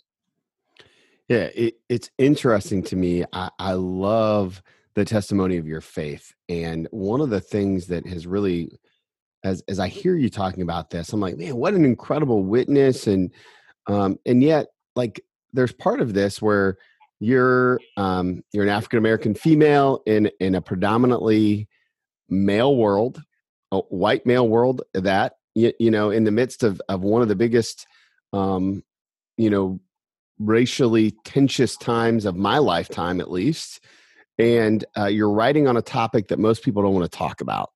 Yeah, 1.28 1.48
it, 1.54 1.74
it's 1.88 2.10
interesting 2.18 2.82
to 2.84 2.96
me. 2.96 3.24
I, 3.32 3.50
I 3.58 3.72
love 3.74 4.62
the 4.94 5.04
testimony 5.04 5.58
of 5.58 5.66
your 5.66 5.80
faith. 5.80 6.34
And 6.48 6.88
one 6.90 7.20
of 7.20 7.30
the 7.30 7.40
things 7.40 7.86
that 7.86 8.06
has 8.06 8.26
really, 8.26 8.78
as 9.44 9.62
as 9.68 9.78
I 9.78 9.88
hear 9.88 10.16
you 10.16 10.30
talking 10.30 10.62
about 10.62 10.90
this, 10.90 11.12
I'm 11.12 11.20
like, 11.20 11.36
man, 11.36 11.56
what 11.56 11.74
an 11.74 11.84
incredible 11.84 12.42
witness. 12.42 13.06
And 13.06 13.32
um, 13.86 14.18
and 14.24 14.42
yet, 14.42 14.68
like, 14.94 15.20
there's 15.52 15.72
part 15.72 16.00
of 16.00 16.14
this 16.14 16.40
where 16.40 16.78
you're 17.20 17.80
um, 17.96 18.42
you're 18.52 18.64
an 18.64 18.70
African 18.70 18.98
American 18.98 19.34
female 19.34 20.02
in 20.06 20.30
in 20.40 20.54
a 20.54 20.62
predominantly 20.62 21.68
male 22.28 22.76
world, 22.76 23.22
a 23.70 23.78
white 23.78 24.26
male 24.26 24.48
world. 24.48 24.82
That 24.94 25.34
you, 25.54 25.72
you 25.78 25.90
know, 25.90 26.10
in 26.10 26.24
the 26.24 26.30
midst 26.30 26.62
of 26.62 26.80
of 26.88 27.02
one 27.02 27.22
of 27.22 27.28
the 27.28 27.36
biggest, 27.36 27.86
um, 28.32 28.82
you 29.36 29.50
know, 29.50 29.80
racially 30.38 31.12
tenuous 31.24 31.76
times 31.76 32.24
of 32.24 32.36
my 32.36 32.58
lifetime, 32.58 33.20
at 33.20 33.30
least. 33.30 33.80
And 34.38 34.84
uh, 34.96 35.06
you're 35.06 35.30
writing 35.30 35.68
on 35.68 35.76
a 35.76 35.82
topic 35.82 36.28
that 36.28 36.38
most 36.38 36.64
people 36.64 36.82
don't 36.82 36.94
want 36.94 37.10
to 37.10 37.18
talk 37.18 37.40
about, 37.40 37.70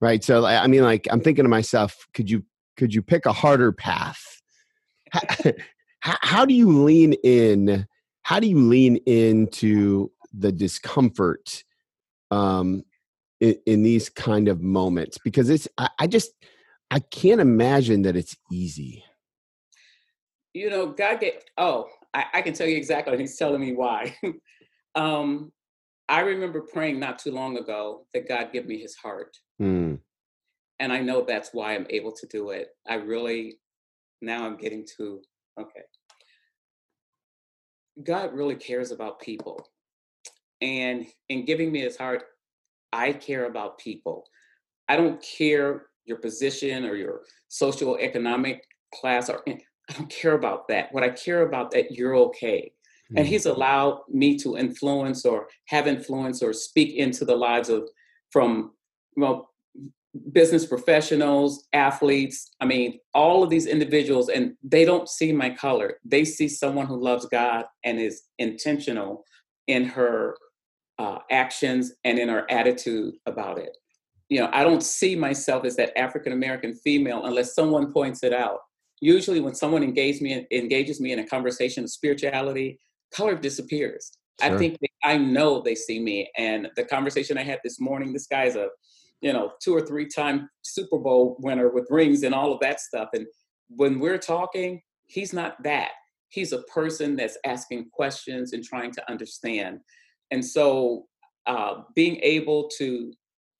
right? 0.00 0.22
So, 0.22 0.44
I 0.44 0.66
mean, 0.66 0.82
like, 0.82 1.06
I'm 1.10 1.20
thinking 1.20 1.44
to 1.44 1.48
myself, 1.48 2.06
could 2.14 2.30
you 2.30 2.44
could 2.76 2.94
you 2.94 3.02
pick 3.02 3.26
a 3.26 3.32
harder 3.32 3.72
path? 3.72 4.20
how, 5.12 5.52
how 6.22 6.44
do 6.44 6.54
you 6.54 6.82
lean 6.82 7.14
in? 7.24 7.86
How 8.22 8.40
do 8.40 8.46
you 8.46 8.58
lean 8.58 8.96
into 9.06 10.10
the 10.32 10.50
discomfort 10.50 11.62
um, 12.30 12.82
in, 13.40 13.54
in 13.66 13.82
these 13.82 14.08
kind 14.08 14.48
of 14.48 14.62
moments? 14.62 15.18
Because 15.22 15.50
it's, 15.50 15.68
I, 15.78 15.88
I 16.00 16.06
just, 16.06 16.32
I 16.90 17.00
can't 17.00 17.40
imagine 17.40 18.02
that 18.02 18.16
it's 18.16 18.34
easy 18.50 19.04
you 20.54 20.70
know, 20.70 20.86
God 20.86 21.20
get 21.20 21.44
oh, 21.58 21.88
I, 22.14 22.26
I 22.34 22.42
can 22.42 22.54
tell 22.54 22.68
you 22.68 22.76
exactly. 22.76 23.18
He's 23.18 23.36
telling 23.36 23.60
me 23.60 23.72
why. 23.72 24.16
um, 24.94 25.52
I 26.08 26.20
remember 26.20 26.60
praying 26.60 27.00
not 27.00 27.18
too 27.18 27.32
long 27.32 27.58
ago 27.58 28.06
that 28.14 28.28
God 28.28 28.50
give 28.52 28.66
me 28.66 28.78
his 28.78 28.94
heart. 28.94 29.36
Mm. 29.60 29.98
And 30.80 30.92
I 30.92 31.00
know 31.00 31.24
that's 31.24 31.50
why 31.52 31.74
I'm 31.74 31.86
able 31.90 32.12
to 32.12 32.26
do 32.26 32.50
it. 32.50 32.68
I 32.88 32.94
really 32.94 33.58
now 34.20 34.46
I'm 34.46 34.56
getting 34.56 34.86
to 34.96 35.20
okay. 35.60 35.82
God 38.02 38.32
really 38.32 38.56
cares 38.56 38.90
about 38.90 39.20
people. 39.20 39.68
And 40.60 41.06
in 41.28 41.44
giving 41.44 41.70
me 41.70 41.80
his 41.80 41.96
heart, 41.96 42.24
I 42.92 43.12
care 43.12 43.46
about 43.46 43.78
people. 43.78 44.24
I 44.88 44.96
don't 44.96 45.22
care 45.22 45.86
your 46.04 46.18
position 46.18 46.84
or 46.84 46.94
your 46.96 47.22
social 47.48 47.96
economic 47.98 48.64
class 48.94 49.28
or 49.28 49.42
I 49.46 49.92
don't 49.92 50.10
care 50.10 50.34
about 50.34 50.68
that. 50.68 50.92
What 50.92 51.02
I 51.02 51.10
care 51.10 51.42
about 51.42 51.70
that 51.72 51.92
you're 51.92 52.16
okay. 52.16 52.72
Mm-hmm. 53.10 53.18
And 53.18 53.26
he's 53.26 53.46
allowed 53.46 54.00
me 54.08 54.38
to 54.38 54.56
influence 54.56 55.24
or 55.24 55.48
have 55.66 55.86
influence 55.86 56.42
or 56.42 56.52
speak 56.52 56.96
into 56.96 57.24
the 57.24 57.36
lives 57.36 57.68
of 57.68 57.88
from 58.30 58.72
well 59.16 59.50
business 60.30 60.64
professionals, 60.64 61.66
athletes, 61.72 62.52
I 62.60 62.66
mean, 62.66 63.00
all 63.14 63.42
of 63.42 63.50
these 63.50 63.66
individuals, 63.66 64.28
and 64.28 64.54
they 64.62 64.84
don't 64.84 65.08
see 65.08 65.32
my 65.32 65.50
color. 65.50 65.98
They 66.04 66.24
see 66.24 66.46
someone 66.46 66.86
who 66.86 67.02
loves 67.02 67.26
God 67.26 67.64
and 67.82 67.98
is 67.98 68.22
intentional 68.38 69.24
in 69.66 69.84
her 69.86 70.36
uh, 71.00 71.18
actions 71.32 71.94
and 72.04 72.20
in 72.20 72.28
her 72.28 72.48
attitude 72.48 73.14
about 73.26 73.58
it. 73.58 73.76
You 74.28 74.38
know, 74.38 74.50
I 74.52 74.62
don't 74.62 74.84
see 74.84 75.16
myself 75.16 75.64
as 75.64 75.74
that 75.76 75.98
African 75.98 76.32
American 76.32 76.74
female 76.76 77.24
unless 77.24 77.54
someone 77.54 77.92
points 77.92 78.22
it 78.22 78.32
out 78.32 78.60
usually 79.04 79.40
when 79.40 79.54
someone 79.54 79.82
engages 79.82 80.22
me 80.22 80.46
engages 80.50 81.00
me 81.00 81.12
in 81.12 81.18
a 81.18 81.26
conversation 81.26 81.84
of 81.84 81.90
spirituality, 81.90 82.78
color 83.12 83.34
disappears. 83.34 84.12
Sure. 84.40 84.54
I 84.54 84.58
think 84.58 84.78
they, 84.80 84.88
I 85.04 85.18
know 85.18 85.60
they 85.60 85.74
see 85.74 86.00
me. 86.00 86.30
And 86.36 86.68
the 86.74 86.84
conversation 86.84 87.38
I 87.38 87.42
had 87.42 87.60
this 87.62 87.78
morning, 87.78 88.12
this 88.12 88.26
guy's 88.26 88.56
a, 88.56 88.68
you 89.24 89.32
know, 89.32 89.52
two 89.58 89.74
or 89.74 89.80
three 89.80 90.06
time 90.06 90.50
Super 90.60 90.98
Bowl 90.98 91.36
winner 91.40 91.70
with 91.70 91.86
rings 91.88 92.22
and 92.24 92.34
all 92.34 92.52
of 92.52 92.60
that 92.60 92.78
stuff. 92.78 93.08
And 93.14 93.26
when 93.70 93.98
we're 93.98 94.18
talking, 94.18 94.82
he's 95.06 95.32
not 95.32 95.60
that. 95.62 95.92
He's 96.28 96.52
a 96.52 96.62
person 96.64 97.16
that's 97.16 97.38
asking 97.46 97.88
questions 97.90 98.52
and 98.52 98.62
trying 98.62 98.92
to 98.92 99.10
understand. 99.10 99.80
And 100.30 100.44
so 100.44 101.06
uh, 101.46 101.84
being 101.94 102.20
able 102.22 102.68
to 102.76 103.14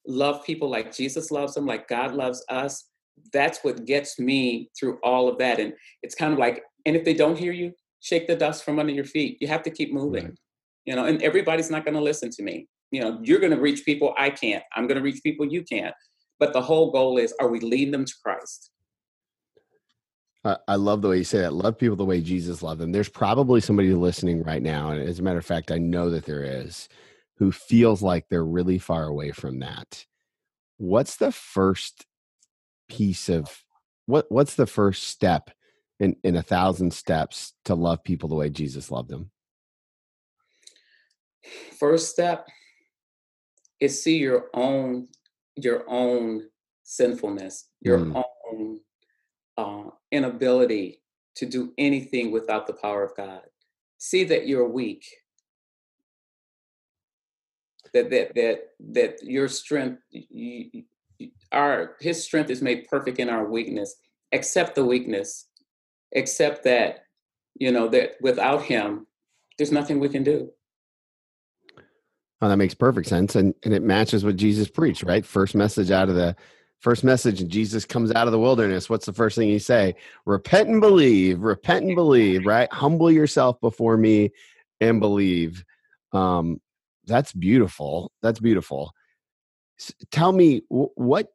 love 0.06 0.44
people 0.44 0.68
like 0.68 0.94
Jesus 0.94 1.30
loves 1.30 1.54
them, 1.54 1.64
like 1.64 1.88
God 1.88 2.14
loves 2.14 2.44
us, 2.50 2.90
that's 3.32 3.60
what 3.62 3.86
gets 3.86 4.18
me 4.18 4.70
through 4.78 4.98
all 5.02 5.28
of 5.28 5.38
that. 5.38 5.60
And 5.60 5.72
it's 6.02 6.14
kind 6.14 6.34
of 6.34 6.38
like, 6.38 6.62
and 6.84 6.94
if 6.94 7.06
they 7.06 7.14
don't 7.14 7.38
hear 7.38 7.52
you, 7.52 7.72
shake 8.00 8.26
the 8.26 8.36
dust 8.36 8.64
from 8.64 8.78
under 8.78 8.92
your 8.92 9.06
feet. 9.06 9.38
You 9.40 9.48
have 9.48 9.62
to 9.62 9.70
keep 9.70 9.94
moving, 9.94 10.24
right. 10.24 10.38
you 10.84 10.94
know, 10.94 11.06
and 11.06 11.22
everybody's 11.22 11.70
not 11.70 11.86
going 11.86 11.94
to 11.94 12.02
listen 12.02 12.28
to 12.32 12.42
me. 12.42 12.68
You 12.94 13.00
know, 13.00 13.18
you're 13.22 13.40
going 13.40 13.52
to 13.52 13.60
reach 13.60 13.84
people 13.84 14.14
I 14.16 14.30
can't. 14.30 14.62
I'm 14.76 14.86
going 14.86 14.98
to 14.98 15.02
reach 15.02 15.20
people 15.22 15.44
you 15.46 15.64
can't. 15.64 15.94
But 16.38 16.52
the 16.52 16.62
whole 16.62 16.92
goal 16.92 17.18
is, 17.18 17.34
are 17.40 17.48
we 17.48 17.58
leading 17.58 17.90
them 17.90 18.04
to 18.04 18.14
Christ? 18.22 18.70
I 20.68 20.76
love 20.76 21.00
the 21.00 21.08
way 21.08 21.18
you 21.18 21.24
say 21.24 21.38
that. 21.38 21.54
Love 21.54 21.78
people 21.78 21.96
the 21.96 22.04
way 22.04 22.20
Jesus 22.20 22.62
loved 22.62 22.80
them. 22.80 22.92
There's 22.92 23.08
probably 23.08 23.62
somebody 23.62 23.94
listening 23.94 24.42
right 24.42 24.62
now, 24.62 24.90
and 24.90 25.00
as 25.00 25.18
a 25.18 25.22
matter 25.22 25.38
of 25.38 25.46
fact, 25.46 25.72
I 25.72 25.78
know 25.78 26.10
that 26.10 26.26
there 26.26 26.44
is, 26.44 26.88
who 27.38 27.50
feels 27.50 28.02
like 28.02 28.28
they're 28.28 28.44
really 28.44 28.78
far 28.78 29.04
away 29.04 29.32
from 29.32 29.60
that. 29.60 30.04
What's 30.76 31.16
the 31.16 31.32
first 31.32 32.04
piece 32.90 33.30
of 33.30 33.64
what 34.04 34.26
what's 34.28 34.54
the 34.54 34.66
first 34.66 35.04
step 35.04 35.50
in 35.98 36.14
in 36.22 36.36
a 36.36 36.42
thousand 36.42 36.92
steps 36.92 37.54
to 37.64 37.74
love 37.74 38.04
people 38.04 38.28
the 38.28 38.34
way 38.34 38.50
Jesus 38.50 38.90
loved 38.90 39.08
them? 39.08 39.30
First 41.78 42.10
step 42.10 42.46
is 43.80 44.02
see 44.02 44.16
your 44.16 44.46
own 44.54 45.08
your 45.56 45.88
own 45.88 46.42
sinfulness, 46.82 47.68
your 47.80 47.98
mm. 47.98 48.24
own 48.52 48.80
uh, 49.56 49.90
inability 50.10 51.00
to 51.36 51.46
do 51.46 51.72
anything 51.78 52.30
without 52.30 52.66
the 52.66 52.72
power 52.72 53.04
of 53.04 53.16
God. 53.16 53.42
See 53.98 54.24
that 54.24 54.46
you're 54.46 54.68
weak. 54.68 55.04
That 57.92 58.10
that 58.10 58.34
that 58.34 58.58
that 58.92 59.22
your 59.22 59.48
strength 59.48 60.02
you, 60.10 60.84
our 61.52 61.96
his 62.00 62.22
strength 62.22 62.50
is 62.50 62.62
made 62.62 62.88
perfect 62.88 63.18
in 63.18 63.28
our 63.28 63.48
weakness 63.48 63.94
accept 64.32 64.74
the 64.74 64.84
weakness 64.84 65.46
accept 66.16 66.64
that 66.64 67.04
you 67.54 67.70
know 67.70 67.88
that 67.88 68.12
without 68.20 68.62
him 68.62 69.06
there's 69.56 69.72
nothing 69.72 70.00
we 70.00 70.08
can 70.08 70.24
do 70.24 70.50
oh 72.40 72.48
that 72.48 72.56
makes 72.56 72.74
perfect 72.74 73.08
sense 73.08 73.34
and 73.34 73.54
and 73.62 73.72
it 73.74 73.82
matches 73.82 74.24
what 74.24 74.36
jesus 74.36 74.68
preached 74.68 75.02
right? 75.02 75.24
First 75.24 75.54
message 75.54 75.90
out 75.90 76.08
of 76.08 76.14
the 76.14 76.36
first 76.80 77.04
message 77.04 77.40
and 77.40 77.50
jesus 77.50 77.84
comes 77.84 78.12
out 78.12 78.26
of 78.26 78.32
the 78.32 78.38
wilderness. 78.38 78.90
What's 78.90 79.06
the 79.06 79.12
first 79.12 79.36
thing 79.36 79.48
you 79.48 79.58
say? 79.58 79.94
Repent 80.26 80.68
and 80.68 80.80
believe 80.80 81.40
repent 81.40 81.84
and 81.84 81.94
believe 81.94 82.46
right? 82.46 82.72
Humble 82.72 83.10
yourself 83.10 83.60
before 83.60 83.96
me 83.96 84.30
and 84.80 85.00
believe. 85.00 85.64
Um 86.12 86.60
that's 87.06 87.32
beautiful 87.32 88.12
that's 88.22 88.40
beautiful. 88.40 88.92
Tell 90.10 90.32
me 90.32 90.62
what 90.68 91.28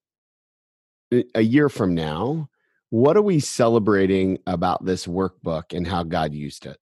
a 1.36 1.41
year 1.41 1.70
from 1.70 1.95
now 1.95 2.50
what 2.91 3.16
are 3.16 3.22
we 3.22 3.39
celebrating 3.39 4.39
about 4.47 4.84
this 4.84 5.06
workbook 5.06 5.76
and 5.76 5.86
how 5.88 6.04
god 6.04 6.34
used 6.34 6.66
it? 6.66 6.78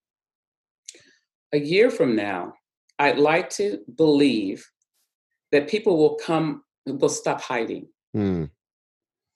A 1.52 1.58
year 1.58 1.90
from 1.90 2.16
now 2.16 2.54
i'd 2.98 3.18
like 3.18 3.50
to 3.50 3.80
believe 3.96 4.66
that 5.52 5.68
people 5.68 5.96
will 5.96 6.16
come 6.16 6.62
will 6.86 7.08
stop 7.08 7.40
hiding 7.40 7.86
hmm. 8.14 8.44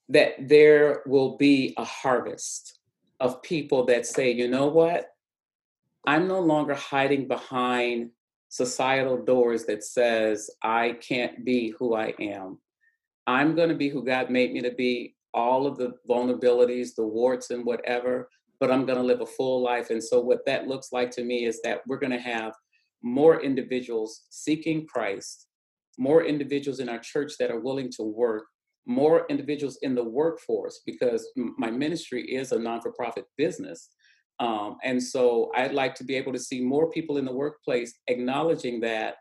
that 0.08 0.34
there 0.48 1.02
will 1.06 1.36
be 1.36 1.74
a 1.76 1.84
harvest 1.84 2.78
of 3.20 3.42
people 3.42 3.84
that 3.84 4.06
say 4.06 4.30
you 4.30 4.48
know 4.48 4.66
what 4.68 5.06
i'm 6.06 6.26
no 6.26 6.40
longer 6.40 6.74
hiding 6.74 7.28
behind 7.28 8.10
societal 8.52 9.16
doors 9.16 9.64
that 9.64 9.82
says 9.82 10.50
I 10.60 10.98
can't 11.00 11.42
be 11.42 11.70
who 11.78 11.94
I 11.94 12.12
am. 12.20 12.58
I'm 13.26 13.56
going 13.56 13.70
to 13.70 13.74
be 13.74 13.88
who 13.88 14.04
God 14.04 14.28
made 14.28 14.52
me 14.52 14.60
to 14.60 14.70
be, 14.70 15.14
all 15.32 15.66
of 15.66 15.78
the 15.78 15.94
vulnerabilities, 16.06 16.94
the 16.94 17.06
warts 17.06 17.48
and 17.48 17.64
whatever, 17.64 18.28
but 18.60 18.70
I'm 18.70 18.84
going 18.84 18.98
to 18.98 19.04
live 19.04 19.22
a 19.22 19.26
full 19.26 19.62
life. 19.62 19.88
And 19.88 20.04
so 20.04 20.20
what 20.20 20.44
that 20.44 20.68
looks 20.68 20.92
like 20.92 21.10
to 21.12 21.24
me 21.24 21.46
is 21.46 21.62
that 21.62 21.80
we're 21.86 21.98
going 21.98 22.12
to 22.12 22.18
have 22.18 22.52
more 23.02 23.42
individuals 23.42 24.22
seeking 24.30 24.86
Christ, 24.86 25.46
more 25.98 26.24
individuals 26.24 26.80
in 26.80 26.88
our 26.88 26.98
church 26.98 27.32
that 27.38 27.50
are 27.50 27.60
willing 27.60 27.90
to 27.96 28.02
work, 28.02 28.44
more 28.86 29.26
individuals 29.28 29.78
in 29.82 29.94
the 29.94 30.04
workforce 30.04 30.80
because 30.84 31.28
my 31.36 31.70
ministry 31.70 32.22
is 32.24 32.52
a 32.52 32.58
non-for-profit 32.58 33.24
business 33.36 33.90
um, 34.42 34.78
and 34.82 35.00
so 35.00 35.52
I'd 35.54 35.72
like 35.72 35.94
to 35.96 36.04
be 36.04 36.16
able 36.16 36.32
to 36.32 36.38
see 36.38 36.60
more 36.60 36.90
people 36.90 37.16
in 37.16 37.24
the 37.24 37.32
workplace 37.32 37.94
acknowledging 38.08 38.80
that 38.80 39.14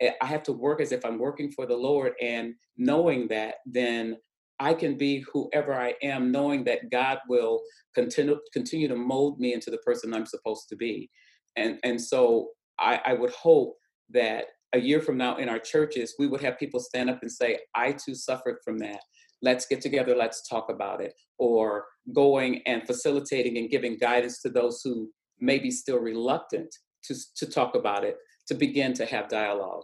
eh, 0.00 0.12
I 0.22 0.26
have 0.26 0.42
to 0.44 0.52
work 0.52 0.80
as 0.80 0.92
if 0.92 1.04
I'm 1.04 1.18
working 1.18 1.50
for 1.52 1.66
the 1.66 1.76
Lord 1.76 2.14
and 2.22 2.54
knowing 2.78 3.28
that 3.28 3.56
then 3.66 4.16
I 4.58 4.72
can 4.72 4.96
be 4.96 5.22
whoever 5.30 5.74
I 5.74 5.94
am, 6.02 6.32
knowing 6.32 6.64
that 6.64 6.90
God 6.90 7.18
will 7.28 7.60
continue 7.94 8.38
continue 8.54 8.88
to 8.88 8.96
mold 8.96 9.38
me 9.38 9.52
into 9.52 9.70
the 9.70 9.78
person 9.78 10.14
I'm 10.14 10.24
supposed 10.24 10.70
to 10.70 10.76
be. 10.76 11.10
And 11.56 11.78
and 11.84 12.00
so 12.00 12.48
I, 12.78 13.00
I 13.04 13.12
would 13.14 13.30
hope 13.30 13.76
that 14.10 14.46
a 14.72 14.78
year 14.78 15.00
from 15.00 15.16
now 15.16 15.36
in 15.36 15.48
our 15.48 15.58
churches, 15.58 16.14
we 16.18 16.26
would 16.26 16.42
have 16.42 16.58
people 16.58 16.80
stand 16.80 17.10
up 17.10 17.20
and 17.22 17.30
say, 17.30 17.58
I 17.74 17.92
too 17.92 18.14
suffered 18.14 18.58
from 18.64 18.78
that. 18.78 19.00
Let's 19.42 19.66
get 19.66 19.80
together, 19.80 20.14
let's 20.16 20.46
talk 20.48 20.70
about 20.70 21.00
it. 21.00 21.14
Or 21.38 21.84
going 22.14 22.62
and 22.66 22.86
facilitating 22.86 23.58
and 23.58 23.70
giving 23.70 23.96
guidance 23.98 24.40
to 24.42 24.48
those 24.48 24.80
who 24.82 25.10
may 25.40 25.58
be 25.58 25.70
still 25.70 25.98
reluctant 25.98 26.74
to, 27.04 27.14
to 27.36 27.46
talk 27.46 27.74
about 27.74 28.04
it, 28.04 28.16
to 28.48 28.54
begin 28.54 28.92
to 28.94 29.06
have 29.06 29.28
dialogue. 29.28 29.82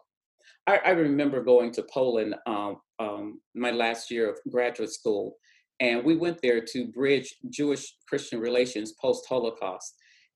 I, 0.67 0.79
I 0.85 0.91
remember 0.91 1.43
going 1.43 1.73
to 1.73 1.83
Poland 1.93 2.35
um, 2.47 2.77
um, 2.99 3.41
my 3.55 3.71
last 3.71 4.11
year 4.11 4.31
of 4.31 4.39
graduate 4.51 4.93
school, 4.93 5.37
and 5.81 6.05
we 6.05 6.17
went 6.17 6.41
there 6.43 6.61
to 6.73 6.87
bridge 6.89 7.35
Jewish 7.51 7.95
Christian 8.09 8.41
relations 8.41 8.93
post 9.01 9.27
Holocaust. 9.29 9.95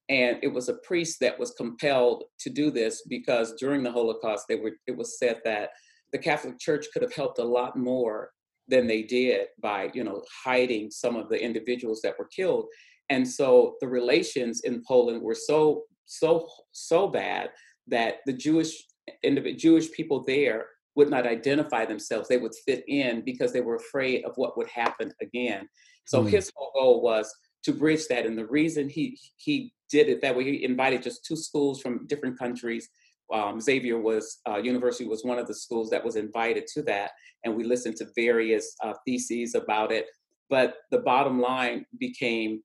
And 0.08 0.38
it 0.42 0.48
was 0.48 0.68
a 0.68 0.74
priest 0.84 1.18
that 1.20 1.38
was 1.38 1.50
compelled 1.52 2.24
to 2.40 2.50
do 2.50 2.70
this 2.70 3.02
because 3.08 3.54
during 3.54 3.82
the 3.82 3.90
Holocaust, 3.90 4.46
they 4.48 4.56
were, 4.56 4.72
it 4.86 4.96
was 4.96 5.18
said 5.18 5.40
that 5.44 5.70
the 6.12 6.18
Catholic 6.18 6.58
Church 6.58 6.86
could 6.92 7.02
have 7.02 7.12
helped 7.12 7.38
a 7.38 7.44
lot 7.44 7.76
more 7.76 8.30
than 8.68 8.86
they 8.86 9.02
did 9.02 9.48
by, 9.60 9.90
you 9.94 10.04
know, 10.04 10.22
hiding 10.44 10.90
some 10.90 11.16
of 11.16 11.28
the 11.28 11.40
individuals 11.40 12.00
that 12.02 12.18
were 12.18 12.28
killed. 12.34 12.66
And 13.10 13.26
so 13.26 13.74
the 13.80 13.88
relations 13.88 14.62
in 14.62 14.82
Poland 14.86 15.22
were 15.22 15.34
so, 15.34 15.82
so, 16.04 16.48
so 16.72 17.08
bad 17.08 17.50
that 17.88 18.16
the 18.26 18.32
Jewish 18.32 18.84
individual 19.22 19.58
Jewish 19.58 19.92
people 19.92 20.24
there 20.24 20.66
would 20.96 21.10
not 21.10 21.26
identify 21.26 21.84
themselves. 21.84 22.28
They 22.28 22.38
would 22.38 22.54
fit 22.64 22.84
in 22.88 23.22
because 23.24 23.52
they 23.52 23.60
were 23.60 23.76
afraid 23.76 24.24
of 24.24 24.32
what 24.36 24.56
would 24.56 24.68
happen 24.68 25.12
again. 25.20 25.68
So 26.06 26.24
mm. 26.24 26.30
his 26.30 26.50
whole 26.56 26.72
goal 26.74 27.02
was 27.02 27.32
to 27.64 27.72
bridge 27.72 28.06
that. 28.08 28.26
And 28.26 28.36
the 28.36 28.46
reason 28.46 28.88
he 28.88 29.18
he 29.36 29.72
did 29.90 30.08
it 30.08 30.20
that 30.22 30.36
way, 30.36 30.44
he 30.44 30.64
invited 30.64 31.02
just 31.02 31.24
two 31.24 31.36
schools 31.36 31.80
from 31.80 32.06
different 32.06 32.38
countries. 32.38 32.88
Um, 33.32 33.60
Xavier 33.60 33.98
was 33.98 34.38
uh, 34.48 34.56
University 34.56 35.04
was 35.04 35.24
one 35.24 35.38
of 35.38 35.46
the 35.46 35.54
schools 35.54 35.90
that 35.90 36.04
was 36.04 36.16
invited 36.16 36.66
to 36.74 36.82
that, 36.82 37.12
and 37.44 37.56
we 37.56 37.64
listened 37.64 37.96
to 37.96 38.06
various 38.14 38.74
uh, 38.82 38.94
theses 39.06 39.54
about 39.54 39.90
it. 39.92 40.06
But 40.48 40.76
the 40.90 40.98
bottom 40.98 41.40
line 41.40 41.86
became, 41.98 42.62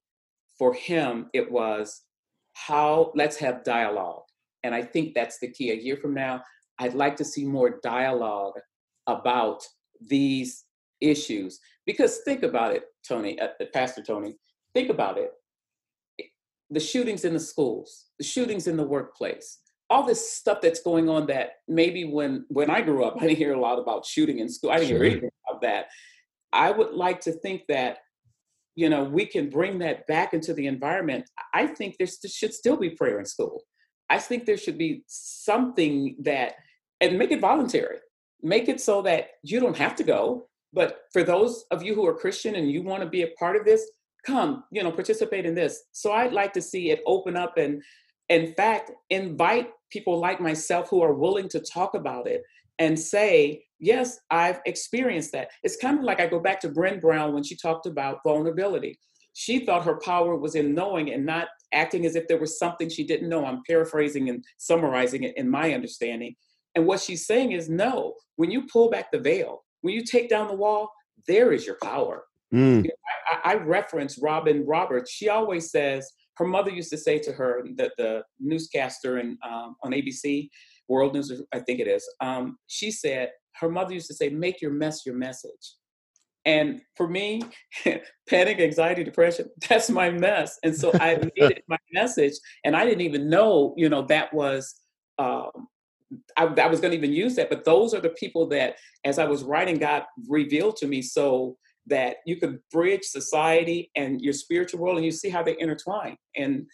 for 0.58 0.74
him, 0.74 1.30
it 1.34 1.52
was 1.52 2.02
how 2.54 3.12
let's 3.16 3.38
have 3.38 3.64
dialogue, 3.64 4.24
and 4.64 4.76
I 4.76 4.84
think 4.84 5.16
that's 5.16 5.40
the 5.40 5.52
key. 5.52 5.72
A 5.72 5.76
year 5.76 5.98
from 5.98 6.14
now, 6.14 6.44
I'd 6.80 6.94
like 6.94 7.16
to 7.18 7.26
see 7.26 7.46
more 7.46 7.80
dialogue 7.82 8.54
about 9.08 9.64
these 10.00 10.66
issues 11.00 11.60
because 11.88 12.20
think 12.20 12.44
about 12.44 12.76
it, 12.76 12.84
Tony, 13.08 13.40
uh, 13.40 13.48
Pastor 13.74 14.04
Tony. 14.04 14.36
Think 14.74 14.90
about 14.90 15.18
it 15.18 15.32
the 16.72 16.80
shootings 16.80 17.26
in 17.26 17.34
the 17.34 17.40
schools, 17.40 18.06
the 18.18 18.24
shootings 18.24 18.68
in 18.68 18.78
the 18.78 18.84
workplace, 18.84 19.60
all 19.90 20.04
this 20.04 20.32
stuff 20.32 20.62
that's 20.62 20.82
going 20.82 21.10
on 21.10 21.28
that 21.28 21.58
maybe 21.68 22.06
when 22.06 22.46
when 22.48 22.70
I 22.70 22.82
grew 22.82 23.04
up, 23.04 23.16
I 23.22 23.28
didn't 23.28 23.38
hear 23.38 23.54
a 23.54 23.60
lot 23.60 23.78
about 23.78 24.06
shooting 24.06 24.40
in 24.40 24.50
school. 24.50 24.72
I 24.72 24.78
didn't 24.78 24.90
sure. 24.90 25.04
hear 25.04 25.12
anything 25.12 25.32
about 25.48 25.62
that. 25.62 25.88
I 26.54 26.72
would 26.72 26.94
like 26.94 27.20
to 27.22 27.32
think 27.32 27.64
that 27.68 27.98
you 28.76 28.90
know 28.90 29.04
we 29.04 29.26
can 29.26 29.50
bring 29.50 29.80
that 29.80 30.08
back 30.08 30.34
into 30.34 30.54
the 30.54 30.68
environment. 30.68 31.30
I 31.54 31.68
think 31.68 31.98
there 31.98 32.08
should 32.08 32.54
still 32.54 32.78
be 32.78 32.92
prayer 32.92 33.20
in 33.20 33.26
school. 33.26 33.64
I 34.10 34.18
think 34.18 34.46
there 34.46 34.58
should 34.58 34.78
be 34.78 35.04
something 35.08 36.16
that 36.24 36.56
and 37.02 37.18
make 37.18 37.32
it 37.32 37.42
voluntary. 37.42 37.98
Make 38.42 38.70
it 38.70 38.80
so 38.80 39.02
that 39.04 39.32
you 39.44 39.60
don't 39.60 39.78
have 39.78 39.96
to 39.98 40.04
go. 40.04 40.48
But 40.74 41.02
for 41.12 41.24
those 41.24 41.66
of 41.70 41.84
you 41.84 41.96
who 41.96 42.06
are 42.08 42.14
Christian 42.14 42.56
and 42.56 42.72
you 42.72 42.82
want 42.82 43.04
to 43.04 43.10
be 43.10 43.24
a 43.24 43.28
part 43.40 43.58
of 43.58 43.66
this, 43.66 43.86
come, 44.26 44.64
you 44.72 44.84
know, 44.84 44.92
participate 44.92 45.46
in 45.46 45.56
this. 45.56 45.84
So 45.92 46.12
I'd 46.12 46.34
like 46.34 46.54
to 46.54 46.62
see 46.62 46.92
it 46.92 47.02
open 47.06 47.36
up 47.36 47.58
and, 47.58 47.82
in 48.30 48.54
fact, 48.54 48.92
invite 49.10 49.70
people 49.92 50.20
like 50.20 50.40
myself 50.40 50.90
who 50.90 51.02
are 51.02 51.14
willing 51.14 51.50
to 51.50 51.60
talk 51.60 51.96
about 51.96 52.28
it 52.28 52.44
and 52.80 52.98
say, 52.98 53.64
yes, 53.80 54.20
I've 54.30 54.60
experienced 54.66 55.32
that. 55.34 55.50
It's 55.64 55.76
kind 55.76 55.98
of 55.98 56.04
like 56.04 56.20
I 56.20 56.28
go 56.28 56.40
back 56.40 56.60
to 56.62 56.70
Brené 56.70 57.02
Brown 57.02 57.34
when 57.34 57.44
she 57.44 57.56
talked 57.56 57.86
about 57.86 58.20
vulnerability. 58.24 58.98
She 59.34 59.66
thought 59.66 59.86
her 59.86 60.00
power 60.00 60.36
was 60.36 60.56
in 60.56 60.74
knowing 60.74 61.12
and 61.12 61.26
not 61.26 61.48
acting 61.74 62.06
as 62.06 62.16
if 62.16 62.28
there 62.28 62.40
was 62.40 62.60
something 62.60 62.90
she 62.90 63.06
didn't 63.06 63.30
know. 63.30 63.46
I'm 63.46 63.62
paraphrasing 63.68 64.30
and 64.30 64.44
summarizing 64.58 65.24
it 65.24 65.38
in 65.38 65.50
my 65.50 65.74
understanding. 65.74 66.36
And 66.76 66.86
what 66.86 67.02
she's 67.02 67.26
saying 67.26 67.52
is 67.52 67.70
no, 67.70 68.16
when 68.36 68.52
you 68.52 68.68
pull 68.68 68.90
back 68.90 69.12
the 69.12 69.20
veil, 69.20 69.64
when 69.82 69.94
you 69.94 70.04
take 70.04 70.30
down 70.30 70.48
the 70.48 70.56
wall, 70.56 70.92
there 71.28 71.52
is 71.52 71.66
your 71.66 71.78
power. 71.84 72.24
Mm. 72.54 72.88
I, 73.44 73.52
I, 73.52 73.56
reference 73.56 74.20
Robin 74.22 74.66
Roberts. 74.66 75.12
She 75.12 75.30
always 75.30 75.72
says 75.72 76.12
her 76.36 76.46
mother 76.46 76.70
used 76.70 76.90
to 76.90 76.98
say 76.98 77.18
to 77.20 77.32
her 77.32 77.64
that 77.78 77.94
the 77.98 78.24
newscaster 78.40 79.20
in, 79.20 79.38
um, 79.48 79.76
on 79.84 79.92
ABC, 79.92 80.50
World 80.90 81.14
News, 81.14 81.32
I 81.54 81.60
think 81.60 81.80
it 81.80 81.88
is. 81.88 82.06
Um, 82.20 82.58
she 82.68 82.92
said 82.92 83.30
her 83.62 83.70
mother 83.70 83.94
used 83.94 84.08
to 84.08 84.14
say, 84.14 84.30
"Make 84.30 84.62
your 84.62 84.72
mess 84.72 85.06
your 85.06 85.16
message." 85.16 85.76
And 86.46 86.82
for 86.96 87.08
me, 87.08 87.44
panic, 88.30 88.60
anxiety, 88.60 89.04
depression, 89.04 89.50
that's 89.70 89.90
my 89.90 90.10
mess. 90.10 90.58
And 90.64 90.76
so 90.76 90.92
I 90.96 91.16
made 91.38 91.52
it 91.52 91.64
my 91.68 91.78
message. 91.94 92.34
And 92.66 92.76
I 92.76 92.86
didn't 92.86 93.02
even 93.02 93.30
know, 93.30 93.74
you 93.78 93.90
know, 93.90 94.02
that 94.04 94.34
was, 94.34 94.74
um, 95.20 95.68
I, 96.36 96.46
I 96.46 96.68
was 96.68 96.82
going 96.82 96.92
to 96.92 96.98
even 96.98 97.14
use 97.14 97.36
that. 97.36 97.50
But 97.50 97.64
those 97.64 97.94
are 97.94 98.02
the 98.02 98.10
people 98.10 98.48
that, 98.48 98.76
as 99.06 99.20
I 99.20 99.26
was 99.26 99.44
writing, 99.44 99.78
God 99.78 100.04
revealed 100.28 100.76
to 100.78 100.88
me. 100.88 101.02
So 101.02 101.58
that 101.92 102.18
you 102.26 102.38
could 102.38 102.60
bridge 102.72 103.04
society 103.04 103.92
and 103.96 104.22
your 104.22 104.34
spiritual 104.34 104.80
world 104.80 104.96
and 104.96 105.06
you 105.06 105.12
see 105.12 105.30
how 105.30 105.44
they 105.44 105.56
intertwine. 105.60 106.18
And 106.36 106.66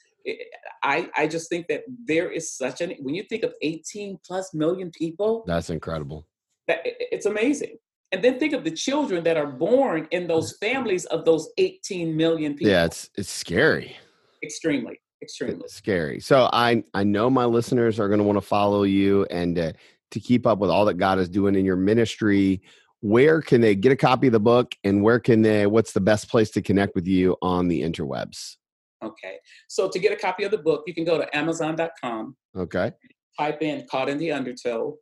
I, 0.83 1.09
I 1.17 1.27
just 1.27 1.49
think 1.49 1.67
that 1.67 1.81
there 2.05 2.31
is 2.31 2.55
such 2.55 2.81
an 2.81 2.93
when 3.01 3.15
you 3.15 3.23
think 3.23 3.43
of 3.43 3.53
18 3.61 4.19
plus 4.25 4.53
million 4.53 4.91
people 4.91 5.43
that's 5.47 5.69
incredible. 5.69 6.27
that 6.67 6.79
it's 6.83 7.25
amazing. 7.25 7.77
And 8.13 8.23
then 8.23 8.39
think 8.39 8.53
of 8.53 8.63
the 8.63 8.71
children 8.71 9.23
that 9.25 9.35
are 9.35 9.47
born 9.47 10.07
in 10.11 10.27
those 10.27 10.55
families 10.61 11.05
of 11.05 11.25
those 11.25 11.49
18 11.57 12.15
million 12.15 12.53
people. 12.53 12.71
Yeah 12.71 12.85
it's 12.85 13.09
it's 13.15 13.29
scary. 13.29 13.97
Extremely 14.43 14.99
extremely. 15.21 15.63
It's 15.63 15.75
scary. 15.75 16.19
So 16.19 16.49
i 16.53 16.83
i 16.93 17.03
know 17.03 17.29
my 17.29 17.45
listeners 17.45 17.99
are 17.99 18.07
going 18.07 18.19
to 18.19 18.23
want 18.23 18.37
to 18.37 18.45
follow 18.45 18.83
you 18.83 19.25
and 19.31 19.57
uh, 19.57 19.71
to 20.11 20.19
keep 20.19 20.45
up 20.45 20.59
with 20.59 20.69
all 20.69 20.85
that 20.85 20.95
god 20.95 21.19
is 21.19 21.29
doing 21.29 21.55
in 21.55 21.65
your 21.65 21.75
ministry 21.75 22.61
where 23.01 23.41
can 23.41 23.61
they 23.61 23.75
get 23.75 23.91
a 23.91 23.95
copy 23.95 24.27
of 24.27 24.33
the 24.33 24.39
book 24.39 24.73
and 24.83 25.03
where 25.03 25.19
can 25.19 25.41
they 25.41 25.67
what's 25.67 25.93
the 25.93 26.01
best 26.01 26.29
place 26.29 26.49
to 26.51 26.61
connect 26.61 26.95
with 26.95 27.07
you 27.07 27.35
on 27.41 27.67
the 27.67 27.81
interwebs 27.81 28.55
okay 29.03 29.37
so 29.67 29.89
to 29.89 29.99
get 29.99 30.11
a 30.11 30.15
copy 30.15 30.43
of 30.43 30.51
the 30.51 30.57
book 30.57 30.83
you 30.87 30.93
can 30.93 31.03
go 31.03 31.17
to 31.17 31.37
amazon.com 31.37 32.35
okay 32.57 32.91
type 33.37 33.61
in 33.61 33.85
caught 33.89 34.09
in 34.09 34.17
the 34.17 34.31
undertow 34.31 34.95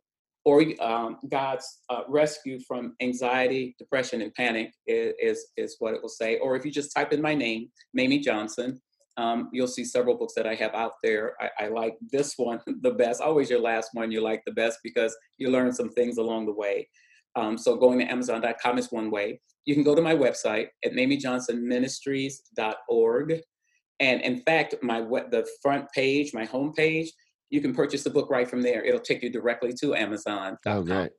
or 0.44 0.62
um, 0.80 1.16
god's 1.30 1.80
uh, 1.88 2.02
rescue 2.08 2.58
from 2.66 2.94
anxiety 3.00 3.74
depression 3.78 4.20
and 4.20 4.34
panic 4.34 4.70
is, 4.86 5.14
is, 5.20 5.46
is 5.56 5.76
what 5.78 5.94
it 5.94 6.02
will 6.02 6.08
say 6.08 6.38
or 6.38 6.54
if 6.54 6.64
you 6.64 6.70
just 6.70 6.94
type 6.94 7.12
in 7.12 7.22
my 7.22 7.34
name 7.34 7.68
mamie 7.94 8.20
johnson 8.20 8.80
um, 9.18 9.48
you'll 9.50 9.66
see 9.66 9.84
several 9.84 10.16
books 10.16 10.34
that 10.34 10.46
I 10.46 10.54
have 10.56 10.74
out 10.74 10.92
there. 11.02 11.34
I, 11.40 11.64
I, 11.64 11.68
like 11.68 11.96
this 12.12 12.34
one 12.36 12.60
the 12.82 12.90
best. 12.90 13.22
Always 13.22 13.48
your 13.48 13.60
last 13.60 13.90
one 13.94 14.12
you 14.12 14.20
like 14.20 14.42
the 14.44 14.52
best 14.52 14.80
because 14.84 15.16
you 15.38 15.50
learn 15.50 15.72
some 15.72 15.88
things 15.88 16.18
along 16.18 16.44
the 16.44 16.52
way. 16.52 16.88
Um, 17.36 17.56
so 17.58 17.76
going 17.76 18.00
to 18.00 18.10
Amazon.com 18.10 18.78
is 18.78 18.90
one 18.90 19.10
way. 19.10 19.40
You 19.66 19.74
can 19.74 19.84
go 19.84 19.94
to 19.94 20.02
my 20.02 20.14
website 20.14 20.68
at 20.84 20.92
mamiejohnsonministries.org. 20.92 23.40
And 23.98 24.20
in 24.22 24.42
fact, 24.42 24.74
my 24.82 25.00
the 25.00 25.48
front 25.62 25.86
page, 25.94 26.34
my 26.34 26.44
home 26.44 26.72
page, 26.72 27.12
you 27.50 27.60
can 27.60 27.74
purchase 27.74 28.02
the 28.02 28.10
book 28.10 28.28
right 28.30 28.48
from 28.48 28.62
there. 28.62 28.82
It'll 28.84 29.00
take 29.00 29.22
you 29.22 29.30
directly 29.30 29.72
to 29.80 29.94
Amazon. 29.94 30.56
Oh, 30.66 30.82
great. 30.82 31.12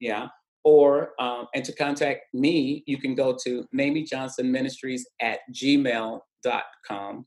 Yeah. 0.00 0.28
Or, 0.64 1.12
um, 1.20 1.46
and 1.54 1.64
to 1.64 1.72
contact 1.72 2.22
me, 2.34 2.82
you 2.86 2.98
can 2.98 3.14
go 3.14 3.36
to 3.44 3.64
Mamie 3.72 4.04
Johnson 4.04 4.50
Ministries 4.50 5.06
at 5.20 5.38
gmail.com 5.52 7.26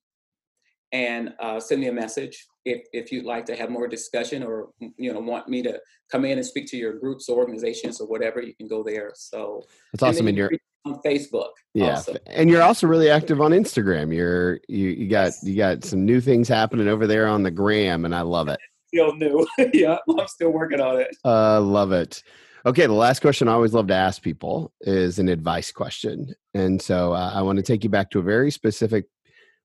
and 0.91 1.33
uh, 1.39 1.59
send 1.59 1.81
me 1.81 1.87
a 1.87 1.93
message 1.93 2.45
if, 2.65 2.85
if 2.93 3.11
you'd 3.11 3.25
like 3.25 3.45
to 3.45 3.55
have 3.55 3.69
more 3.69 3.87
discussion 3.87 4.43
or 4.43 4.69
you 4.97 5.11
know 5.13 5.19
want 5.19 5.47
me 5.47 5.61
to 5.63 5.79
come 6.11 6.25
in 6.25 6.37
and 6.37 6.45
speak 6.45 6.67
to 6.67 6.77
your 6.77 6.93
groups 6.93 7.29
or 7.29 7.37
organizations 7.37 7.99
or 7.99 8.07
whatever 8.07 8.41
you 8.41 8.53
can 8.55 8.67
go 8.67 8.83
there. 8.83 9.11
So 9.15 9.63
that's 9.93 10.03
awesome 10.03 10.27
and 10.27 10.37
you're 10.37 10.51
on 10.83 10.99
facebook 11.05 11.49
yeah 11.75 11.97
also. 11.97 12.15
and 12.25 12.49
you're 12.49 12.63
also 12.63 12.87
really 12.87 13.09
active 13.09 13.39
on 13.39 13.51
instagram. 13.51 14.13
You're 14.13 14.59
you, 14.67 14.89
you 14.89 15.07
got 15.07 15.33
you 15.43 15.55
got 15.55 15.83
some 15.83 16.05
new 16.05 16.19
things 16.19 16.47
happening 16.47 16.87
over 16.87 17.05
there 17.07 17.27
on 17.27 17.43
the 17.43 17.51
gram 17.51 18.05
and 18.05 18.15
i 18.15 18.21
love 18.21 18.47
it. 18.47 18.59
Still 18.87 19.15
new. 19.15 19.47
Yeah 19.73 19.97
i'm 20.09 20.27
still 20.27 20.51
working 20.51 20.81
on 20.81 20.99
it. 20.99 21.15
Uh 21.23 21.61
love 21.61 21.91
it. 21.91 22.23
Okay, 22.63 22.85
the 22.85 22.93
last 22.93 23.21
question 23.21 23.47
I 23.47 23.53
always 23.53 23.73
love 23.73 23.87
to 23.87 23.95
ask 23.95 24.21
people 24.21 24.71
is 24.81 25.17
an 25.17 25.29
advice 25.29 25.71
question. 25.71 26.35
And 26.53 26.79
so 26.79 27.11
uh, 27.11 27.31
I 27.33 27.41
want 27.41 27.57
to 27.57 27.63
take 27.63 27.83
you 27.83 27.89
back 27.89 28.11
to 28.11 28.19
a 28.19 28.21
very 28.21 28.51
specific 28.51 29.05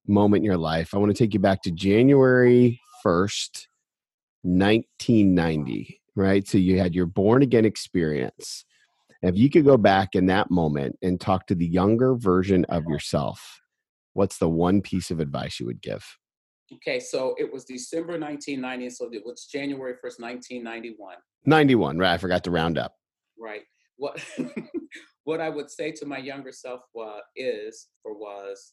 moment 0.07 0.40
in 0.40 0.44
your 0.44 0.57
life. 0.57 0.94
I 0.94 0.99
want 0.99 1.14
to 1.14 1.18
take 1.24 1.34
you 1.34 1.40
back 1.40 1.62
to 1.64 1.70
January 1.70 2.80
1st, 3.07 3.67
1990, 4.43 6.01
right? 6.17 6.47
So 6.47 6.59
you 6.59 6.79
had 6.79 6.95
your 6.95 7.07
born 7.07 7.43
again 7.43 7.65
experience. 7.65 8.65
If 9.23 9.37
you 9.37 9.49
could 9.49 9.65
go 9.65 9.77
back 9.77 10.15
in 10.15 10.27
that 10.27 10.51
moment 10.51 10.99
and 11.03 11.21
talk 11.21 11.47
to 11.47 11.55
the 11.55 11.67
younger 11.67 12.17
version 12.17 12.65
of 12.67 12.85
yourself, 12.87 13.61
what's 14.15 14.39
the 14.39 14.49
one 14.49 14.83
piece 14.83 15.11
of 15.11 15.21
advice 15.21 15.61
you 15.61 15.67
would 15.67 15.81
give? 15.81 16.05
Okay, 16.75 16.99
so 16.99 17.35
it 17.39 17.53
was 17.53 17.65
December 17.65 18.19
1990, 18.19 18.91
so 18.91 19.09
it 19.13 19.23
was 19.25 19.47
January 19.47 19.95
1st, 19.95 20.21
1991. 20.21 21.17
91, 21.45 21.99
right? 21.99 22.15
I 22.15 22.19
forgot 22.19 22.43
to 22.45 22.51
round 22.51 22.77
up. 22.77 22.95
Right. 23.39 23.63
What 23.99 24.23
what 25.25 25.41
I 25.41 25.49
would 25.49 25.71
say 25.71 25.93
to 25.93 26.07
my 26.07 26.19
younger 26.19 26.53
self 26.53 26.81
was 26.93 27.23
is 27.37 27.87
or 28.05 28.15
was 28.15 28.73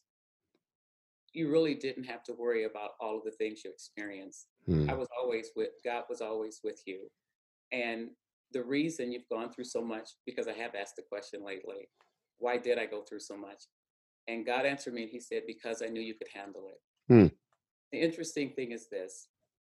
you 1.34 1.50
really 1.50 1.74
didn't 1.74 2.04
have 2.04 2.22
to 2.24 2.32
worry 2.32 2.64
about 2.64 2.90
all 3.00 3.18
of 3.18 3.24
the 3.24 3.32
things 3.32 3.62
you 3.64 3.70
experienced. 3.70 4.46
Hmm. 4.66 4.88
I 4.88 4.94
was 4.94 5.08
always 5.20 5.50
with 5.56 5.70
God 5.84 6.04
was 6.08 6.20
always 6.20 6.60
with 6.64 6.80
you. 6.86 7.08
And 7.72 8.10
the 8.52 8.62
reason 8.62 9.12
you've 9.12 9.28
gone 9.30 9.52
through 9.52 9.64
so 9.64 9.82
much, 9.82 10.08
because 10.24 10.46
I 10.46 10.52
have 10.52 10.74
asked 10.74 10.96
the 10.96 11.02
question 11.02 11.44
lately, 11.44 11.88
why 12.38 12.56
did 12.56 12.78
I 12.78 12.86
go 12.86 13.02
through 13.02 13.20
so 13.20 13.36
much? 13.36 13.64
And 14.28 14.46
God 14.46 14.64
answered 14.64 14.94
me 14.94 15.02
and 15.02 15.10
he 15.10 15.20
said, 15.20 15.42
because 15.46 15.82
I 15.82 15.86
knew 15.86 16.00
you 16.00 16.14
could 16.14 16.28
handle 16.32 16.68
it. 16.68 17.12
Hmm. 17.12 17.34
The 17.92 18.00
interesting 18.00 18.50
thing 18.50 18.72
is 18.72 18.88
this. 18.88 19.28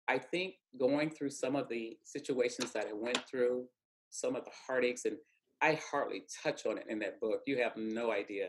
I 0.07 0.17
think 0.17 0.55
going 0.79 1.11
through 1.11 1.29
some 1.29 1.55
of 1.55 1.69
the 1.69 1.97
situations 2.03 2.71
that 2.71 2.87
I 2.87 2.93
went 2.93 3.19
through, 3.29 3.65
some 4.09 4.35
of 4.35 4.43
the 4.45 4.51
heartaches, 4.65 5.05
and 5.05 5.17
I 5.61 5.79
hardly 5.91 6.23
touch 6.41 6.65
on 6.65 6.77
it 6.77 6.85
in 6.89 6.99
that 6.99 7.19
book. 7.19 7.41
You 7.45 7.61
have 7.61 7.73
no 7.75 8.11
idea. 8.11 8.47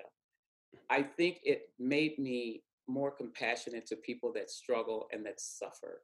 I 0.89 1.03
think 1.03 1.41
it 1.43 1.71
made 1.79 2.19
me 2.19 2.63
more 2.91 3.11
compassionate 3.11 3.87
to 3.87 3.97
people 3.97 4.33
that 4.35 4.51
struggle 4.51 5.07
and 5.13 5.25
that 5.27 5.41
suffer. 5.41 6.03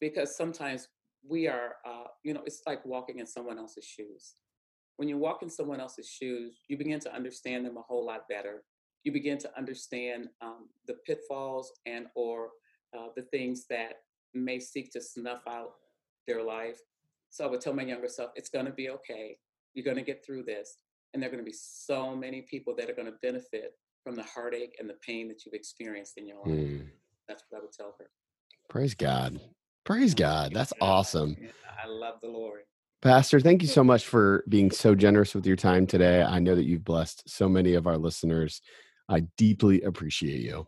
Because 0.00 0.36
sometimes 0.36 0.88
we 1.26 1.46
are, 1.48 1.76
uh, 1.86 2.08
you 2.24 2.34
know, 2.34 2.42
it's 2.44 2.62
like 2.66 2.84
walking 2.84 3.18
in 3.18 3.26
someone 3.26 3.58
else's 3.58 3.84
shoes. 3.84 4.34
When 4.96 5.08
you 5.08 5.18
walk 5.18 5.42
in 5.42 5.50
someone 5.50 5.80
else's 5.80 6.08
shoes, 6.08 6.60
you 6.68 6.76
begin 6.76 7.00
to 7.00 7.14
understand 7.14 7.64
them 7.64 7.76
a 7.76 7.82
whole 7.82 8.04
lot 8.04 8.28
better. 8.28 8.62
You 9.04 9.12
begin 9.12 9.38
to 9.38 9.58
understand 9.58 10.28
um, 10.40 10.68
the 10.86 10.94
pitfalls 11.06 11.72
and 11.86 12.06
or 12.14 12.50
uh, 12.96 13.08
the 13.16 13.22
things 13.22 13.66
that 13.70 13.94
may 14.34 14.60
seek 14.60 14.92
to 14.92 15.00
snuff 15.00 15.42
out 15.48 15.72
their 16.26 16.42
life. 16.42 16.78
So 17.30 17.44
I 17.44 17.48
would 17.48 17.60
tell 17.60 17.72
my 17.72 17.82
younger 17.82 18.08
self, 18.08 18.30
it's 18.36 18.50
going 18.50 18.66
to 18.66 18.72
be 18.72 18.90
okay. 18.90 19.38
You're 19.74 19.84
going 19.84 19.96
to 19.96 20.02
get 20.02 20.24
through 20.24 20.44
this. 20.44 20.76
And 21.12 21.22
there 21.22 21.28
are 21.28 21.32
going 21.32 21.44
to 21.44 21.50
be 21.50 21.56
so 21.56 22.14
many 22.14 22.42
people 22.42 22.74
that 22.76 22.88
are 22.88 22.94
going 22.94 23.06
to 23.06 23.18
benefit 23.22 23.72
from 24.02 24.16
the 24.16 24.22
heartache 24.22 24.76
and 24.78 24.88
the 24.88 24.96
pain 25.06 25.28
that 25.28 25.44
you've 25.44 25.54
experienced 25.54 26.18
in 26.18 26.26
your 26.26 26.38
life. 26.38 26.48
Mm. 26.48 26.86
That's 27.28 27.44
what 27.48 27.58
I 27.58 27.62
would 27.62 27.72
tell 27.72 27.94
her. 27.98 28.10
Praise 28.68 28.94
God. 28.94 29.40
Praise 29.84 30.14
God. 30.14 30.52
That's 30.54 30.72
awesome. 30.80 31.36
I 31.82 31.88
love 31.88 32.16
the 32.22 32.28
Lord. 32.28 32.62
Pastor, 33.00 33.40
thank 33.40 33.62
you 33.62 33.68
so 33.68 33.82
much 33.82 34.06
for 34.06 34.44
being 34.48 34.70
so 34.70 34.94
generous 34.94 35.34
with 35.34 35.44
your 35.44 35.56
time 35.56 35.86
today. 35.86 36.22
I 36.22 36.38
know 36.38 36.54
that 36.54 36.66
you've 36.66 36.84
blessed 36.84 37.28
so 37.28 37.48
many 37.48 37.74
of 37.74 37.86
our 37.86 37.98
listeners. 37.98 38.62
I 39.08 39.20
deeply 39.36 39.82
appreciate 39.82 40.40
you. 40.40 40.66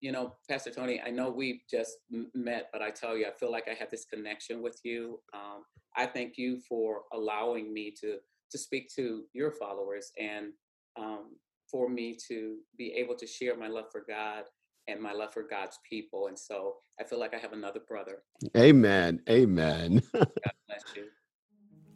You 0.00 0.12
know, 0.12 0.34
Pastor 0.48 0.70
Tony, 0.70 1.02
I 1.04 1.10
know 1.10 1.30
we've 1.30 1.60
just 1.70 1.98
met, 2.34 2.68
but 2.72 2.80
I 2.80 2.90
tell 2.90 3.16
you, 3.16 3.26
I 3.26 3.32
feel 3.32 3.50
like 3.50 3.68
I 3.68 3.74
have 3.74 3.90
this 3.90 4.06
connection 4.06 4.62
with 4.62 4.80
you. 4.84 5.20
Um, 5.34 5.64
I 5.96 6.06
thank 6.06 6.38
you 6.38 6.60
for 6.68 7.02
allowing 7.12 7.72
me 7.72 7.92
to 8.00 8.18
to 8.52 8.58
speak 8.58 8.88
to 8.94 9.24
your 9.32 9.50
followers 9.50 10.12
and 10.18 10.52
um, 10.96 11.36
for 11.70 11.88
me 11.88 12.16
to 12.28 12.56
be 12.76 12.92
able 12.92 13.16
to 13.16 13.26
share 13.26 13.56
my 13.56 13.68
love 13.68 13.86
for 13.90 14.04
God 14.06 14.44
and 14.88 15.00
my 15.00 15.12
love 15.12 15.32
for 15.32 15.42
God's 15.42 15.78
people. 15.88 16.28
And 16.28 16.38
so 16.38 16.76
I 17.00 17.04
feel 17.04 17.18
like 17.18 17.34
I 17.34 17.38
have 17.38 17.52
another 17.52 17.80
brother. 17.86 18.22
Amen. 18.56 19.20
Amen. 19.28 20.02
God 20.12 20.28
bless 20.68 20.84
you. 20.94 21.06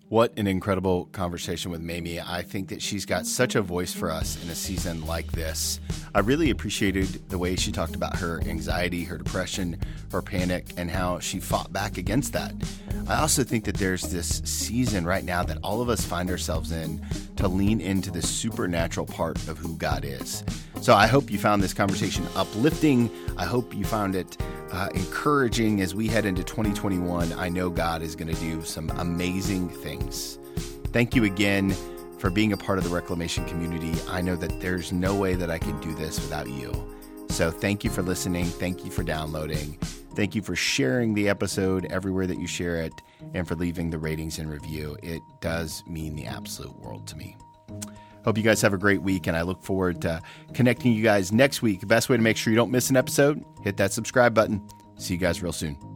What 0.09 0.37
an 0.37 0.49
incredible 0.49 1.07
conversation 1.07 1.71
with 1.71 1.81
Mamie. 1.81 2.21
I 2.21 2.43
think 2.43 2.69
that 2.71 2.83
she's 2.83 3.07
got 3.07 3.27
such 3.27 3.55
a 3.55 3.63
voice 3.63 3.95
for 3.95 4.11
us 4.11 4.43
in 4.43 4.51
a 4.51 4.57
season 4.57 5.07
like 5.07 5.31
this. 5.31 5.79
I 6.15 6.21
really 6.21 6.51
appreciated 6.51 7.29
the 7.29 7.39
way 7.39 7.55
she 7.57 7.71
talked 7.71 7.95
about 7.95 8.17
her 8.17 8.41
anxiety, 8.43 9.05
her 9.05 9.17
depression, 9.17 9.79
her 10.11 10.23
panic, 10.23 10.67
and 10.77 10.91
how 10.91 11.21
she 11.21 11.39
fought 11.39 11.73
back 11.73 11.99
against 11.99 12.33
that. 12.33 12.53
I 13.09 13.21
also 13.21 13.45
think 13.45 13.65
that 13.65 13.77
there's 13.77 14.03
this 14.03 14.43
season 14.45 15.05
right 15.05 15.25
now 15.25 15.43
that 15.45 15.59
all 15.63 15.81
of 15.81 15.89
us 15.89 16.05
find 16.05 16.29
ourselves 16.31 16.73
in 16.73 17.05
to 17.37 17.47
lean 17.47 17.81
into 17.81 18.11
the 18.11 18.23
supernatural 18.23 19.07
part 19.07 19.37
of 19.49 19.59
who 19.59 19.77
God 19.77 20.05
is. 20.05 20.43
So 20.81 20.95
I 20.95 21.07
hope 21.07 21.31
you 21.31 21.39
found 21.39 21.63
this 21.63 21.75
conversation 21.75 22.27
uplifting. 22.35 23.11
I 23.37 23.45
hope 23.45 23.75
you 23.75 23.85
found 23.85 24.17
it 24.17 24.37
uh, 24.73 24.89
encouraging 24.95 25.81
as 25.81 25.95
we 25.95 26.09
head 26.09 26.25
into 26.25 26.43
2021. 26.43 27.33
I 27.35 27.49
know 27.49 27.71
God 27.71 28.03
is 28.03 28.17
going 28.17 28.35
to 28.35 28.41
do 28.41 28.65
some 28.65 28.91
amazing 28.91 29.69
things. 29.69 30.39
Thank 30.93 31.15
you 31.15 31.25
again 31.25 31.75
for 32.21 32.31
being 32.31 32.53
a 32.53 32.57
part 32.57 32.79
of 32.79 32.85
the 32.85 32.91
reclamation 32.91 33.45
community. 33.47 33.95
I 34.09 34.21
know 34.21 34.37
that 34.37 34.61
there's 34.61 34.93
no 34.93 35.15
way 35.15 35.35
that 35.35 35.51
I 35.51 35.59
could 35.59 35.81
do 35.81 35.95
this 35.95 36.21
without 36.21 36.49
you. 36.49 36.73
So 37.31 37.51
thank 37.51 37.83
you 37.83 37.91
for 37.91 38.03
listening. 38.03 38.45
Thank 38.45 38.85
you 38.85 38.91
for 38.91 39.03
downloading. 39.03 39.79
Thank 40.15 40.35
you 40.35 40.43
for 40.43 40.55
sharing 40.55 41.15
the 41.15 41.29
episode 41.29 41.87
everywhere 41.87 42.27
that 42.27 42.39
you 42.39 42.47
share 42.47 42.77
it 42.77 43.01
and 43.33 43.49
for 43.49 43.55
leaving 43.55 43.89
the 43.89 43.99
ratings 43.99 44.39
and 44.39 44.51
review. 44.51 44.99
It 45.03 45.23
does 45.41 45.83
mean 45.87 46.15
the 46.15 46.27
absolute 46.27 46.79
world 46.79 47.07
to 47.09 47.17
me. 47.17 47.37
Hope 48.25 48.37
you 48.37 48.45
guys 48.45 48.61
have 48.61 48.75
a 48.75 48.79
great 48.79 49.01
week, 49.01 49.27
and 49.27 49.37
I 49.37 49.43
look 49.43 49.63
forward 49.63 50.03
to 50.03 50.21
connecting 50.53 50.93
you 50.93 51.03
guys 51.03 51.33
next 51.33 51.63
week. 51.63 51.87
Best 51.87 52.11
way 52.11 52.19
to 52.19 52.23
make 52.23 52.37
sure 52.37 52.51
you 52.53 52.57
don't 52.57 52.71
miss 52.71 52.91
an 52.91 52.97
episode, 52.97 53.43
hit 53.63 53.79
that 53.79 53.93
subscribe 53.93 54.35
button. 54.35 54.69
See 54.99 55.15
you 55.15 55.21
guys 55.21 55.43
real 55.43 55.53
soon. 55.53 55.90